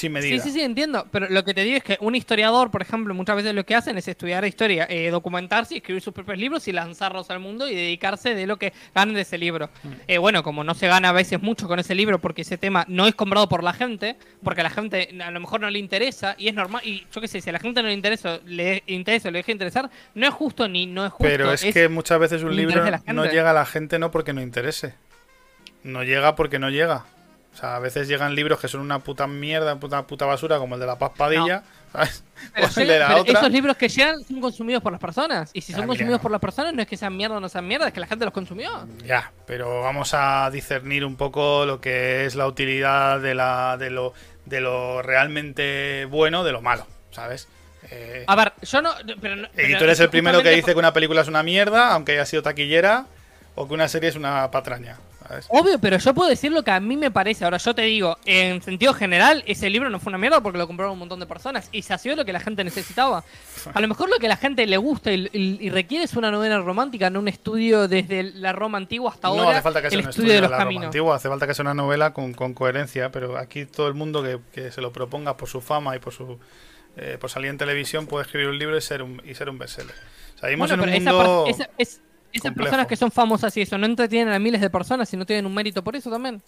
[0.00, 0.36] sin medida?
[0.36, 1.06] Sí, sí, sí, entiendo.
[1.10, 3.74] Pero lo que te digo es que un historiador, por ejemplo, muchas veces lo que
[3.74, 7.68] hacen es estudiar historia, eh, documentarse, y escribir sus propios libros y lanzarlos al mundo
[7.68, 9.70] y dedicarse de lo que ganan de ese libro.
[9.82, 9.88] Mm.
[10.08, 12.84] Eh, bueno, como no se gana a veces mucho con ese libro porque ese tema
[12.88, 15.78] no es comprado por la gente, porque a la gente a lo mejor no le
[15.78, 18.40] interesa y es normal, y yo qué sé, si a la gente no le interesa,
[18.46, 21.30] le interesa o le deja interesar, no es justo ni no es justo.
[21.30, 22.82] Pero es, que muchas veces un libro
[23.12, 24.94] no llega a la gente no porque no interese.
[25.82, 27.04] No llega porque no llega.
[27.52, 30.76] O sea, a veces llegan libros que son una puta mierda, puta, puta basura, como
[30.76, 31.62] el de la Paz Padilla,
[31.92, 32.22] ¿sabes?
[32.54, 33.38] Pero, o el de la pero otra.
[33.40, 35.50] esos libros que llegan son consumidos por las personas.
[35.52, 37.48] Y si son Ah, consumidos por las personas, no es que sean mierda o no
[37.48, 38.70] sean mierda, es que la gente los consumió.
[39.04, 43.90] Ya, pero vamos a discernir un poco lo que es la utilidad de, la, de,
[43.90, 44.14] lo,
[44.46, 47.48] de lo realmente bueno de lo malo, ¿sabes?
[47.90, 48.90] Eh, A ver, yo no.
[49.20, 51.28] Pero, no- y pero tú eres es el primero que dice que una película es
[51.28, 53.06] una mierda, aunque haya sido taquillera,
[53.56, 54.98] o que una serie es una patraña.
[55.48, 57.44] Obvio, pero yo puedo decir lo que a mí me parece.
[57.44, 60.66] Ahora, yo te digo, en sentido general, ese libro no fue una mierda porque lo
[60.66, 63.24] compraron un montón de personas y se hacía lo que la gente necesitaba.
[63.72, 67.10] A lo mejor lo que la gente le gusta y, requiere es una novela romántica,
[67.10, 69.42] no un estudio desde la Roma antigua hasta ahora.
[69.42, 71.62] No hace falta que sea un estudio, de, la Roma antigua, hace falta que sea
[71.62, 75.60] una novela con, coherencia, pero aquí todo el mundo que, se lo proponga por su
[75.60, 76.38] fama y por su
[76.96, 79.58] eh, por salir en televisión puede escribir un libro y ser un, y ser un
[79.58, 79.94] bestseller.
[80.42, 81.46] O en un mundo...
[82.32, 85.26] Esas personas que son famosas y eso, no entretienen a miles de personas y no
[85.26, 86.40] tienen un mérito por eso también.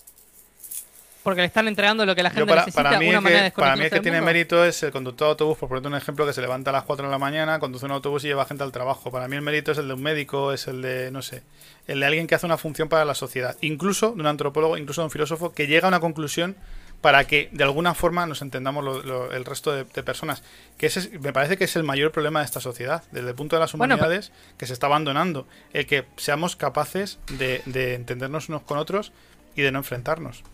[1.23, 2.83] Porque le están entregando lo que la gente para, necesita.
[2.83, 5.57] Para mí, una que, para mí el que tiene mérito es el conductor de autobús,
[5.57, 7.93] por ponerte un ejemplo, que se levanta a las 4 de la mañana, conduce un
[7.93, 9.13] autobús y lleva gente al trabajo.
[9.13, 11.45] Para mí el mérito es el de un médico, es el de, no sé,
[11.87, 13.57] el de alguien que hace una función para la sociedad.
[13.61, 16.57] Incluso de un antropólogo, incluso de un filósofo que llega a una conclusión
[17.03, 20.43] para que de alguna forma nos entendamos el resto de, personas.
[20.79, 23.57] Que ese me parece que es el mayor problema de esta sociedad, desde el punto
[23.57, 25.47] de las humanidades, que se está abandonando.
[25.73, 29.13] El que seamos capaces de, entendernos unos con otros
[29.57, 30.45] y de no enfrentarnos.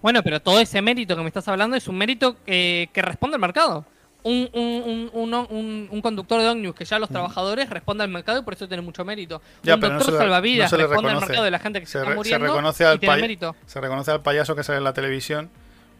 [0.00, 3.40] Bueno, pero todo ese mérito que me estás hablando es un mérito que responde al
[3.40, 3.84] mercado.
[4.22, 4.50] Un,
[5.12, 8.82] un, conductor de ómnibus que ya los trabajadores responde al mercado y por eso tiene
[8.82, 9.42] mucho mérito.
[9.66, 12.98] un doctor salvavidas responde al mercado de la gente que se, está muriendo reconoce al
[13.00, 13.54] mérito.
[13.66, 15.50] Se reconoce al payaso que sale en la televisión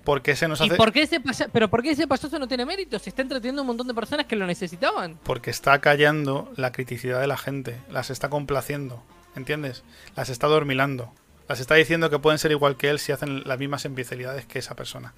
[0.04, 0.74] ¿Por qué se nos hace...
[0.74, 1.20] ¿Y por qué ese
[1.52, 2.98] ¿Pero por qué ese payaso no tiene mérito?
[2.98, 5.18] Se está entreteniendo un montón de personas que lo necesitaban.
[5.22, 7.76] Porque está callando la criticidad de la gente.
[7.90, 9.02] Las está complaciendo.
[9.36, 9.84] ¿Entiendes?
[10.16, 11.12] Las está dormilando.
[11.48, 14.58] Las está diciendo que pueden ser igual que él si hacen las mismas imbecilidades que
[14.58, 15.12] esa persona.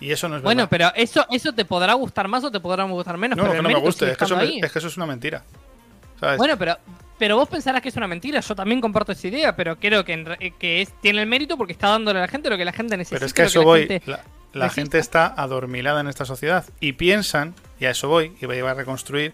[0.00, 2.84] Y eso no es Bueno, pero eso, eso te podrá gustar más o te podrá
[2.84, 3.36] gustar menos.
[3.36, 4.10] No, pero que no me guste.
[4.10, 5.44] Es que, eso, es que, eso, es una mentira.
[6.36, 6.76] Bueno, pero
[7.18, 8.40] pero vos pensarás que es una mentira.
[8.40, 11.72] Yo también comparto esa idea, pero creo que, eh, que es, tiene el mérito porque
[11.72, 13.16] está dándole a la gente lo que la gente necesita.
[13.16, 14.02] Pero es que a eso voy.
[14.52, 18.58] la, gente, está adormilada en esta sociedad y piensan, y a eso voy, y voy
[18.58, 19.32] a reconstruir,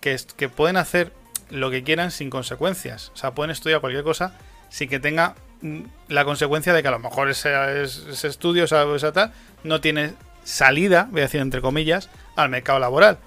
[0.00, 1.12] que, que pueden hacer
[1.50, 3.10] lo que quieran sin consecuencias.
[3.14, 4.34] O sea, pueden estudiar cualquier cosa
[4.70, 8.94] sin que tenga mm, la consecuencia de que a lo mejor ese, ese estudio, o
[8.96, 9.32] esa tal,
[9.64, 10.14] no tiene
[10.44, 13.18] salida, voy a decir entre comillas, al mercado laboral.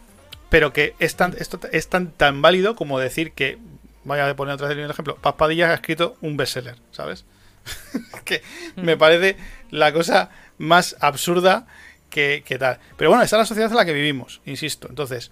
[0.50, 3.58] Pero que es tan, esto es tan, tan válido como decir que
[4.04, 5.16] Voy a poner otra vez un ejemplo.
[5.16, 7.26] Paz Padilla ha escrito un bestseller, ¿sabes?
[8.26, 8.42] que
[8.76, 9.38] me parece
[9.72, 11.68] la cosa más absurda
[12.10, 12.80] que, tal.
[12.98, 14.88] Pero bueno, esa es la sociedad en la que vivimos, insisto.
[14.90, 15.32] Entonces,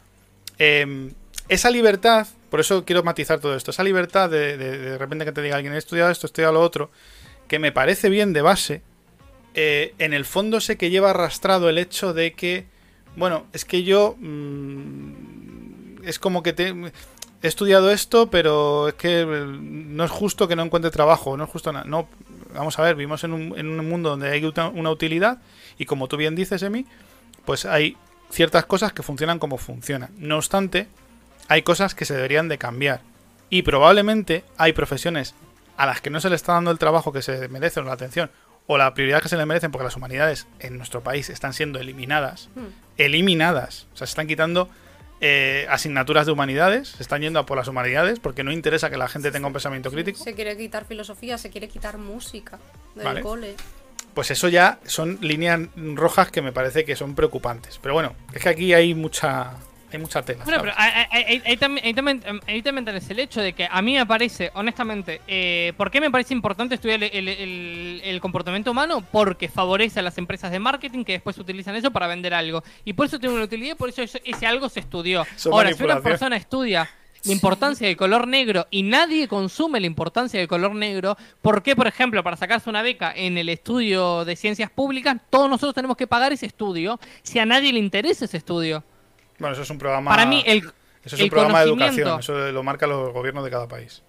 [0.57, 1.11] em,
[1.47, 5.41] esa libertad, por eso quiero matizar todo esto, esa libertad de, de, repente que te
[5.41, 6.89] diga alguien, he estudiado esto, he estudiado lo otro,
[7.47, 8.81] que me parece bien de base,
[9.53, 12.65] eh, en el fondo sé que lleva arrastrado el hecho de que,
[13.15, 14.15] bueno, es que yo...
[14.19, 15.41] Mm,
[16.03, 16.73] es como que te
[17.41, 21.45] he estudiado esto, pero es que eh, no es justo que no encuentre trabajo, no
[21.45, 21.85] es justo nada.
[21.85, 22.07] No,
[22.53, 24.43] vamos a ver, vivimos en un, en un mundo donde hay
[24.73, 25.39] una utilidad
[25.77, 26.85] y como tú bien dices, Emi,
[27.45, 27.97] pues hay
[28.29, 30.11] ciertas cosas que funcionan como funcionan.
[30.17, 30.87] No obstante,
[31.47, 33.01] hay cosas que se deberían de cambiar.
[33.49, 35.35] Y probablemente hay profesiones
[35.77, 37.93] a las que no se le está dando el trabajo que se merecen o la
[37.93, 38.31] atención
[38.67, 41.79] o la prioridad que se le merecen porque las humanidades en nuestro país están siendo
[41.79, 42.49] eliminadas.
[42.55, 42.67] Hmm.
[42.97, 43.87] Eliminadas.
[43.93, 44.69] O sea, se están quitando
[45.21, 48.97] eh, asignaturas de humanidades, se están yendo a por las humanidades porque no interesa que
[48.97, 50.23] la gente tenga un pensamiento crítico.
[50.23, 52.59] Se quiere quitar filosofía, se quiere quitar música
[52.95, 53.55] del cole.
[54.15, 57.79] Pues eso ya son líneas rojas que me parece que son preocupantes.
[57.81, 59.53] Pero bueno, es que aquí hay mucha
[59.97, 60.43] hay mucha tela.
[60.43, 65.21] Bueno, pero ahí, también, también, tenés el hecho de que a mí me parece, honestamente,
[65.27, 69.03] eh, ¿por qué me parece importante estudiar el, comportamiento humano?
[69.11, 72.63] Porque favorece a las empresas de marketing que después utilizan eso para vender algo.
[72.85, 75.25] Y por eso tiene una utilidad, por eso ese algo se estudió.
[75.51, 76.89] Ahora, si una persona estudia
[77.23, 81.75] la importancia del color negro y nadie consume la importancia del color negro, ¿por qué,
[81.75, 85.97] por ejemplo, para sacarse una beca en el estudio de ciencias públicas, todos nosotros tenemos
[85.97, 88.83] que pagar ese estudio si a nadie le interesa ese estudio?
[89.41, 90.11] Bueno, eso es un programa.
[90.11, 90.59] Para mí, el.
[91.03, 94.03] Eso es un programa de educación, eso lo marcan los gobiernos de cada país.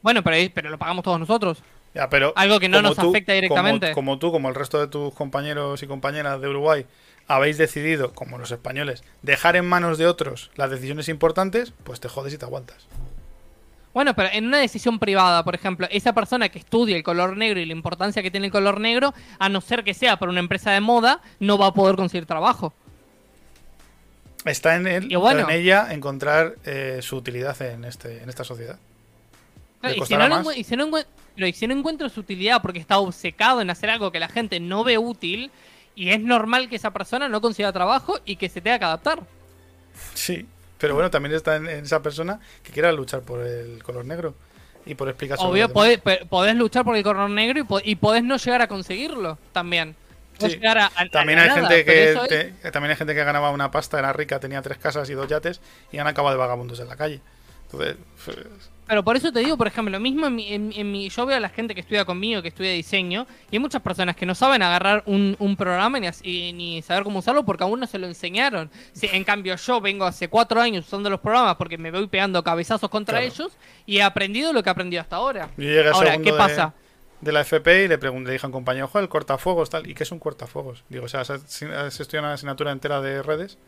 [0.00, 1.62] Bueno, pero, pero lo pagamos todos nosotros.
[1.94, 3.92] Ya, pero Algo que no nos afecta directamente.
[3.92, 6.86] Como, tú, como el resto de tus compañeros y compañeras de Uruguay,
[7.26, 12.08] habéis decidido, como los españoles, dejar en manos de otros las decisiones importantes, pues te
[12.08, 12.86] jodes y te aguantas.
[13.92, 17.60] Bueno, pero en una decisión privada, por ejemplo, esa persona que estudia el color negro
[17.60, 20.40] y la importancia que tiene el color negro, a no ser que sea por una
[20.40, 22.72] empresa de moda, no va a poder conseguir trabajo.
[24.50, 28.78] Está en, él, en ella encontrar eh, su utilidad en, este, en esta sociedad.
[29.82, 30.04] y,
[30.64, 34.84] si no, encuentra su utilidad porque está obcecado en hacer algo que la gente no
[34.84, 35.50] ve útil,
[35.94, 39.20] y es normal que esa persona no consiga trabajo y que se tenga que adaptar.
[40.14, 40.46] Sí,
[40.78, 44.34] pero bueno, también está en, esa persona que quiera luchar por el color negro
[44.86, 46.00] y por explicar Obvio, podés,
[46.54, 49.96] luchar por el color negro y, y podés no llegar a conseguirlo también
[51.10, 54.78] también hay gente que también hay gente que ganaba una pasta, era rica, tenía tres
[54.78, 55.60] casas y dos yates
[55.92, 57.20] y han acabado de vagabundos en la calle.
[57.70, 57.96] Entonces,
[58.86, 61.26] Pero por eso te digo, por ejemplo, lo mismo en mi, en, en mi- yo
[61.26, 64.24] veo a la gente que estudia conmigo, que estudia diseño, y hay muchas personas que
[64.24, 67.86] no saben agarrar un, un programa ni, y- ni saber cómo usarlo porque aún no
[67.86, 68.70] se lo enseñaron.
[68.94, 72.42] Si, en cambio, yo vengo hace cuatro años usando los programas porque me voy pegando
[72.42, 73.34] cabezazos contra Claro.
[73.34, 73.52] ellos
[73.84, 75.50] y he aprendido lo que he aprendido hasta ahora.
[75.92, 76.72] Ahora, ¿qué de- pasa?
[77.20, 79.88] De, la FP y le pregunté, le dije a un compañero, ojo, el cortafuegos, tal.
[79.88, 80.84] ¿Y qué es un cortafuegos?
[80.88, 83.58] Digo, o sea, has, has estudiado una asignatura entera de redes,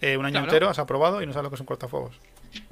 [0.00, 0.46] eh, un año Claro.
[0.46, 2.20] entero, has aprobado y no sabes lo que es un cortafuegos.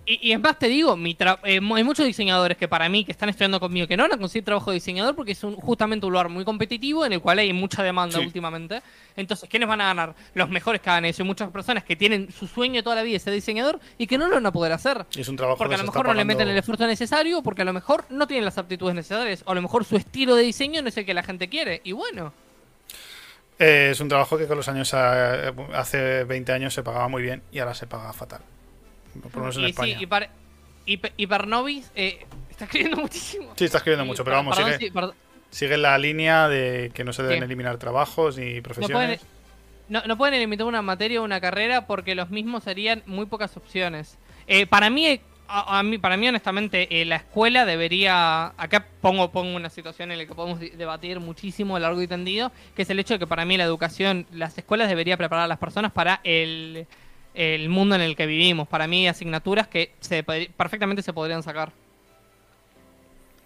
[0.06, 3.06] Y, y en más te digo, mi tra- eh, hay muchos diseñadores que para mí,
[3.06, 5.56] que están estudiando conmigo, que no van a conseguir trabajo de diseñador porque es un,
[5.56, 8.24] justamente un lugar muy competitivo en el cual hay mucha demanda Sí.
[8.26, 8.82] últimamente.
[9.16, 10.14] Entonces, ¿quiénes van a ganar?
[10.34, 11.22] Los mejores que hagan eso.
[11.22, 14.18] Y muchas personas que tienen su sueño toda la vida de ser diseñador y que
[14.18, 15.06] no lo van a poder hacer.
[15.16, 17.62] Es un trabajo Porque que a lo mejor no le meten el esfuerzo necesario, porque
[17.62, 20.42] a lo mejor no tienen las aptitudes necesarias, o a lo mejor su estilo de
[20.42, 21.80] diseño no es el que la gente quiere.
[21.82, 22.34] Y bueno,
[23.58, 27.22] Eh, es un trabajo que con los años, eh, hace 20 años se pagaba muy
[27.22, 28.40] bien y ahora se paga fatal.
[29.22, 29.98] Por lo menos en y España.
[29.98, 30.06] sí,
[31.94, 33.52] eh, está escribiendo muchísimo.
[33.56, 35.14] Sí, está escribiendo mucho, pero per- vamos, perdón sigue, si- perdón-
[35.50, 37.44] sigue la línea de que no se deben Sí.
[37.44, 39.20] eliminar trabajos ni No profesiones.
[39.20, 39.20] pueden,
[39.88, 43.56] no, no pueden eliminar una materia o una carrera porque los mismos serían muy pocas
[43.56, 44.18] opciones.
[44.46, 48.46] Eh, para mí, a, a mí, para mí honestamente, eh, la escuela debería.
[48.56, 52.82] Acá pongo, pongo una situación en la que podemos debatir muchísimo, largo y tendido, que
[52.82, 55.58] es el hecho de que para mí la educación, las escuelas deberían preparar a las
[55.58, 56.86] personas para el,
[57.34, 58.68] el mundo en el que vivimos.
[58.68, 61.72] Para mí, asignaturas que se, perfectamente se podrían sacar.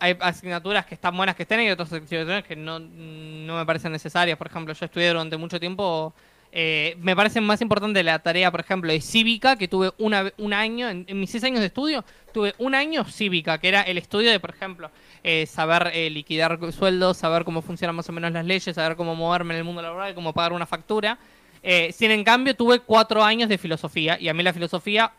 [0.01, 3.91] Hay asignaturas que están buenas que estén y otras asignaturas que no, no me parecen
[3.91, 4.39] necesarias.
[4.39, 6.15] Por ejemplo, yo estudié durante mucho tiempo.
[6.53, 10.53] eh, me parece más importante la tarea, por ejemplo, de cívica, que tuve una, un
[10.53, 13.99] año, en, en mis seis años de estudio, tuve un año cívica, que era el
[13.99, 14.91] estudio de, por ejemplo,
[15.25, 19.15] eh, saber eh, liquidar sueldos, saber cómo funcionan más o menos las leyes, saber cómo
[19.15, 21.19] moverme en el mundo laboral, cómo pagar una factura.
[21.63, 25.13] Eh, sin en cambio, tuve cuatro años de filosofía, y a mí la filosofía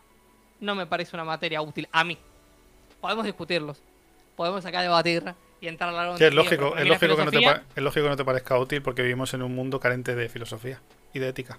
[0.60, 1.88] no me parece una materia útil.
[1.92, 2.18] A mí.
[3.00, 3.82] Podemos discutirlos.
[4.36, 7.38] Podemos acá debatir y entrar a largo Sí, es lógico, es lógico, que no te
[7.38, 10.28] filosofía- es lógico que no te parezca útil porque vivimos en un mundo carente de
[10.28, 10.80] filosofía
[11.12, 11.58] y de ética.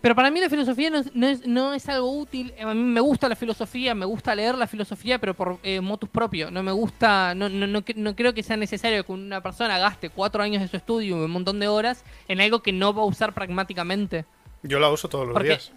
[0.00, 2.54] Pero para mí la filosofía no es, no es, no es algo útil.
[2.62, 6.08] A mí me gusta la filosofía, me gusta leer la filosofía, pero por eh, motus
[6.08, 6.50] propio.
[6.50, 10.10] No me gusta, no, no, no, no creo que sea necesario que una persona gaste
[10.10, 13.02] cuatro años de su estudio y un montón de horas en algo que no va
[13.02, 14.24] a usar pragmáticamente.
[14.62, 15.72] Yo la uso todos los Porque- días.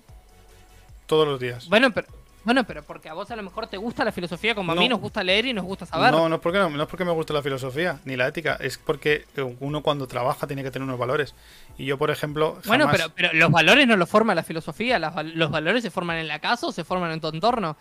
[1.07, 1.67] Todos los días.
[1.69, 2.07] Bueno, pero
[2.45, 4.87] bueno, pero porque a vos a lo mejor te gusta la filosofía como a mí
[4.87, 4.95] No.
[4.95, 6.11] nos gusta leer y nos gusta saber.
[6.11, 8.57] No, no es, porque, no, no es porque me guste la filosofía ni la ética,
[8.59, 9.25] es porque
[9.59, 11.35] uno cuando trabaja tiene que tener unos valores.
[11.77, 12.67] Y yo, por ejemplo, jamás...
[12.67, 16.17] Bueno, pero, pero los valores no los forma la filosofía, las los valores se forman
[16.17, 17.75] en la casa o se forman en tu entorno.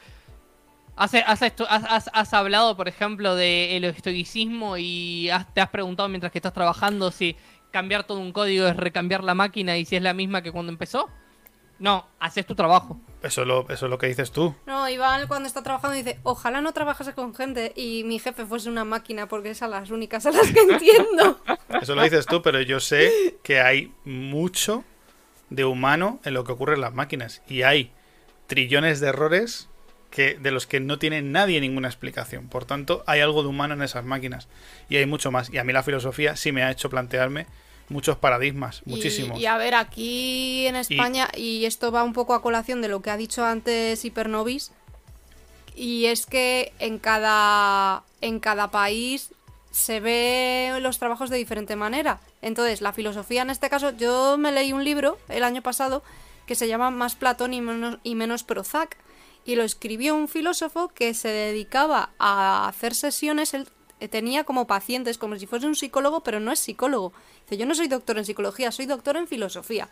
[0.96, 6.32] Has, has, has- has- hablado, por ejemplo, del estoicismo y has- te has preguntado mientras
[6.32, 7.36] que estás trabajando si
[7.70, 10.72] cambiar todo un código es recambiar la máquina y si es la misma que cuando
[10.72, 11.08] empezó.
[11.78, 13.00] No, haces tu trabajo.
[13.22, 14.54] Eso, es lo, eso es lo que dices tú.
[14.66, 18.68] No, Iván cuando está trabajando dice, ojalá no trabajase con gente y mi jefe fuese
[18.68, 21.40] una máquina porque es a las únicas a las que entiendo.
[21.82, 24.84] Eso lo dices tú, pero yo sé que hay mucho
[25.50, 27.42] de humano en lo que ocurre en las máquinas.
[27.48, 27.92] Y hay
[28.46, 29.68] trillones de errores
[30.10, 32.48] que, de los que no tiene nadie ninguna explicación.
[32.48, 34.48] Por tanto, hay algo de humano en esas máquinas.
[34.88, 35.50] Y hay mucho más.
[35.52, 37.46] Y a mí la filosofía sí me ha hecho plantearme
[37.88, 39.40] muchos paradigmas, muchísimos.
[39.40, 41.64] Y, a ver, aquí en España, y...
[41.64, 44.72] esto va un poco a colación de lo que ha dicho antes Hipernovis,
[45.74, 49.30] y es que en cada, en cada país
[49.70, 52.20] se ve los trabajos de diferente manera.
[52.42, 56.02] Entonces, la filosofía en este caso, yo me leí un libro el año pasado
[56.46, 58.96] que se llama Más Platón y menos, y menos Prozac,
[59.44, 63.68] y lo escribió un filósofo que se dedicaba a hacer sesiones, él
[64.06, 67.12] tenía como pacientes, como si fuese un psicólogo, pero no es psicólogo.
[67.42, 69.88] Dice, yo no soy doctor en psicología, soy doctor en filosofía.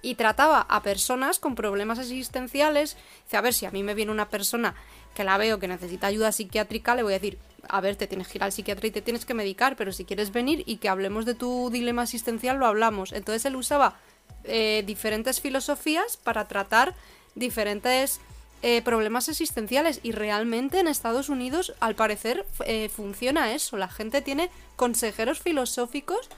[0.00, 2.96] Y trataba a personas con problemas existenciales.
[3.24, 4.74] Dice, a ver, si a mí me viene una persona
[5.14, 7.38] que la veo que necesita ayuda psiquiátrica, le voy a decir,
[7.68, 10.06] a ver, te tienes que ir al psiquiatra y te tienes que medicar, pero si
[10.06, 13.12] quieres venir y que hablemos de tu dilema existencial, lo hablamos.
[13.12, 13.98] Entonces él usaba
[14.44, 16.94] eh, diferentes filosofías para tratar
[17.34, 18.20] diferentes
[18.62, 23.76] eh, problemas existenciales y realmente en Estados Unidos al parecer eh, funciona eso.
[23.76, 26.28] La gente tiene consejeros filosóficos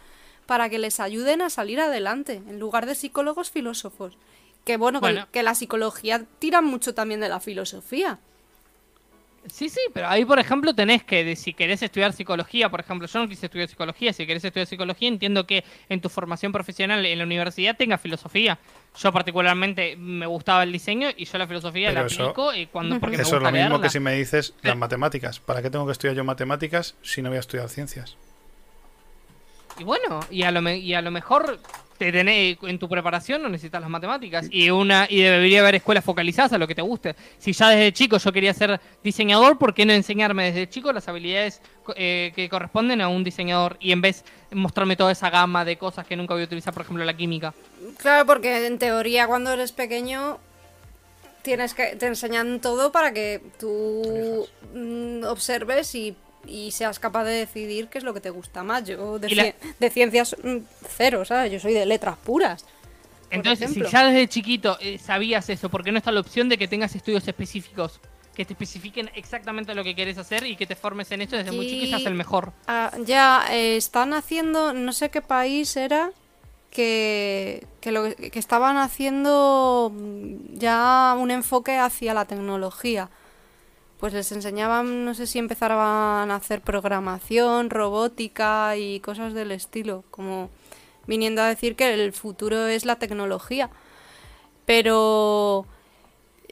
[0.47, 4.17] para que les ayuden a salir adelante en lugar de psicólogos filósofos.
[4.65, 5.29] Que bueno, que- Bueno.
[5.33, 8.19] que, la psicología tira mucho también de la filosofía.
[9.47, 13.19] Sí, sí, pero ahí, por ejemplo, tenés que, si querés estudiar psicología, por ejemplo, yo
[13.19, 17.19] no quise estudiar psicología, si querés estudiar psicología, entiendo que en tu formación profesional en
[17.19, 18.59] la universidad tenga filosofía.
[18.97, 22.67] Yo particularmente me gustaba el diseño y yo la filosofía Pero la eso- aplico y
[22.67, 23.81] cuando, porque me Eso es lo mismo leerla.
[23.83, 25.41] que si me dices las Pero- matemáticas.
[25.41, 28.17] ¿Para qué tengo que estudiar yo matemáticas si no voy a estudiar ciencias?
[29.79, 31.59] Y bueno, y a lo, me- y a lo mejor
[31.99, 34.47] te tenés, en tu preparación no necesitas las matemáticas.
[34.51, 37.15] Y una y debería haber escuelas focalizadas a lo que te guste.
[37.39, 41.07] Si ya desde chico yo quería ser diseñador, ¿por qué no enseñarme desde chico las
[41.07, 43.77] habilidades co- eh, que corresponden a un diseñador?
[43.79, 46.83] Y en vez mostrarme toda esa gama de cosas que nunca voy a utilizar, por
[46.83, 47.55] ejemplo, la química.
[47.99, 50.39] Claro, porque en teoría cuando eres pequeño
[51.43, 56.17] tienes que te enseñan todo para que tú mm, observes y,
[56.47, 58.85] y seas capaz de decidir qué es lo que te gusta más.
[58.85, 60.57] Yo de, la- ciencias mm,
[60.97, 61.53] cero, ¿sabes?
[61.53, 62.65] Yo soy de letras puras.
[63.31, 66.59] Entonces, si ya desde chiquito eh, sabías eso, ¿por qué no está la opción de
[66.59, 68.01] que tengas estudios específicos?
[68.35, 71.53] Que te especifiquen exactamente lo que quieres hacer y que te formes en esto desde
[71.53, 72.53] muy chico y seas el mejor.
[72.67, 76.11] Ah, ya eh, están haciendo, no sé qué país era,
[76.71, 83.09] que, que, lo, que estaban haciendo mm, ya un enfoque hacia la tecnología.
[84.03, 90.03] Pues les enseñaban, no sé si empezaban a hacer programación, robótica y cosas del estilo,
[90.11, 90.51] como
[91.07, 93.71] viniendo a decir que el futuro es la tecnología.
[94.67, 95.67] Pero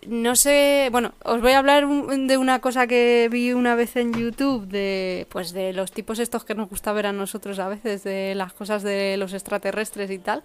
[0.07, 4.13] no sé, bueno, os voy a hablar de una cosa que vi una vez en
[4.15, 8.05] YouTube de pues de los tipos estos que nos gusta ver a nosotros a veces
[8.05, 10.45] de las cosas de los extraterrestres y tal,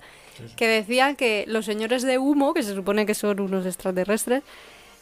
[0.56, 4.42] que decían que los señores de humo, que se supone que son unos extraterrestres,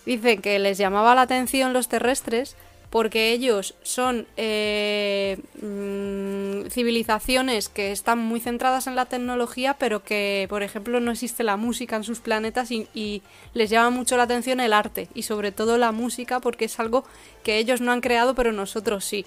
[0.05, 2.55] dicen que les llamaba la atención los terrestres
[2.93, 10.45] porque ellos son eh, mm, civilizaciones que están muy centradas en la tecnología, pero que,
[10.47, 13.23] por ejemplo, no existe la música en sus planetas y, y
[13.55, 17.03] les llama mucho la atención el arte y sobre todo la música porque es algo
[17.41, 19.25] que ellos no han creado, pero nosotros sí.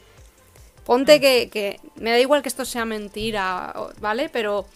[0.85, 4.28] Ponte que, que me da igual que esto sea mentira, ¿vale?
[4.28, 4.66] Pero,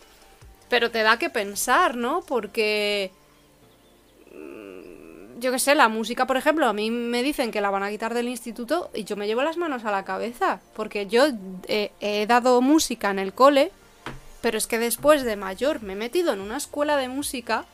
[0.69, 2.23] pero te da que pensar, ¿no?
[2.23, 3.13] Porque
[5.41, 7.91] yo qué sé, la música, por ejemplo, a mí me dicen que la van a
[7.91, 11.25] quitar del instituto y yo me llevo las manos a la cabeza, porque yo
[11.67, 13.73] eh, he dado música en el cole,
[14.43, 17.65] pero es que después de mayor me he metido en una escuela de música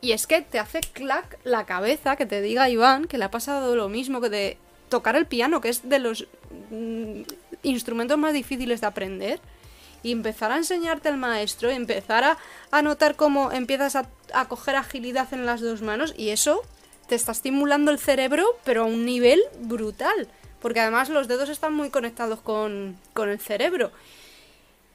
[0.00, 3.30] y es que te hace clac la cabeza que te diga Iván que le ha
[3.30, 4.58] pasado lo mismo que de
[4.88, 6.26] tocar el piano, que es de los
[6.70, 7.22] mm,
[7.62, 9.40] instrumentos más difíciles de aprender.
[10.04, 12.36] Y empezar a enseñarte el maestro, y empezar
[12.72, 16.62] a, notar cómo empiezas a coger agilidad en las dos manos, y eso
[17.12, 20.28] te está estimulando el cerebro, pero a un nivel brutal.
[20.62, 23.90] Porque además los dedos están muy conectados con, con el cerebro.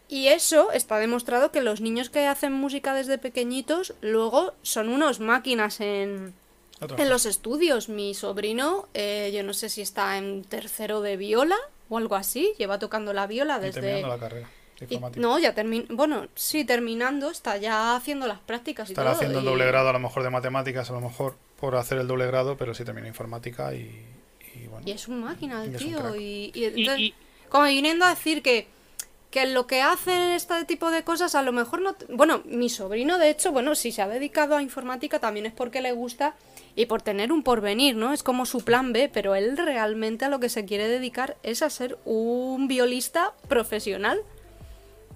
[0.07, 5.19] Y eso está demostrado que los niños que hacen música desde pequeñitos luego son unos
[5.19, 6.33] máquinas en,
[6.97, 7.87] en los estudios.
[7.87, 11.57] Mi sobrino, eh, yo no sé si está en tercero de viola
[11.87, 13.81] o algo así, lleva tocando la viola Y desde...
[13.81, 14.49] terminando la carrera
[14.89, 15.85] y- no, ya terminó.
[15.89, 19.17] Bueno, sí, terminando, está ya haciendo las prácticas y Estará todo.
[19.17, 21.97] haciendo el y- doble grado a lo mejor de matemáticas, a lo mejor por hacer
[21.97, 24.05] el doble grado, pero sí termina informática y,
[24.55, 24.87] y bueno.
[24.87, 26.15] Y es un máquina el tío.
[26.15, 27.13] Y, y Y- entonces, y-
[27.49, 28.67] como viniendo a decir que,
[29.31, 31.95] que lo que hacen este tipo de cosas a lo mejor no...
[32.09, 35.81] Bueno, mi sobrino de hecho, bueno, si se ha dedicado a informática también es porque
[35.81, 36.35] le gusta
[36.75, 38.13] y por tener un porvenir, ¿no?
[38.13, 41.61] Es como su plan B, pero él realmente a lo que se quiere dedicar es
[41.61, 44.19] a ser un violista profesional.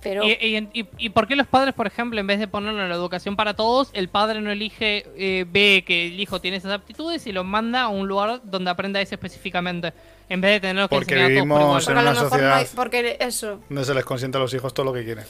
[0.03, 0.23] Pero...
[0.23, 2.89] Y, y- y- y por qué los padres, por ejemplo, en vez de ponerlo en
[2.89, 6.71] la educación para todos, el padre no elige, eh, ve que el hijo tiene esas
[6.71, 9.93] aptitudes y lo manda a un lugar donde aprenda eso específicamente,
[10.27, 12.29] en vez de tenerlo que Porque enseñar a todos por vivimos en lo una mejor
[12.31, 12.61] no hay...
[12.65, 13.59] sociedad- Porque eso...
[13.69, 15.25] Donde se les consiente a los hijos todo lo que quieren.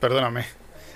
[0.00, 0.44] Perdóname.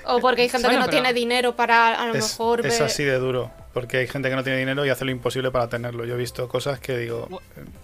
[0.04, 2.78] O porque hay gente Bueno, que no tiene dinero para a lo Es, mejor es
[2.78, 3.50] ver- así de duro.
[3.72, 6.04] Porque hay gente que no tiene dinero y hace lo imposible para tenerlo.
[6.04, 7.26] Yo he visto cosas que digo.
[7.28, 7.40] Bu-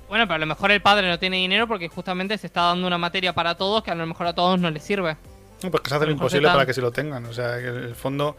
[0.08, 2.86] Bueno, pero a lo mejor el padre no tiene dinero porque justamente se está dando
[2.86, 5.16] una materia para todos que a lo mejor a todos no les sirve.
[5.62, 7.24] No, pues que se hace lo imposible para que sí lo tengan.
[7.26, 8.36] O sea, que en el fondo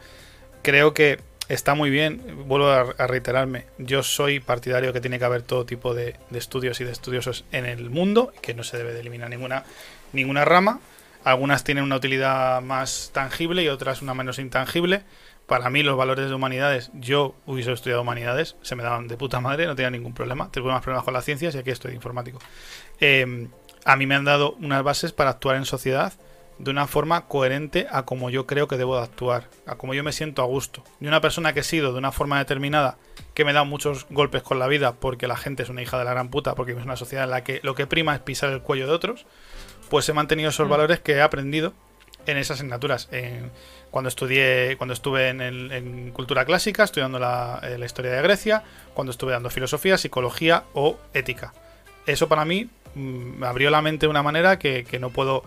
[0.62, 2.22] creo que está muy bien.
[2.48, 3.66] Vuelvo a, a reiterarme.
[3.80, 7.46] Yo soy partidario que tiene que haber todo tipo de, de estudios y de estudiosos
[7.52, 9.64] en el mundo, que no se debe de eliminar ninguna,
[10.14, 10.80] ninguna rama.
[11.26, 15.02] Algunas tienen una utilidad más tangible y otras una menos intangible.
[15.50, 19.40] Para mí los valores de humanidades, yo hubiese estudiado humanidades, se me daban de puta
[19.42, 20.50] madre, no tenía ningún problema.
[20.52, 22.40] Tengo más problemas con las ciencias y aquí estoy de informático.
[23.02, 23.48] Eh,
[23.84, 26.14] a mí me han dado unas bases para actuar en sociedad
[26.60, 30.04] de una forma coherente a como yo creo que debo de actuar, a como yo
[30.04, 30.84] me siento a gusto.
[31.00, 32.98] Y una persona que he sido de una forma determinada,
[33.34, 36.04] que me da muchos golpes con la vida porque la gente es una hija de
[36.04, 38.50] la gran puta, porque es una sociedad en la que lo que prima es pisar
[38.52, 39.26] el cuello de otros,
[39.90, 40.72] pues he mantenido esos Mm.
[40.72, 41.74] valores que he aprendido
[42.26, 43.08] en esas asignaturas.
[43.14, 43.52] En-
[43.91, 48.22] cuando estudié, cuando estuve en, el- en cultura clásica, estudiando la, eh, la historia de
[48.22, 48.64] Grecia,
[48.94, 51.53] cuando estuve dando filosofía, psicología o ética.
[52.06, 55.44] Eso para mí mm, me abrió la mente de una manera que, que no puedo,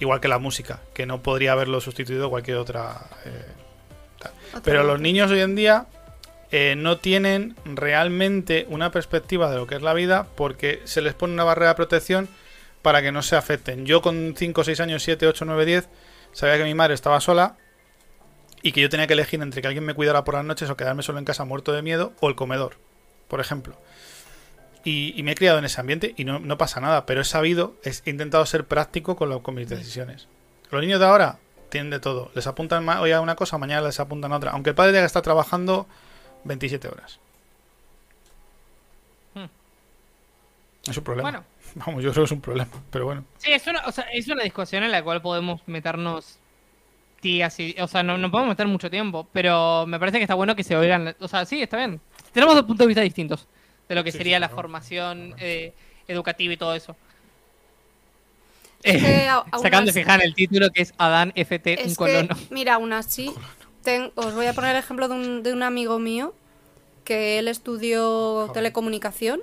[0.00, 3.00] igual que la música, que no podría haberlo sustituido cualquier otra.
[3.24, 3.44] eh,
[4.64, 5.86] Pero los niños hoy en día
[6.50, 11.14] eh, no tienen realmente una perspectiva de lo que es la vida porque se les
[11.14, 12.28] pone una barrera de protección
[12.82, 13.86] para que no se afecten.
[13.86, 15.88] Yo con 5, 6 años, 7, 8, 9, 10,
[16.32, 17.56] sabía que mi madre estaba sola
[18.64, 20.76] y que yo tenía que elegir entre que alguien me cuidara por las noches o
[20.76, 22.78] quedarme solo en casa muerto de miedo o el comedor,
[23.28, 23.76] por ejemplo.
[24.84, 28.10] Y, me he criado en ese ambiente y no, pasa nada, pero he sabido, he
[28.10, 30.28] intentado ser práctico con, con mis decisiones.
[30.70, 31.38] Los niños de ahora
[31.68, 32.30] tienen de todo.
[32.34, 34.52] Les apuntan hoy a una cosa, mañana les apuntan a otra.
[34.52, 35.86] Aunque el padre estar trabajando
[36.44, 37.18] 27 horas.
[39.34, 39.44] Hmm.
[40.88, 41.30] Es un problema.
[41.30, 41.44] Bueno.
[41.86, 43.24] Vamos, yo creo que es un problema, pero bueno.
[43.38, 46.38] Sí, es una, o sea, es una discusión en la cual podemos meternos
[47.24, 50.34] días y, o sea, no, no podemos meter mucho tiempo, pero me parece que está
[50.34, 52.00] bueno que se oigan, o sea, sí, está bien.
[52.32, 53.48] Tenemos dos puntos de vista distintos
[53.88, 55.72] de lo que sería la formación eh,
[56.06, 56.94] educativa y todo eso.
[58.84, 59.26] Eh,
[59.60, 62.36] sacando de fijar el título que es Adán FT, un colono.
[62.50, 63.32] mira, aún así,
[64.14, 66.34] os voy a poner el ejemplo de un, de un amigo mío
[67.04, 69.40] que él estudió telecomunicación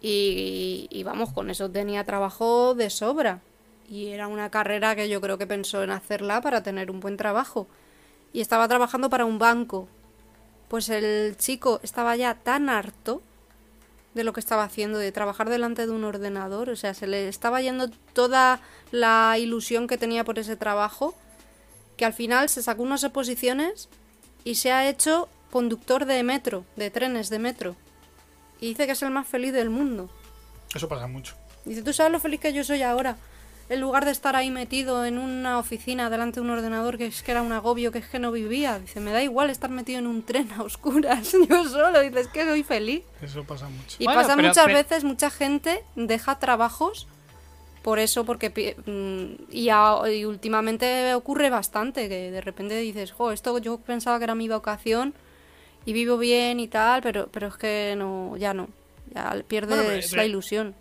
[0.00, 3.40] y, vamos, con eso tenía trabajo de sobra.
[3.88, 7.16] Y era una carrera que yo creo que pensó en hacerla para tener un buen
[7.16, 7.66] trabajo.
[8.32, 9.88] Y estaba trabajando para un banco.
[10.68, 13.22] Pues el chico estaba ya tan harto
[14.14, 16.68] de lo que estaba haciendo, de trabajar delante de un ordenador.
[16.68, 18.60] O sea, se le estaba yendo toda
[18.90, 21.14] la ilusión que tenía por ese trabajo,
[21.96, 23.88] que al final se sacó unas exposiciones
[24.44, 27.76] y se ha hecho conductor de metro, de trenes de metro.
[28.60, 30.10] Y dice que es el más feliz del mundo.
[30.74, 31.34] Eso pasa mucho.
[31.64, 33.16] Dice, ¿tú sabes lo feliz que yo soy ahora?
[33.70, 37.22] En lugar de estar ahí metido en una oficina delante de un ordenador que es
[37.22, 38.78] que era un agobio, que es que no vivía.
[38.78, 42.00] Dice, me da igual estar metido en un tren a oscuras, yo solo.
[42.00, 43.02] Dice, es que soy feliz.
[43.20, 43.96] Eso pasa mucho.
[43.98, 47.06] Y pasa muchas veces, mucha gente deja trabajos
[47.82, 48.76] por eso, porque...
[48.86, 54.24] Mm, y, y, últimamente ocurre bastante, que de repente dices, jo, esto yo pensaba que
[54.24, 55.14] era mi vocación
[55.84, 58.68] y vivo bien y tal, pero, pero es que no, ya no.
[59.14, 60.74] Ya pierdes la ilusión.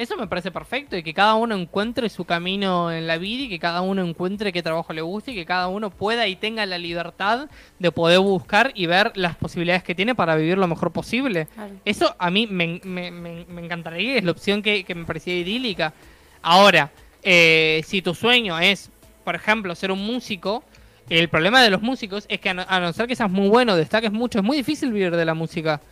[0.00, 3.48] Eso me parece perfecto y que cada uno encuentre su camino en la vida y
[3.50, 6.64] que cada uno encuentre qué trabajo le guste y que cada uno pueda y tenga
[6.64, 10.90] la libertad de poder buscar y ver las posibilidades que tiene para vivir lo mejor
[10.90, 11.48] posible.
[11.84, 15.92] Eso a mí me, me, me, encantaría, es la opción que, me parecía idílica.
[16.40, 16.90] Ahora,
[17.22, 18.90] eh, si tu sueño es,
[19.22, 20.64] por ejemplo, ser un músico,
[21.10, 24.10] el problema de los músicos es que a no, ser que seas muy bueno, destaques
[24.10, 25.82] mucho, es muy difícil vivir de la música.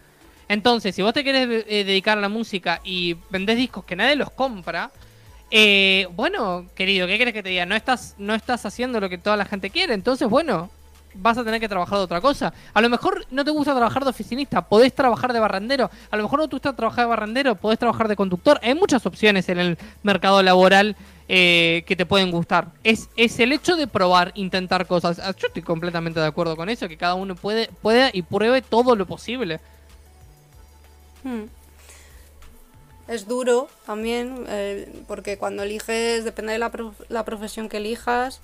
[0.48, 4.16] Entonces, si vos te querés eh, dedicar a la música y vendés discos que nadie
[4.16, 4.90] los compra,
[5.50, 7.66] eh, bueno, querido, ¿qué quieres que te diga?
[7.66, 9.94] No estás, no estás haciendo lo que toda la gente quiere.
[9.94, 10.70] Entonces, bueno,
[11.14, 12.52] vas a tener que trabajar de otra cosa.
[12.74, 15.90] A lo mejor no te gusta trabajar de oficinista, podés trabajar de barrendero.
[16.10, 18.58] A lo mejor no te gusta trabajar de barrendero, podés trabajar de conductor.
[18.62, 20.96] Hay muchas opciones en el mercado laboral
[21.28, 22.68] eh, que te pueden gustar.
[22.84, 25.18] Es, es el hecho de probar, intentar cosas.
[25.18, 28.62] Ah, yo estoy completamente de acuerdo con eso, que cada uno puede, pueda y pruebe
[28.62, 29.60] todo lo posible.
[31.22, 31.44] Hmm.
[33.06, 36.70] Es duro también, eh, porque cuando eliges, depende de la,
[37.08, 38.40] la, profesión que elijas,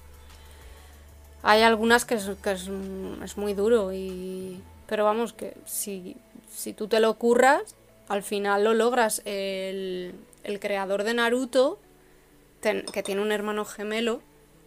[1.43, 3.93] hay algunas que, es, que es, muy duro.
[3.93, 6.17] Y, pero vamos, que si,
[6.51, 7.75] si tú te lo curras,
[8.09, 9.21] al final lo logras.
[9.27, 10.15] El,
[10.45, 11.79] el creador de Naruto
[12.93, 14.23] que tiene un hermano gemelo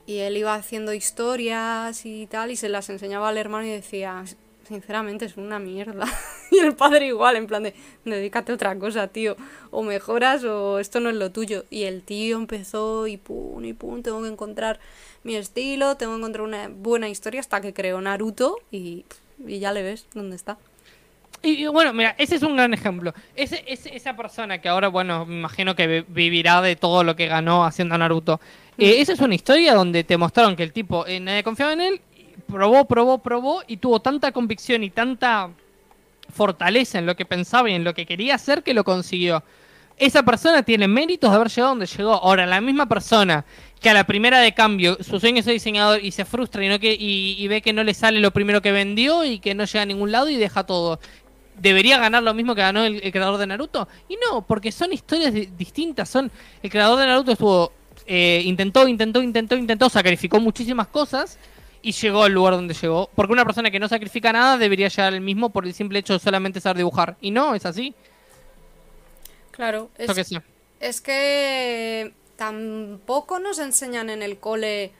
[0.06, 4.24] y él iba haciendo historias y tal y se las enseñaba al hermano y decía,
[4.68, 6.06] sinceramente es una mierda.
[6.52, 7.74] y el padre igual, en plan de,
[8.06, 9.36] dedícate a otra cosa, tío,
[9.72, 11.66] o mejoras o esto no es lo tuyo.
[11.70, 14.80] Y el tío empezó y pum, y pum, tengo que encontrar
[15.24, 19.06] mi estilo, tengo que encontrar una buena historia hasta que creó Naruto y,
[19.46, 20.58] y ya le ves dónde está.
[21.44, 23.14] Y, bueno, mira, ese es un gran ejemplo.
[23.36, 27.64] Ese, esa persona que ahora, bueno, me imagino que vivirá de todo lo que ganó
[27.64, 28.42] haciendo Naruto.
[28.78, 31.82] Eh, esa es una historia donde te mostraron que el tipo, eh, nadie confiaba en
[31.82, 32.02] él,
[32.48, 35.50] probó, probó, probó y tuvo tanta convicción y tanta
[36.30, 39.44] fortaleza en lo que pensaba y en lo que quería hacer que lo consiguió.
[39.98, 42.14] Esa persona tiene méritos de haber llegado donde llegó.
[42.14, 43.46] Ahora, la misma persona
[43.80, 46.70] que a la primera de cambio su sueño es ser diseñador y se frustra y,
[46.70, 49.66] no que, y ve que no le sale lo primero que vendió y que no
[49.66, 51.00] llega a ningún lado y deja todo
[51.60, 53.88] debería ganar lo mismo que ganó el, creador de Naruto.
[54.08, 56.10] Y no, porque son historias distintas.
[56.10, 57.72] Son El creador de Naruto estuvo.
[58.06, 61.38] Eh, intentó, intentó, intentó, intentó, sacrificó muchísimas cosas
[61.88, 63.10] y llegó al lugar donde llegó.
[63.16, 66.14] Porque una persona que no sacrifica nada debería llegar al mismo por el simple hecho
[66.14, 67.16] de solamente saber dibujar.
[67.22, 67.96] Y no, es así.
[69.52, 70.42] Claro, es, que,
[70.82, 74.92] es que tampoco nos enseñan en el cole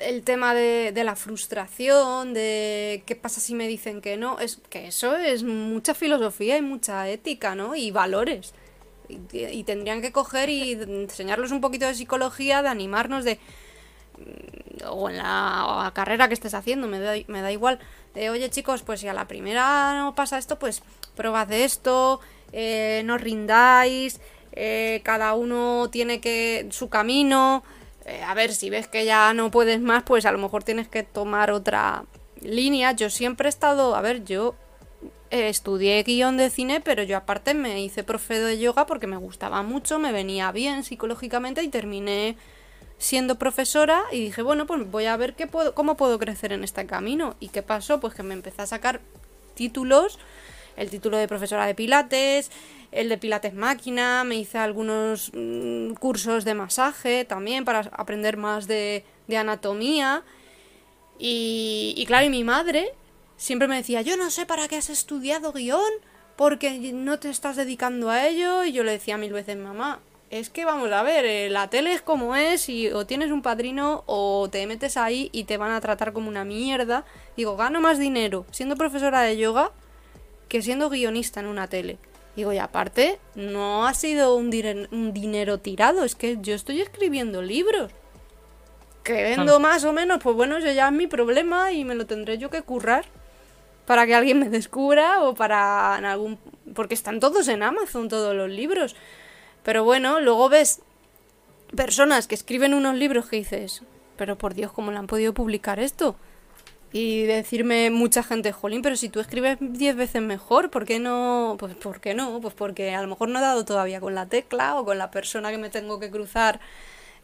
[0.00, 4.86] el tema de, la frustración, de qué pasa si me dicen que no, es que
[4.86, 7.76] eso es mucha filosofía y mucha ética, ¿no?
[7.76, 8.54] Y valores.
[9.10, 13.38] Y, tendrían que coger y enseñarles un poquito de psicología, de animarnos de...
[14.88, 17.78] O en la, carrera que estés haciendo, me da, me da igual.
[18.14, 20.82] De, oye chicos, pues si a la primera no pasa esto, pues
[21.16, 22.20] probad esto,
[22.52, 24.20] eh, no rindáis,
[24.52, 27.64] eh, cada uno tiene que su camino.
[28.06, 30.88] Eh, a ver, si ves que ya no puedes más, pues a lo mejor tienes
[30.88, 32.04] que tomar otra
[32.40, 32.92] línea.
[32.92, 34.54] Yo siempre he estado, a ver, yo
[35.30, 39.62] estudié guion de cine, pero yo aparte me hice profe de yoga porque me gustaba
[39.62, 42.36] mucho, me venía bien psicológicamente y terminé
[43.04, 46.64] siendo profesora y dije, bueno, pues voy a ver qué puedo, cómo puedo crecer en
[46.64, 47.36] este camino.
[47.38, 48.00] ¿Y qué pasó?
[48.00, 49.02] Pues que me empecé a sacar
[49.52, 50.18] títulos,
[50.78, 52.50] el título de profesora de pilates,
[52.92, 58.66] el de pilates máquina, me hice algunos mm, cursos de masaje también para aprender más
[58.68, 60.22] de, de anatomía.
[61.18, 62.94] Y, y claro, y mi madre
[63.36, 65.92] siempre me decía, yo no sé para qué has estudiado guion,
[66.36, 68.64] porque no te estás dedicando a ello.
[68.64, 70.00] Y yo le decía mil veces, mamá,
[70.34, 73.40] es que vamos a ver, eh, la tele es como es y o tienes un
[73.40, 77.04] padrino o te metes ahí y te van a tratar como una mierda.
[77.36, 79.70] Digo, gano más dinero siendo profesora de yoga
[80.48, 81.98] que siendo guionista en una tele.
[82.34, 87.92] Digo, y aparte, no ha sido un, dinero tirado, es que yo estoy escribiendo libros.
[89.04, 92.06] Que vendo más o menos, pues bueno, eso ya es mi problema y me lo
[92.06, 93.04] tendré yo que currar
[93.86, 96.40] para que alguien me descubra o para en algún...
[96.74, 98.96] Porque están todos en Amazon, todos los libros.
[99.64, 100.80] Pero bueno, luego ves
[101.74, 103.82] personas que escriben unos libros que dices,
[104.16, 106.16] pero por Dios, ¿cómo le han podido publicar esto?
[106.92, 111.56] Y decirme mucha gente, jolín, pero si tú escribes 10 veces mejor, ¿por qué no?
[111.58, 112.40] Pues ¿por qué no?
[112.40, 115.10] Pues porque a lo mejor no he dado todavía con la tecla o con la
[115.10, 116.60] persona que me tengo que cruzar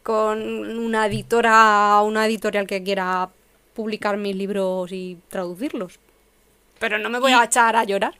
[0.02, 0.40] con
[0.78, 3.28] una editora o una editorial que quiera
[3.74, 6.00] publicar mis libros y traducirlos.
[6.80, 8.14] Pero no me voy a echar a llorar.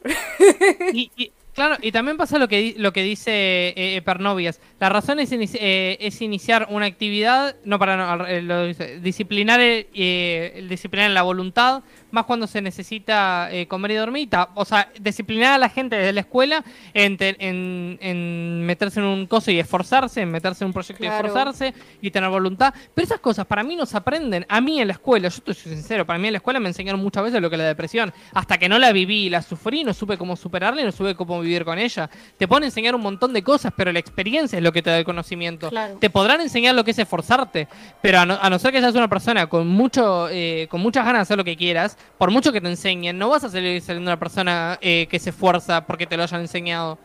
[0.93, 1.33] Y, y-
[1.67, 4.61] claro, y también pasa lo que, lo que dice eh, eh, Pernovias.
[4.79, 8.67] La razón es, inici- eh, es iniciar una actividad, no para no, eh, lo
[9.01, 14.29] disciplinar, el, eh, disciplinar la voluntad, más cuando se necesita eh, comer y dormir.
[14.55, 16.65] O sea, disciplinar a la gente desde la escuela
[16.95, 21.01] en, te- en- en meterse en un coso y esforzarse, en meterse en un proyecto
[21.03, 21.15] Claro.
[21.25, 22.75] y esforzarse y tener voluntad.
[22.95, 24.47] Pero esas cosas para mí no se aprenden.
[24.49, 27.01] A mí en la escuela, yo estoy sincero, para mí en la escuela me enseñaron
[27.01, 28.13] muchas veces lo que es la depresión.
[28.35, 31.15] Hasta que no la viví y la sufrí, no supe cómo superarla y no supe
[31.15, 32.09] cómo vivir con ella.
[32.39, 34.99] Te pueden enseñar un montón de cosas, pero la experiencia es lo que te da
[34.99, 35.69] el conocimiento.
[35.71, 35.97] Claro.
[35.99, 37.69] Te podrán enseñar lo que es esforzarte,
[38.03, 41.05] pero a no, a no ser que seas una persona con mucho eh, con muchas
[41.05, 43.81] ganas de hacer lo que quieras, por mucho que te enseñen, no vas a salir
[43.81, 46.99] siendo una persona eh, que se esfuerza porque te lo hayan enseñado.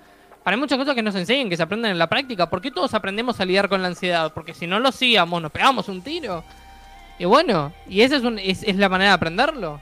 [0.43, 2.49] Para hay muchas cosas que no se enseñan, que se aprenden en la práctica.
[2.49, 4.31] ¿Por qué todos aprendemos a lidiar con la ansiedad?
[4.33, 6.43] Porque si no lo hacíamos, nos pegamos un tiro.
[7.17, 9.81] Y bueno, y esa es, un- es, es la manera de aprenderlo.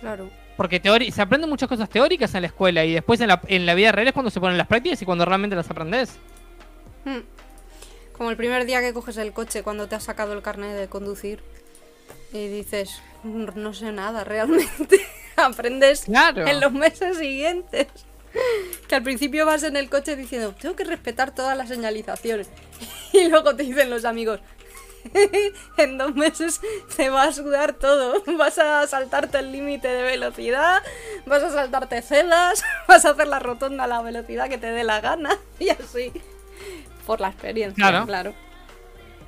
[0.00, 0.28] Claro.
[0.56, 3.74] Porque se aprenden muchas cosas teóricas en la escuela y después en la, en la
[3.74, 6.16] vida real es cuando se ponen las prácticas y cuando realmente las aprendes.
[7.04, 7.20] Hmm.
[8.16, 10.86] Como el primer día que coges el coche cuando te has sacado el carnet de
[10.88, 11.42] conducir
[12.32, 15.00] y dices, "Mm, no sé nada realmente.
[15.36, 16.46] Aprendes Claro.
[16.46, 17.88] en los meses siguientes.
[18.88, 22.48] Que al principio vas en el coche diciendo, tengo que respetar todas las señalizaciones.
[23.12, 24.40] Y luego te dicen los amigos,
[25.76, 26.60] en dos meses
[26.96, 28.22] te va a sudar todo.
[28.36, 30.82] Vas a saltarte el límite de velocidad,
[31.26, 34.82] vas a saltarte cedas, vas a hacer la rotonda a la velocidad que te dé
[34.82, 35.38] la gana.
[35.60, 36.10] Y así.
[37.06, 38.06] Por la experiencia, Claro.
[38.06, 38.34] claro.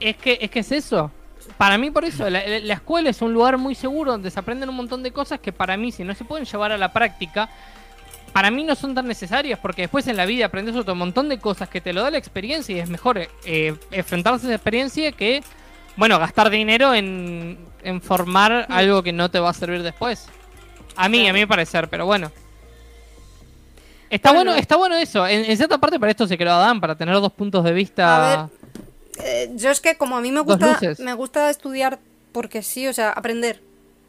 [0.00, 1.12] Es que, es que es eso.
[1.58, 4.38] Para mí, por eso, la, la- la escuela es un lugar muy seguro donde se
[4.38, 6.92] aprenden un montón de cosas que para mí, si no se pueden llevar a la
[6.92, 7.48] práctica,
[8.32, 11.38] para mí no son tan necesarias, porque después en la vida aprendes otro montón de
[11.38, 15.10] cosas que te lo da la experiencia y es mejor eh, enfrentarse a esa experiencia
[15.12, 15.42] que,
[15.96, 20.28] bueno, gastar dinero en, en formar algo que no te va a servir después.
[20.96, 22.30] A mí, a mi parecer, pero bueno.
[24.10, 24.50] Está Bueno.
[24.50, 25.26] bueno, está bueno eso.
[25.26, 28.42] En, en cierta parte para esto se creó Adán, para tener dos puntos de vista.
[28.42, 28.48] A
[29.18, 31.98] Eh, yo es que como a mí me gusta, me gusta estudiar
[32.32, 33.60] porque sí, o sea, aprender.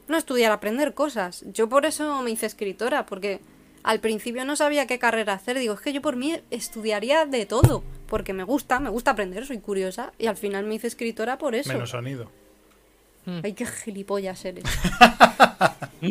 [0.08, 1.44] No estudiar, aprender cosas.
[1.54, 3.40] Yo por eso me hice escritora, porque
[3.84, 5.58] al principio no sabía qué carrera hacer.
[5.60, 9.46] Digo, es que yo por mí estudiaría de todo, porque me gusta, me gusta aprender,
[9.46, 10.14] soy curiosa.
[10.18, 11.74] Y al final me hice escritora por eso.
[11.74, 12.32] Menos sonido.
[13.44, 14.64] Ay, qué gilipollas eres.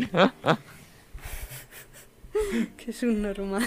[2.77, 3.67] que es un normal.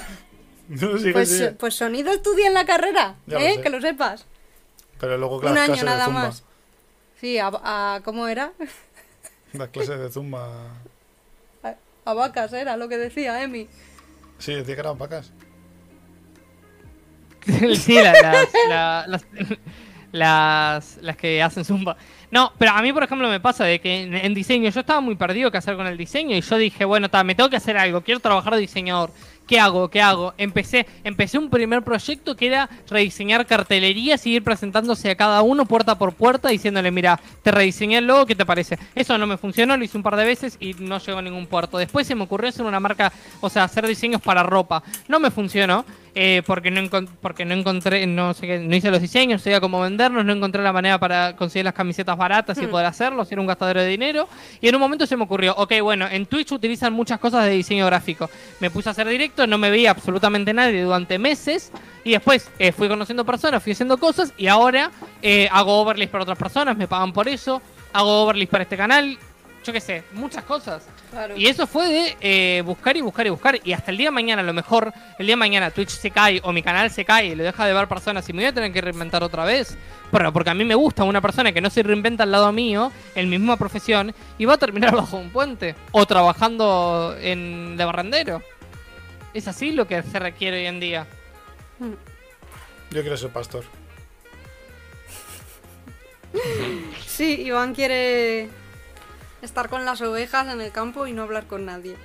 [0.68, 1.52] No, sigue, Pues, sigue.
[1.54, 3.60] pues sonido estudia en la carrera, lo ¿eh?
[3.62, 4.26] Que lo sepas.
[5.00, 6.44] Pero luego Un las año clases de nada más.
[7.20, 8.52] Sí, a, a- ¿cómo era?
[9.54, 10.48] Las clases de zumba.
[11.64, 13.68] A, a vacas era lo que decía Emi.
[14.38, 15.32] Sí, decía que eran vacas.
[17.78, 19.26] sí, la- las, la- las,
[20.12, 21.98] las, las que hacen zumba.
[22.32, 25.02] No, pero a mí, por ejemplo, me pasa de que en, en diseño yo estaba
[25.02, 27.56] muy perdido qué hacer con el diseño y yo dije, bueno, ta, me tengo que
[27.58, 29.12] hacer algo, quiero trabajar de diseñador.
[29.50, 29.90] ¿Qué hago?
[29.90, 30.36] ¿Qué hago?
[30.38, 35.66] Empecé, empecé un primer proyecto que era rediseñar cartelerías y ir presentándose a cada uno
[35.66, 38.78] puerta por puerta diciéndole, mira, te rediseñé el logo, ¿qué te parece?
[38.94, 41.48] Eso no me funcionó, lo hice un par de veces y no llegó a ningún
[41.48, 41.80] puerto.
[41.80, 43.12] Después se me ocurrió hacer una marca,
[43.42, 44.84] o sea, hacer diseños para ropa.
[45.08, 45.84] No me funcionó.
[46.16, 46.82] eh, porque no
[47.22, 50.34] porque no encontré, no sé qué, no hice los diseños, no sabía cómo venderlos, no
[50.34, 52.72] encontré la manera para conseguir las camisetas baratas y Hmm.
[52.72, 54.28] poder hacerlos, era un gastadero de dinero.
[54.60, 57.52] Y en un momento se me ocurrió, ok, bueno, en Twitch utilizan muchas cosas de
[57.52, 58.28] diseño gráfico.
[58.60, 61.72] Me puse a hacer directo, no me veía absolutamente nadie durante meses.
[62.04, 64.34] Y después eh, fui conociendo personas, fui haciendo cosas.
[64.38, 64.92] Y ahora
[65.22, 67.62] eh, hago overlays para otras personas, me pagan por eso.
[67.94, 69.18] Hago overlays para este canal.
[69.64, 70.88] Yo qué sé, muchas cosas.
[71.12, 71.36] Claro.
[71.36, 73.60] Y eso fue de eh, buscar y buscar y buscar.
[73.64, 76.12] Y hasta el día de mañana, a lo mejor, el día de mañana Twitch se
[76.12, 78.50] cae o mi canal se cae y lo deja de ver personas y me voy
[78.50, 79.78] a tener que reinventar otra vez.
[80.12, 82.92] Pero porque a mí me gusta una persona que no se reinventa al lado mío,
[83.16, 85.76] en mi misma profesión, y va a terminar bajo un puente.
[85.92, 88.42] O trabajando en de barrendero.
[89.34, 91.08] Es así lo que se requiere hoy en día.
[92.92, 93.64] Yo quiero ser pastor.
[97.08, 98.48] Sí, Iván quiere
[99.42, 101.98] estar con las ovejas en el campo y no hablar con nadie.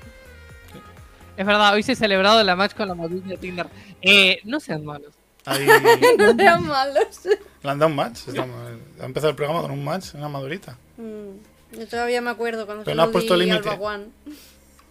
[1.37, 3.67] Es verdad, hoy se ha celebrado la match con la modus de Tinder.
[4.03, 5.15] Eh, no sean malos.
[5.45, 5.67] Ahí
[6.19, 7.21] No sean malos.
[7.63, 8.27] le han dado un match.
[8.27, 8.57] Estamos-
[9.01, 10.77] ha empezado el programa con un match, una madurita.
[10.97, 13.69] Mm, Yo todavía me acuerdo cuando Pero se no lo has puesto límite.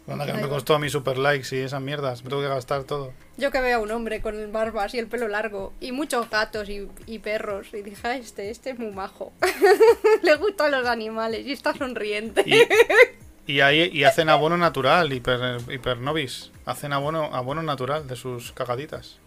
[0.06, 0.22] Baguán.
[0.22, 2.24] Anda, que no me costó a mí super likes y esas mierdas.
[2.24, 3.14] Me tengo que gastar todo.
[3.38, 6.30] Yo que veo a un hombre con el barbas y el pelo largo y muchos
[6.30, 9.32] gatos y, y perros y dije, "Ah, este, este es muy majo.
[10.22, 12.44] Le gustan los animales y está sonriente.
[12.46, 16.52] Y, y ahí y hacen abono natural, hiper, hiper novis.
[16.66, 19.18] Hacen abono, abono natural de sus cagaditas.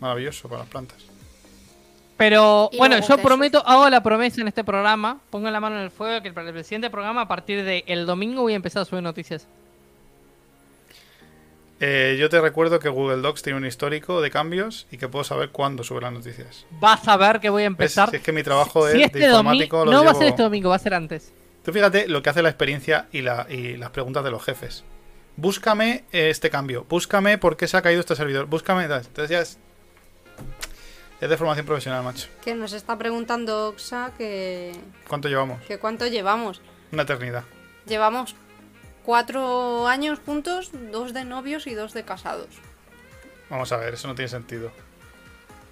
[0.00, 0.98] Maravilloso para las plantas.
[2.16, 5.82] Pero Y bueno, yo prometo, hago la promesa en este programa, pongo la mano en
[5.82, 8.84] el fuego que para el siguiente programa, a partir del domingo, voy a empezar a
[8.84, 9.48] subir noticias.
[11.80, 15.24] Eh, yo te recuerdo que Google Docs tiene un histórico de cambios y que puedo
[15.24, 16.66] saber cuándo sube las noticias.
[16.70, 18.10] Vas a ver que voy a empezar.
[18.10, 20.14] Si es que mi trabajo de, si de este domingo, informático lo no va a
[20.14, 21.32] ser este domingo, va a ser antes.
[21.64, 24.84] Tú fíjate lo que hace la experiencia y, la, y las preguntas de los jefes.
[25.36, 26.86] Búscame eh, este cambio.
[26.88, 28.46] Búscame por qué se ha caído este servidor.
[28.46, 28.84] Búscame.
[28.84, 29.58] Entonces ya es.
[31.20, 32.28] Es de formación profesional, macho.
[32.44, 34.72] Que nos está preguntando Oxa que,
[35.08, 35.60] ¿Cuánto llevamos?
[35.62, 36.60] que cuánto llevamos.
[36.92, 37.44] Una eternidad.
[37.86, 38.36] Llevamos
[39.04, 42.48] cuatro años juntos, dos de novios y dos de casados.
[43.50, 44.72] Vamos a ver, eso no tiene sentido.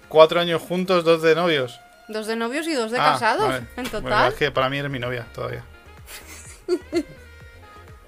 [0.07, 1.79] Cuatro años juntos, dos de novios.
[2.07, 3.57] Dos de novios y dos de Ah, casados, vale.
[3.57, 4.31] en Bueno, total.
[4.31, 5.63] es que para mí eres mi novia todavía.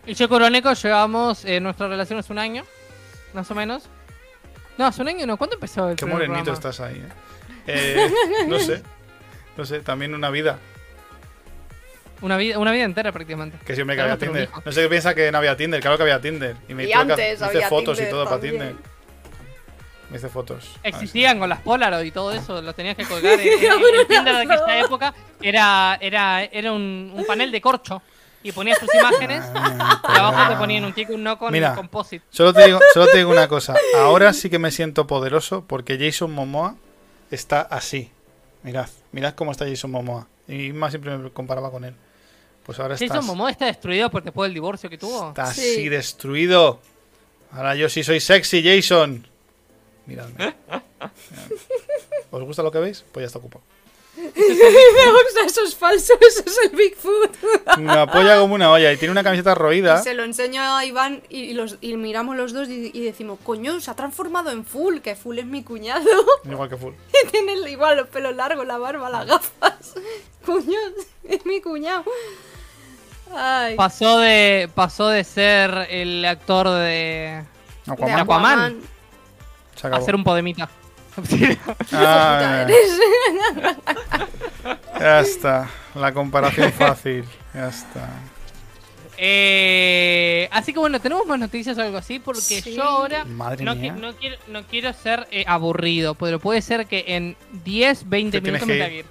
[0.06, 0.41] Y yo con
[0.84, 2.64] llevamos eh, nuestra relación hace un año,
[3.34, 3.84] más o menos.
[4.77, 5.38] No, hace un año no.
[5.38, 6.53] ¿Cuándo empezó el Qué morenito programa?
[6.53, 7.10] estás ahí, ¿eh?
[7.68, 8.11] Eh,
[8.47, 8.84] No sé.
[9.57, 10.60] No sé, también una vida.
[12.26, 13.60] Una vida, una vida entera prácticamente.
[13.64, 14.49] Que siempre que había un Tinder.
[14.65, 15.80] No sé qué piensa que no había Tinder.
[15.80, 16.56] Claro que había Tinder.
[16.68, 18.39] Y me Y antes me hice había fotos y todo para.
[18.41, 18.73] Tinder.
[20.10, 20.72] Me hice fotos.
[20.77, 23.39] Ah, Existían con las Polaroid y todo eso, lo tenías que colgar.
[23.39, 28.02] En, en- el Tinder de aquella época era, era, era un, un panel de corcho.
[28.43, 31.73] Y ponías tus imágenes y abajo te ponían un tick, un no con Mira.
[31.73, 32.23] composite.
[32.30, 33.73] Solo te, digo, solo te digo una cosa.
[33.97, 36.76] Ahora sí que me siento poderoso porque Jason Momoa
[37.31, 38.11] está así.
[38.61, 40.27] Mirad, mirad cómo está Jason Momoa.
[40.47, 41.95] Y más siempre me comparaba con él.
[42.66, 45.30] Pues ahora está, Jason Momoa está destruido por después del divorcio que tuvo.
[45.30, 45.62] está Sí.
[45.62, 46.80] así destruido.
[47.52, 49.26] Ahora yo sí soy sexy, Jason.
[50.08, 50.56] Miradme.
[50.68, 50.86] Miradme.
[52.32, 53.04] ¿Os gusta lo que veis?
[53.12, 53.64] Pues ya está ocupado.
[54.16, 57.78] Me gusta, eso es falso, eso es el Bigfoot.
[57.80, 60.00] Me apoya como una olla y tiene una camiseta roída.
[60.00, 63.40] Y se lo enseño a Iván y, los, y miramos los dos y, y decimos,
[63.44, 66.10] coño, se ha transformado en Full, que Full es mi cuñado.
[66.50, 66.94] Igual que full.
[67.24, 69.96] Y tiene igual los pelos largos, la barba, las gafas.
[70.46, 70.80] Coño,
[71.24, 72.06] es mi cuñado.
[73.34, 73.76] Ay.
[73.76, 77.43] Pasó de, pasó de ser el actor de.
[77.85, 78.77] De Aquaman.
[79.76, 80.69] Se a ser un podemita.
[81.93, 82.68] Ah,
[84.99, 85.69] ya está.
[85.93, 87.23] La comparación fácil.
[87.53, 88.10] Ya está.
[89.18, 92.76] Eh, así que bueno, tenemos más noticias o algo así, porque Sí.
[92.76, 93.93] yo ahora Madre no, mía.
[93.93, 98.39] qui- no quiero, no quiero ser eh, aburrido, pero puede ser que en 10, 20
[98.39, 99.06] Te tienes minutos me que.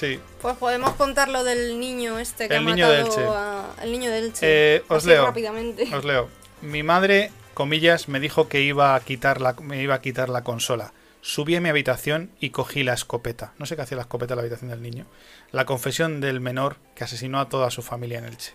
[0.00, 0.18] Sí.
[0.40, 3.24] Pues podemos contar lo del niño este que El ha niño matado Elche.
[3.28, 3.66] a...
[3.82, 4.40] El niño de Elche.
[4.76, 5.26] Eh, os Así leo.
[5.26, 5.94] rápidamente.
[5.94, 6.30] Os leo.
[6.62, 10.42] Mi madre, comillas, me dijo que iba a quitar la, me iba a quitar la
[10.42, 10.94] consola.
[11.20, 13.52] Subí a mi habitación y cogí la escopeta.
[13.58, 15.04] No sé qué hacía la escopeta en la habitación del niño.
[15.52, 18.54] La confesión del menor que asesinó a toda su familia en Elche.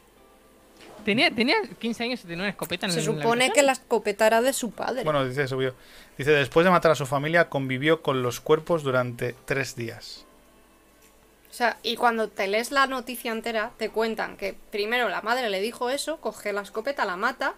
[1.05, 3.61] Tenía, tenía 15 años y tenía una escopeta en Se el- en la supone que
[3.61, 5.03] la escopeta era de su padre.
[5.03, 5.76] Bueno, dice, subió.
[6.17, 10.26] Dice, después de matar a su familia, convivió con los cuerpos durante tres días.
[11.56, 15.49] O sea, y cuando te lees la noticia entera, te cuentan que primero la madre
[15.49, 17.53] le dijo eso, coge la escopeta, la mata.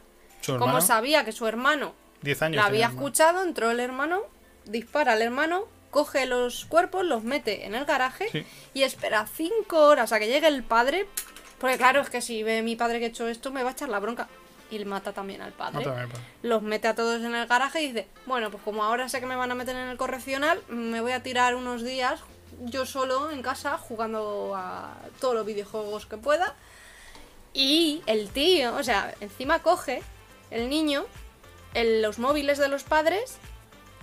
[0.45, 2.56] Como sabía que su hermano 10 años.
[2.57, 4.22] La había escuchado, entró el hermano,
[4.65, 8.45] dispara al hermano, coge los cuerpos, los mete en el garaje Sí.
[8.76, 11.07] y espera cinco horas a que llegue el padre.
[11.57, 13.74] Porque claro, es que si ve mi padre que ha hecho esto, me va a
[13.74, 14.28] echar la bronca.
[14.69, 15.84] Y mata también al padre.
[15.84, 16.07] Padre.
[16.44, 19.26] Los mete a todos en el garaje y dice, bueno, pues como ahora sé que
[19.26, 22.19] me van a meter en el correccional, me voy a tirar unos días
[22.65, 26.56] yo solo en casa jugando a todos los videojuegos que pueda.
[27.53, 30.03] Y el tío, o sea, encima coge
[30.52, 31.06] el niño
[31.74, 33.38] en los móviles de los padres,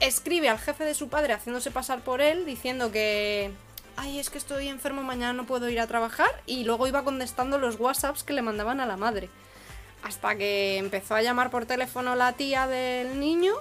[0.00, 3.50] escribe al jefe de su padre haciéndose pasar por él, diciendo que,
[3.96, 7.58] ay, es que estoy enfermo, mañana no puedo ir a trabajar, y luego iba contestando
[7.58, 9.28] los WhatsApps que le mandaban a la madre.
[10.02, 13.54] Hasta que empezó a llamar por teléfono la tía del niño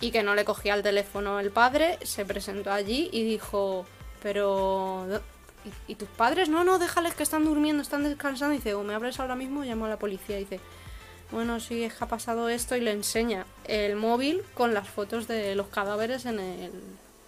[0.00, 3.86] y que no le cogía el teléfono el padre, se presentó allí y dijo,
[4.22, 5.06] pero...
[5.88, 6.48] ¿Y, y tus padres?
[6.48, 8.54] No, no, déjales que están durmiendo, están descansando.
[8.54, 10.36] Y dice, o me abres ahora mismo, llamo a la policía.
[10.38, 10.60] Y dice,
[11.30, 15.26] bueno, sí, es que ha pasado esto y le enseña el móvil con las fotos
[15.28, 16.70] de los cadáveres en el,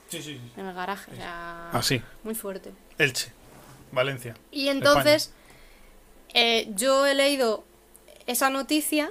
[0.09, 0.53] Sí, sí, sí.
[0.57, 1.11] en el garaje.
[1.12, 2.01] O sea, Así.
[2.25, 2.73] muy fuerte.
[2.99, 3.33] Elche.
[3.93, 4.37] Valencia.
[4.53, 5.33] Y entonces,
[6.33, 7.65] eh, yo he leído
[8.27, 9.11] esa noticia,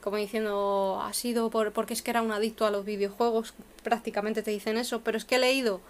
[0.00, 4.42] como diciendo, ha sido por, porque es que era un adicto a los videojuegos, prácticamente
[4.42, 5.80] te dicen eso, pero es que he leído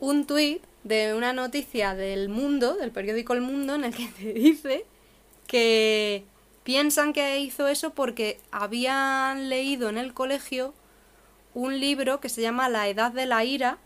[0.00, 4.32] un tuit de una noticia del Mundo, del periódico El Mundo, en el que te
[4.32, 4.84] dice
[5.46, 6.24] que
[6.64, 10.74] piensan que hizo eso porque habían leído en el colegio
[11.54, 13.78] un libro que se llama La Edad de la Ira,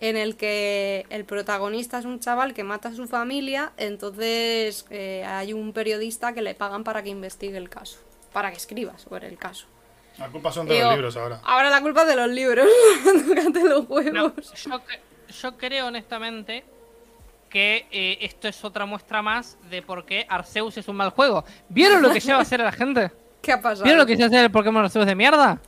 [0.00, 5.24] en el que el protagonista es un chaval que mata a su familia, entonces eh,
[5.24, 7.98] hay un periodista que le pagan para que investigue el caso,
[8.32, 9.66] para que escriba sobre el caso.
[10.18, 11.40] La culpa son de Digo, los libros ahora.
[11.44, 12.66] Ahora la culpa es de los libros,
[13.28, 14.52] tócate los No, huevos.
[14.64, 14.80] yo,
[15.32, 16.64] yo creo honestamente
[17.50, 21.44] que eh, esto es otra muestra más de por qué Arceus es un mal juego.
[21.68, 23.10] ¿Vieron lo que lleva a hacer a la gente?
[23.42, 23.84] ¿Qué ha pasado?
[23.84, 25.58] ¿Vieron lo que lleva a hacer el Pokémon Arceus de mierda?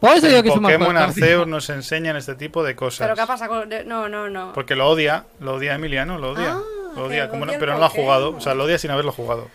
[0.00, 1.08] Por eso digo que es un mal Pokémon juego.
[1.08, 3.06] Arceus nos enseñan este tipo de cosas.
[3.06, 3.70] ¿Pero qué ha pasado con...?
[3.86, 4.52] No, no, no.
[4.52, 6.54] Porque lo odia, lo odia Emiliano, lo odia.
[6.54, 6.62] Ah,
[6.96, 8.06] lo odia, como no- pero no lo ha Pokémon.
[8.06, 8.36] jugado.
[8.36, 9.48] O sea, lo odia sin haberlo jugado.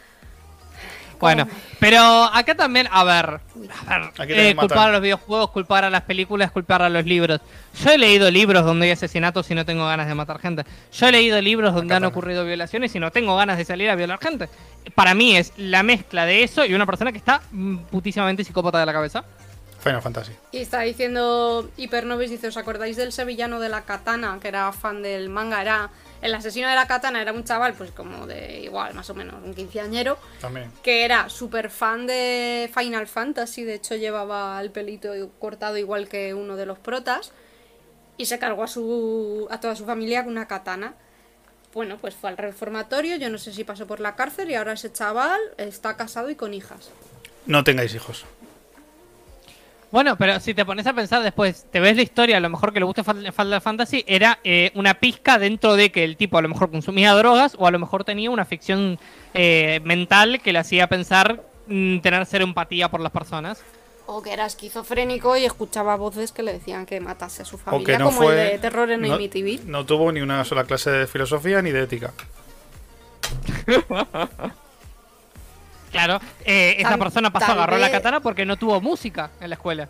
[1.19, 1.47] Bueno,
[1.79, 3.39] pero acá también, a ver,
[3.87, 7.41] a ver, eh, culpar a los videojuegos, culpar a las películas, culpar a los libros.
[7.83, 10.63] Yo he leído libros donde hay asesinatos y no tengo ganas de matar gente.
[10.93, 12.17] Yo he leído libros donde han también.
[12.17, 14.49] ocurrido violaciones y no tengo ganas de salir a violar gente.
[14.95, 17.41] Para mí es la mezcla de eso y una persona que está
[17.91, 19.23] putísimamente psicópata de la cabeza.
[19.79, 20.31] Final Fantasy.
[20.51, 24.37] Y está diciendo Hipernovis, dice, ¿os acordáis del sevillano de la katana?
[24.41, 25.89] Que era fan del manga, era...
[26.21, 29.35] El asesino de la katana era un chaval, pues como de igual, más o menos,
[29.43, 30.71] un quinceañero, También.
[30.81, 36.33] que era súper fan de Final Fantasy, de hecho llevaba el pelito cortado igual que
[36.33, 37.31] uno de los protas,
[38.17, 40.95] y se cargó a, su, a toda su familia con una katana.
[41.73, 44.73] Bueno, pues fue al reformatorio, yo no sé si pasó por la cárcel y ahora
[44.73, 46.89] ese chaval está casado y con hijas.
[47.45, 48.25] No tengáis hijos.
[49.89, 52.73] Bueno, pero si te pones a pensar después, te ves la historia, a lo mejor
[52.73, 56.41] que le gusta Final Fantasy era eh, una pizca dentro de que el tipo a
[56.41, 58.99] lo mejor consumía drogas o a lo mejor tenía una ficción
[59.33, 63.61] eh, mental que le hacía pensar mm, tener ser empatía por las personas.
[64.07, 67.59] O que era esquizofrénico y escuchaba voces que le decían que matase a su O
[67.59, 68.45] familia, que no como fue.
[68.45, 69.63] el de terror en no, Amityville.
[69.65, 72.13] no tuvo ni una sola clase de filosofía ni de ética.
[76.05, 79.49] Claro, eh, esa Tal- persona pasó, agarró la vez- katana porque no tuvo música en
[79.49, 79.89] la escuela.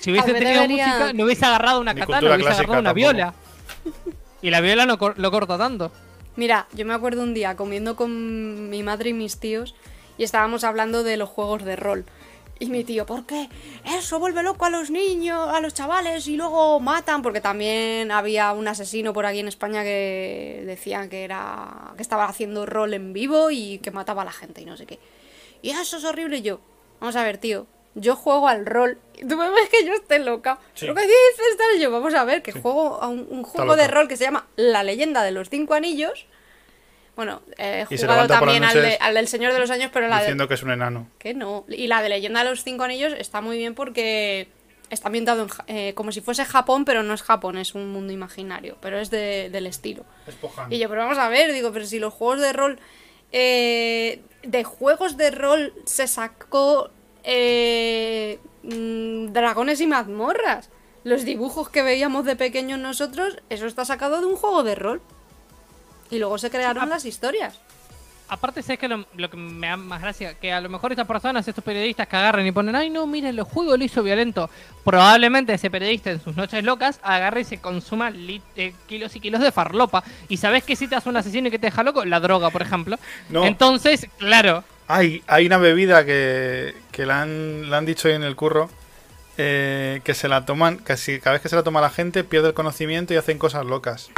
[0.00, 2.94] Si hubiese tenido debería- música, no hubiese agarrado una Ni katana, hubiese agarrado una tampoco.
[2.94, 3.34] viola.
[4.42, 5.90] Y la viola no cor- lo corta tanto.
[6.36, 9.74] Mira, yo me acuerdo un día comiendo con mi madre y mis tíos
[10.18, 12.04] y estábamos hablando de los juegos de rol.
[12.60, 13.48] Y mi tío, ¿por qué?
[13.84, 18.52] Eso vuelve loco a los niños, a los chavales y luego matan, porque también había
[18.52, 23.12] un asesino por aquí en España que decían que era que estaba haciendo rol en
[23.12, 24.98] vivo y que mataba a la gente y no sé qué.
[25.64, 26.60] Y eso es horrible y yo.
[27.00, 27.66] Vamos a ver, tío.
[27.94, 28.98] Yo juego al rol.
[29.28, 30.58] Tú me ves que yo esté loca.
[30.74, 30.86] Sí.
[30.86, 31.80] Lo que dices, tal.
[31.80, 34.46] yo, vamos a ver, que juego a un, un juego de rol que se llama
[34.56, 36.26] La leyenda de los cinco anillos.
[37.16, 40.22] Bueno, he jugado también al, de- al del Señor de los Años, pero la de,
[40.22, 41.08] Diciendo que es un enano.
[41.18, 41.64] que no.
[41.68, 44.48] Y la de Leyenda de los Cinco Anillos está muy bien porque
[44.90, 48.12] está ambientado en eh, como si fuese Japón, pero no es Japón, es un mundo
[48.12, 50.04] imaginario, pero es de- del estilo.
[50.26, 50.34] Es.
[50.70, 52.78] Y yo, pero vamos a ver, digo, pero si los juegos de rol.
[53.30, 56.90] eh, de juegos de rol se sacó.
[57.26, 60.70] eh, mm, dragones y mazmorras.
[61.04, 65.02] Los dibujos que veíamos de pequeños nosotros, eso está sacado de un juego de rol.
[66.10, 66.86] Y luego se crearon ah.
[66.86, 67.58] las historias.
[68.28, 70.34] Aparte, ¿sabes que lo, lo que me da más gracia?
[70.34, 73.38] Que a lo mejor estas personas, estos periodistas que agarran y ponen, ay no, miren,
[73.38, 74.48] el juego lo hizo violento.
[74.84, 79.20] Probablemente ese periodista en sus noches locas agarre y se consuma lit- eh, kilos y
[79.20, 80.02] kilos de farlopa.
[80.28, 82.04] ¿Y sabes qué si te hace un asesino y que te deja loco?
[82.04, 82.96] La droga, por ejemplo.
[83.28, 83.44] No.
[83.44, 88.22] Entonces, claro, Hay, hay una bebida que, que la, han, la han dicho hoy en
[88.22, 88.70] el curro
[89.36, 92.48] eh, que se la toman, casi cada vez que se la toma la gente pierde
[92.48, 94.10] el conocimiento y hacen cosas locas.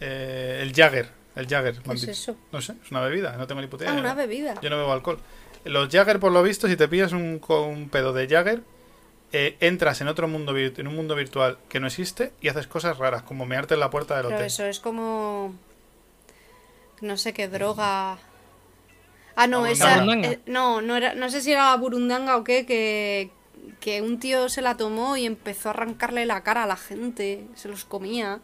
[0.00, 1.80] Eh, el Jagger, el Jagger.
[1.80, 2.36] ¿Qué es eso?
[2.52, 4.00] No sé, es una bebida, no tengo ni puta Ah, idea.
[4.00, 4.60] una bebida.
[4.60, 5.18] Yo no bebo alcohol.
[5.64, 8.62] Los Jagger, por lo visto, si te pillas un, un pedo de Jagger,
[9.32, 12.98] eh, entras en otro mundo, en un mundo virtual que no existe y haces cosas
[12.98, 14.46] raras, como mearte en la puerta del Pero hotel.
[14.46, 15.54] eso es como.
[17.00, 18.18] No sé qué droga.
[19.34, 19.94] Ah, no, esa.
[19.94, 20.28] burundanga.
[20.32, 23.30] eh, no, no, era, no sé si era burundanga o qué, que,
[23.80, 27.46] que un tío se la tomó y empezó a arrancarle la cara a la gente.
[27.54, 28.40] Se los comía.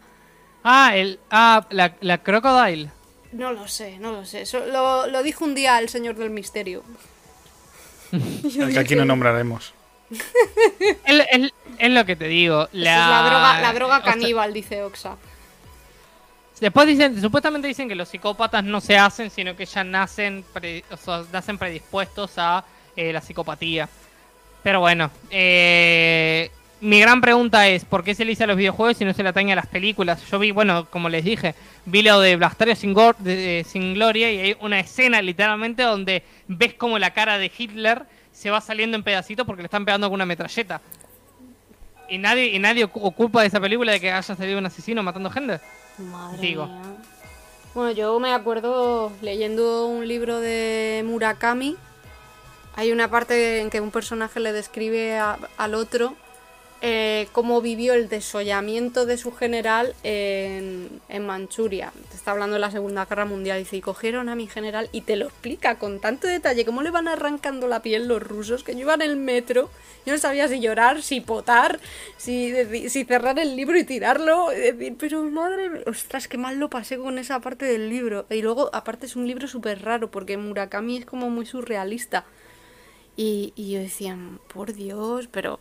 [0.64, 2.90] Ah, el, ah la, la Crocodile.
[3.32, 4.44] No lo sé, no lo sé.
[4.72, 6.82] Lo, lo dijo un día el señor del misterio.
[8.12, 9.74] El que aquí no nombraremos.
[11.78, 12.68] Es, lo que te digo.
[12.72, 15.16] La, es la droga, la caníbal, dice Oxa.
[16.60, 20.85] después dicen, supuestamente dicen que los psicópatas no se hacen, sino que ya nacen, pre-
[20.90, 22.64] o sea, nacen predispuestos a
[22.97, 23.89] eh, la psicopatía.
[24.62, 29.00] Pero bueno, eh, mi gran pregunta es, ¿por qué se le dice a los videojuegos
[29.00, 30.22] y no se le atañe a las películas?
[30.30, 31.55] Yo vi, bueno, como les dije,
[31.86, 35.82] vi lo de Blastario sin, gor- de- de- sin gloria y hay una escena literalmente
[35.82, 39.84] donde ves como la cara de Hitler se va saliendo en pedacitos porque le están
[39.84, 40.80] pegando con una metralleta.
[42.09, 45.02] Y nadie, y nadie ocu- ocupa de esa película de que haya salido un asesino
[45.02, 45.60] matando gente.
[45.98, 46.66] Madre Digo.
[46.66, 46.82] mía.
[47.74, 51.76] Bueno, yo me acuerdo leyendo un libro de Murakami.
[52.76, 56.14] Hay una parte en que un personaje le describe a- al otro
[56.80, 61.92] eh, cómo vivió el desollamiento de su general en, Manchuria.
[62.10, 63.59] Te está hablando de la Segunda Guerra Mundial.
[63.59, 66.92] Dice, y cogieron a mi general y te lo explica con tanto detalle cómo le
[66.92, 69.70] van arrancando la piel los rusos, que yo iba en el metro,
[70.06, 71.80] yo no sabía si llorar, si potar,
[72.16, 72.52] si,
[73.05, 74.52] cerrar el libro y tirarlo.
[74.52, 78.26] y decir, pero madre ostras, qué mal lo pasé con esa parte del libro.
[78.30, 82.24] Y luego, aparte, es un libro súper raro, porque Murakami es como muy surrealista.
[83.16, 85.59] Y, y yo decía, por Dios, pero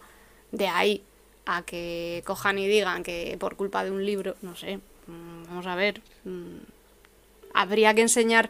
[0.52, 1.04] de ahí
[1.48, 5.66] a que cojan y digan que por culpa de un libro, no sé, mm, vamos
[5.66, 6.58] a ver, mm,
[7.54, 8.50] habría que enseñar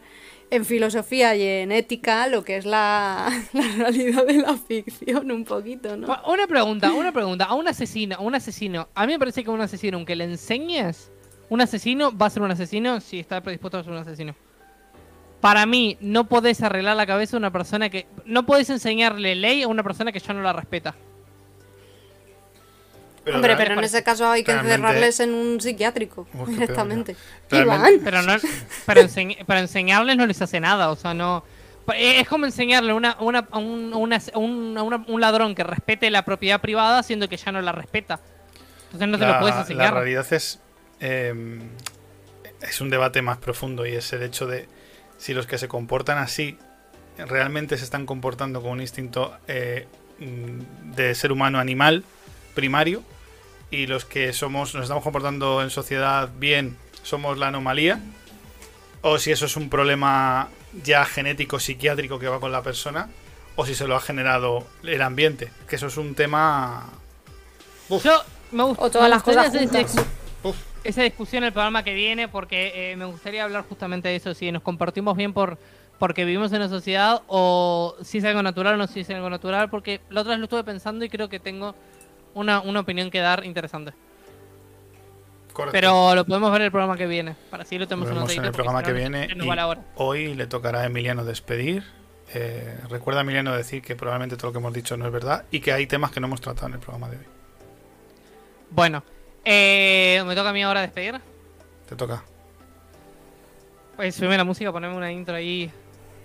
[0.50, 3.28] en filosofía y en ética lo que es la,
[3.78, 6.08] realidad de la ficción un poquito, ¿no?
[6.26, 7.44] Una pregunta, una pregunta.
[7.44, 10.24] A un asesino, a un asesino, a mí me parece que un asesino, aunque le
[10.24, 11.12] enseñes,
[11.48, 14.34] un asesino va a ser un asesino si está predispuesto a ser un asesino.
[15.40, 18.06] Para mí, no podés arreglar la cabeza a una persona que.
[18.24, 20.96] No podés enseñarle ley a una persona que ya no la respeta.
[23.34, 27.16] Hombre, pero en ese caso hay que realmente- encerrarles en un psiquiátrico directamente.
[27.50, 28.34] Realmente- Pero no,
[28.86, 31.44] pero, enseñ- pero enseñarles no les hace nada, o sea, no.
[31.96, 33.96] Es como enseñarle una, una, a un, a
[34.38, 38.20] una- un, ladrón que respete la propiedad privada, siendo que ya no la respeta.
[38.84, 39.94] Entonces no te la, lo puedes la enseñar.
[39.94, 40.60] realidad es
[41.00, 41.32] eh,
[42.60, 44.68] es un debate más profundo y es el hecho de
[45.16, 46.58] si los que se comportan así
[47.16, 49.86] realmente se están comportando con un instinto eh,
[50.18, 52.04] mm, de ser humano animal
[52.54, 53.02] primario
[53.70, 58.00] y los que somos nos estamos comportando en sociedad bien somos la anomalía
[59.02, 60.48] o si eso es un problema
[60.84, 63.08] ya genético psiquiátrico que va con la persona
[63.56, 66.86] o si se lo ha generado el ambiente que eso es un tema
[67.88, 68.04] Uf.
[68.04, 68.22] Yo
[68.52, 69.96] me gust- O todas las cosas juntas.
[70.42, 70.56] Uf.
[70.84, 74.50] Esa discusión el programa que viene, porque eh, me gustaría hablar justamente de eso, si
[74.52, 75.58] nos compartimos bien por
[75.98, 79.28] porque vivimos en una sociedad o si es algo natural o no si es algo
[79.28, 81.74] natural, porque la otra vez lo estuve pensando y creo que tengo
[82.34, 83.92] una, una opinión que dar interesante.
[85.52, 85.72] correcto.
[85.72, 88.44] Pero lo podemos ver en el programa que viene, para así lo tenemos vemos en
[88.44, 89.28] el programa que viene.
[89.34, 89.48] y
[89.96, 91.84] hoy le tocará a Emiliano despedir.
[92.34, 95.60] Eh, recuerda, Emiliano, decir que probablemente todo lo que hemos dicho no es verdad y
[95.60, 97.24] que hay temas que no hemos tratado en el programa de hoy.
[98.70, 99.02] Bueno,
[99.44, 101.18] eh, me toca a mí ahora despedir.
[101.88, 102.22] Te toca.
[103.96, 105.72] Pues subime la música, poneme una intro ahí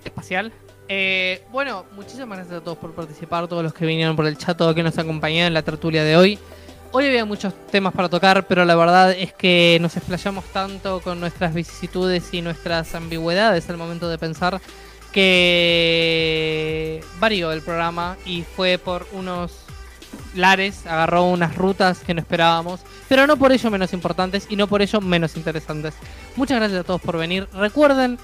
[0.04, 0.52] espacial.
[0.88, 4.58] Eh, bueno, muchísimas gracias a todos por participar, todos los que vinieron por el chat,
[4.58, 6.40] todos los que nos acompañaron en la tertulia de hoy.
[6.92, 11.20] Hoy había muchos temas para tocar, pero la verdad es que nos explayamos tanto con
[11.20, 14.62] nuestras vicisitudes y nuestras ambigüedades al momento de pensar
[15.12, 19.64] que varió el programa y fue por unos
[20.36, 24.68] lares, agarró unas rutas que no esperábamos, pero no por ello menos importantes y no
[24.68, 25.94] por ello menos interesantes.
[26.36, 27.48] Muchas gracias a todos por venir.
[27.54, 28.20] Recuerden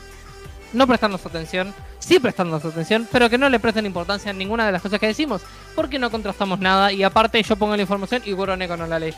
[0.73, 4.71] no prestarnos atención, sí prestarnos atención, pero que no le presten importancia a ninguna de
[4.71, 5.41] las cosas que decimos,
[5.75, 9.13] porque no contrastamos nada y aparte yo pongo la información y Guroneco no la ley.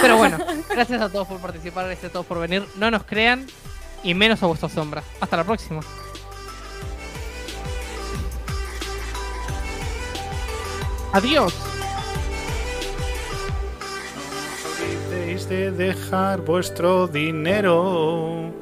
[0.00, 0.38] Pero bueno,
[0.70, 2.64] gracias a todos por participar, gracias a todos por venir.
[2.76, 3.46] No nos crean
[4.02, 5.02] y menos a vuestra sombra.
[5.20, 5.80] Hasta la próxima.
[11.12, 11.54] Adiós.
[15.16, 18.52] olvidéis de dejar vuestro dinero.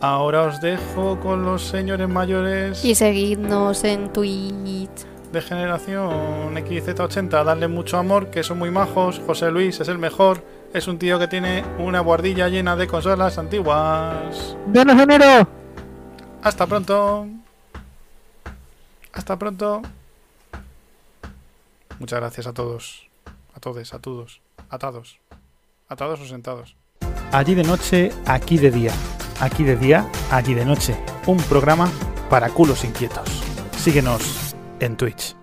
[0.00, 2.84] Ahora os dejo con los señores mayores.
[2.84, 5.06] Y seguidnos en Twitch.
[5.32, 9.20] de generación XZ80, darle mucho amor, que son muy majos.
[9.26, 10.42] José Luis es el mejor.
[10.72, 14.56] Es un tío que tiene una guardilla llena de consolas antiguas.
[14.66, 15.48] ¡Buenos enero!
[16.42, 17.26] Hasta pronto.
[19.12, 19.82] Hasta pronto.
[21.98, 23.08] Muchas gracias a todos.
[23.54, 24.40] A todos, a todos.
[24.70, 25.18] Atados.
[25.88, 26.76] Atados o sentados.
[27.32, 28.92] Allí de noche, aquí de día.
[29.40, 30.96] Aquí de día, allí de noche.
[31.26, 31.90] Un programa
[32.28, 33.28] para culos inquietos.
[33.76, 35.37] Síguenos en Twitch.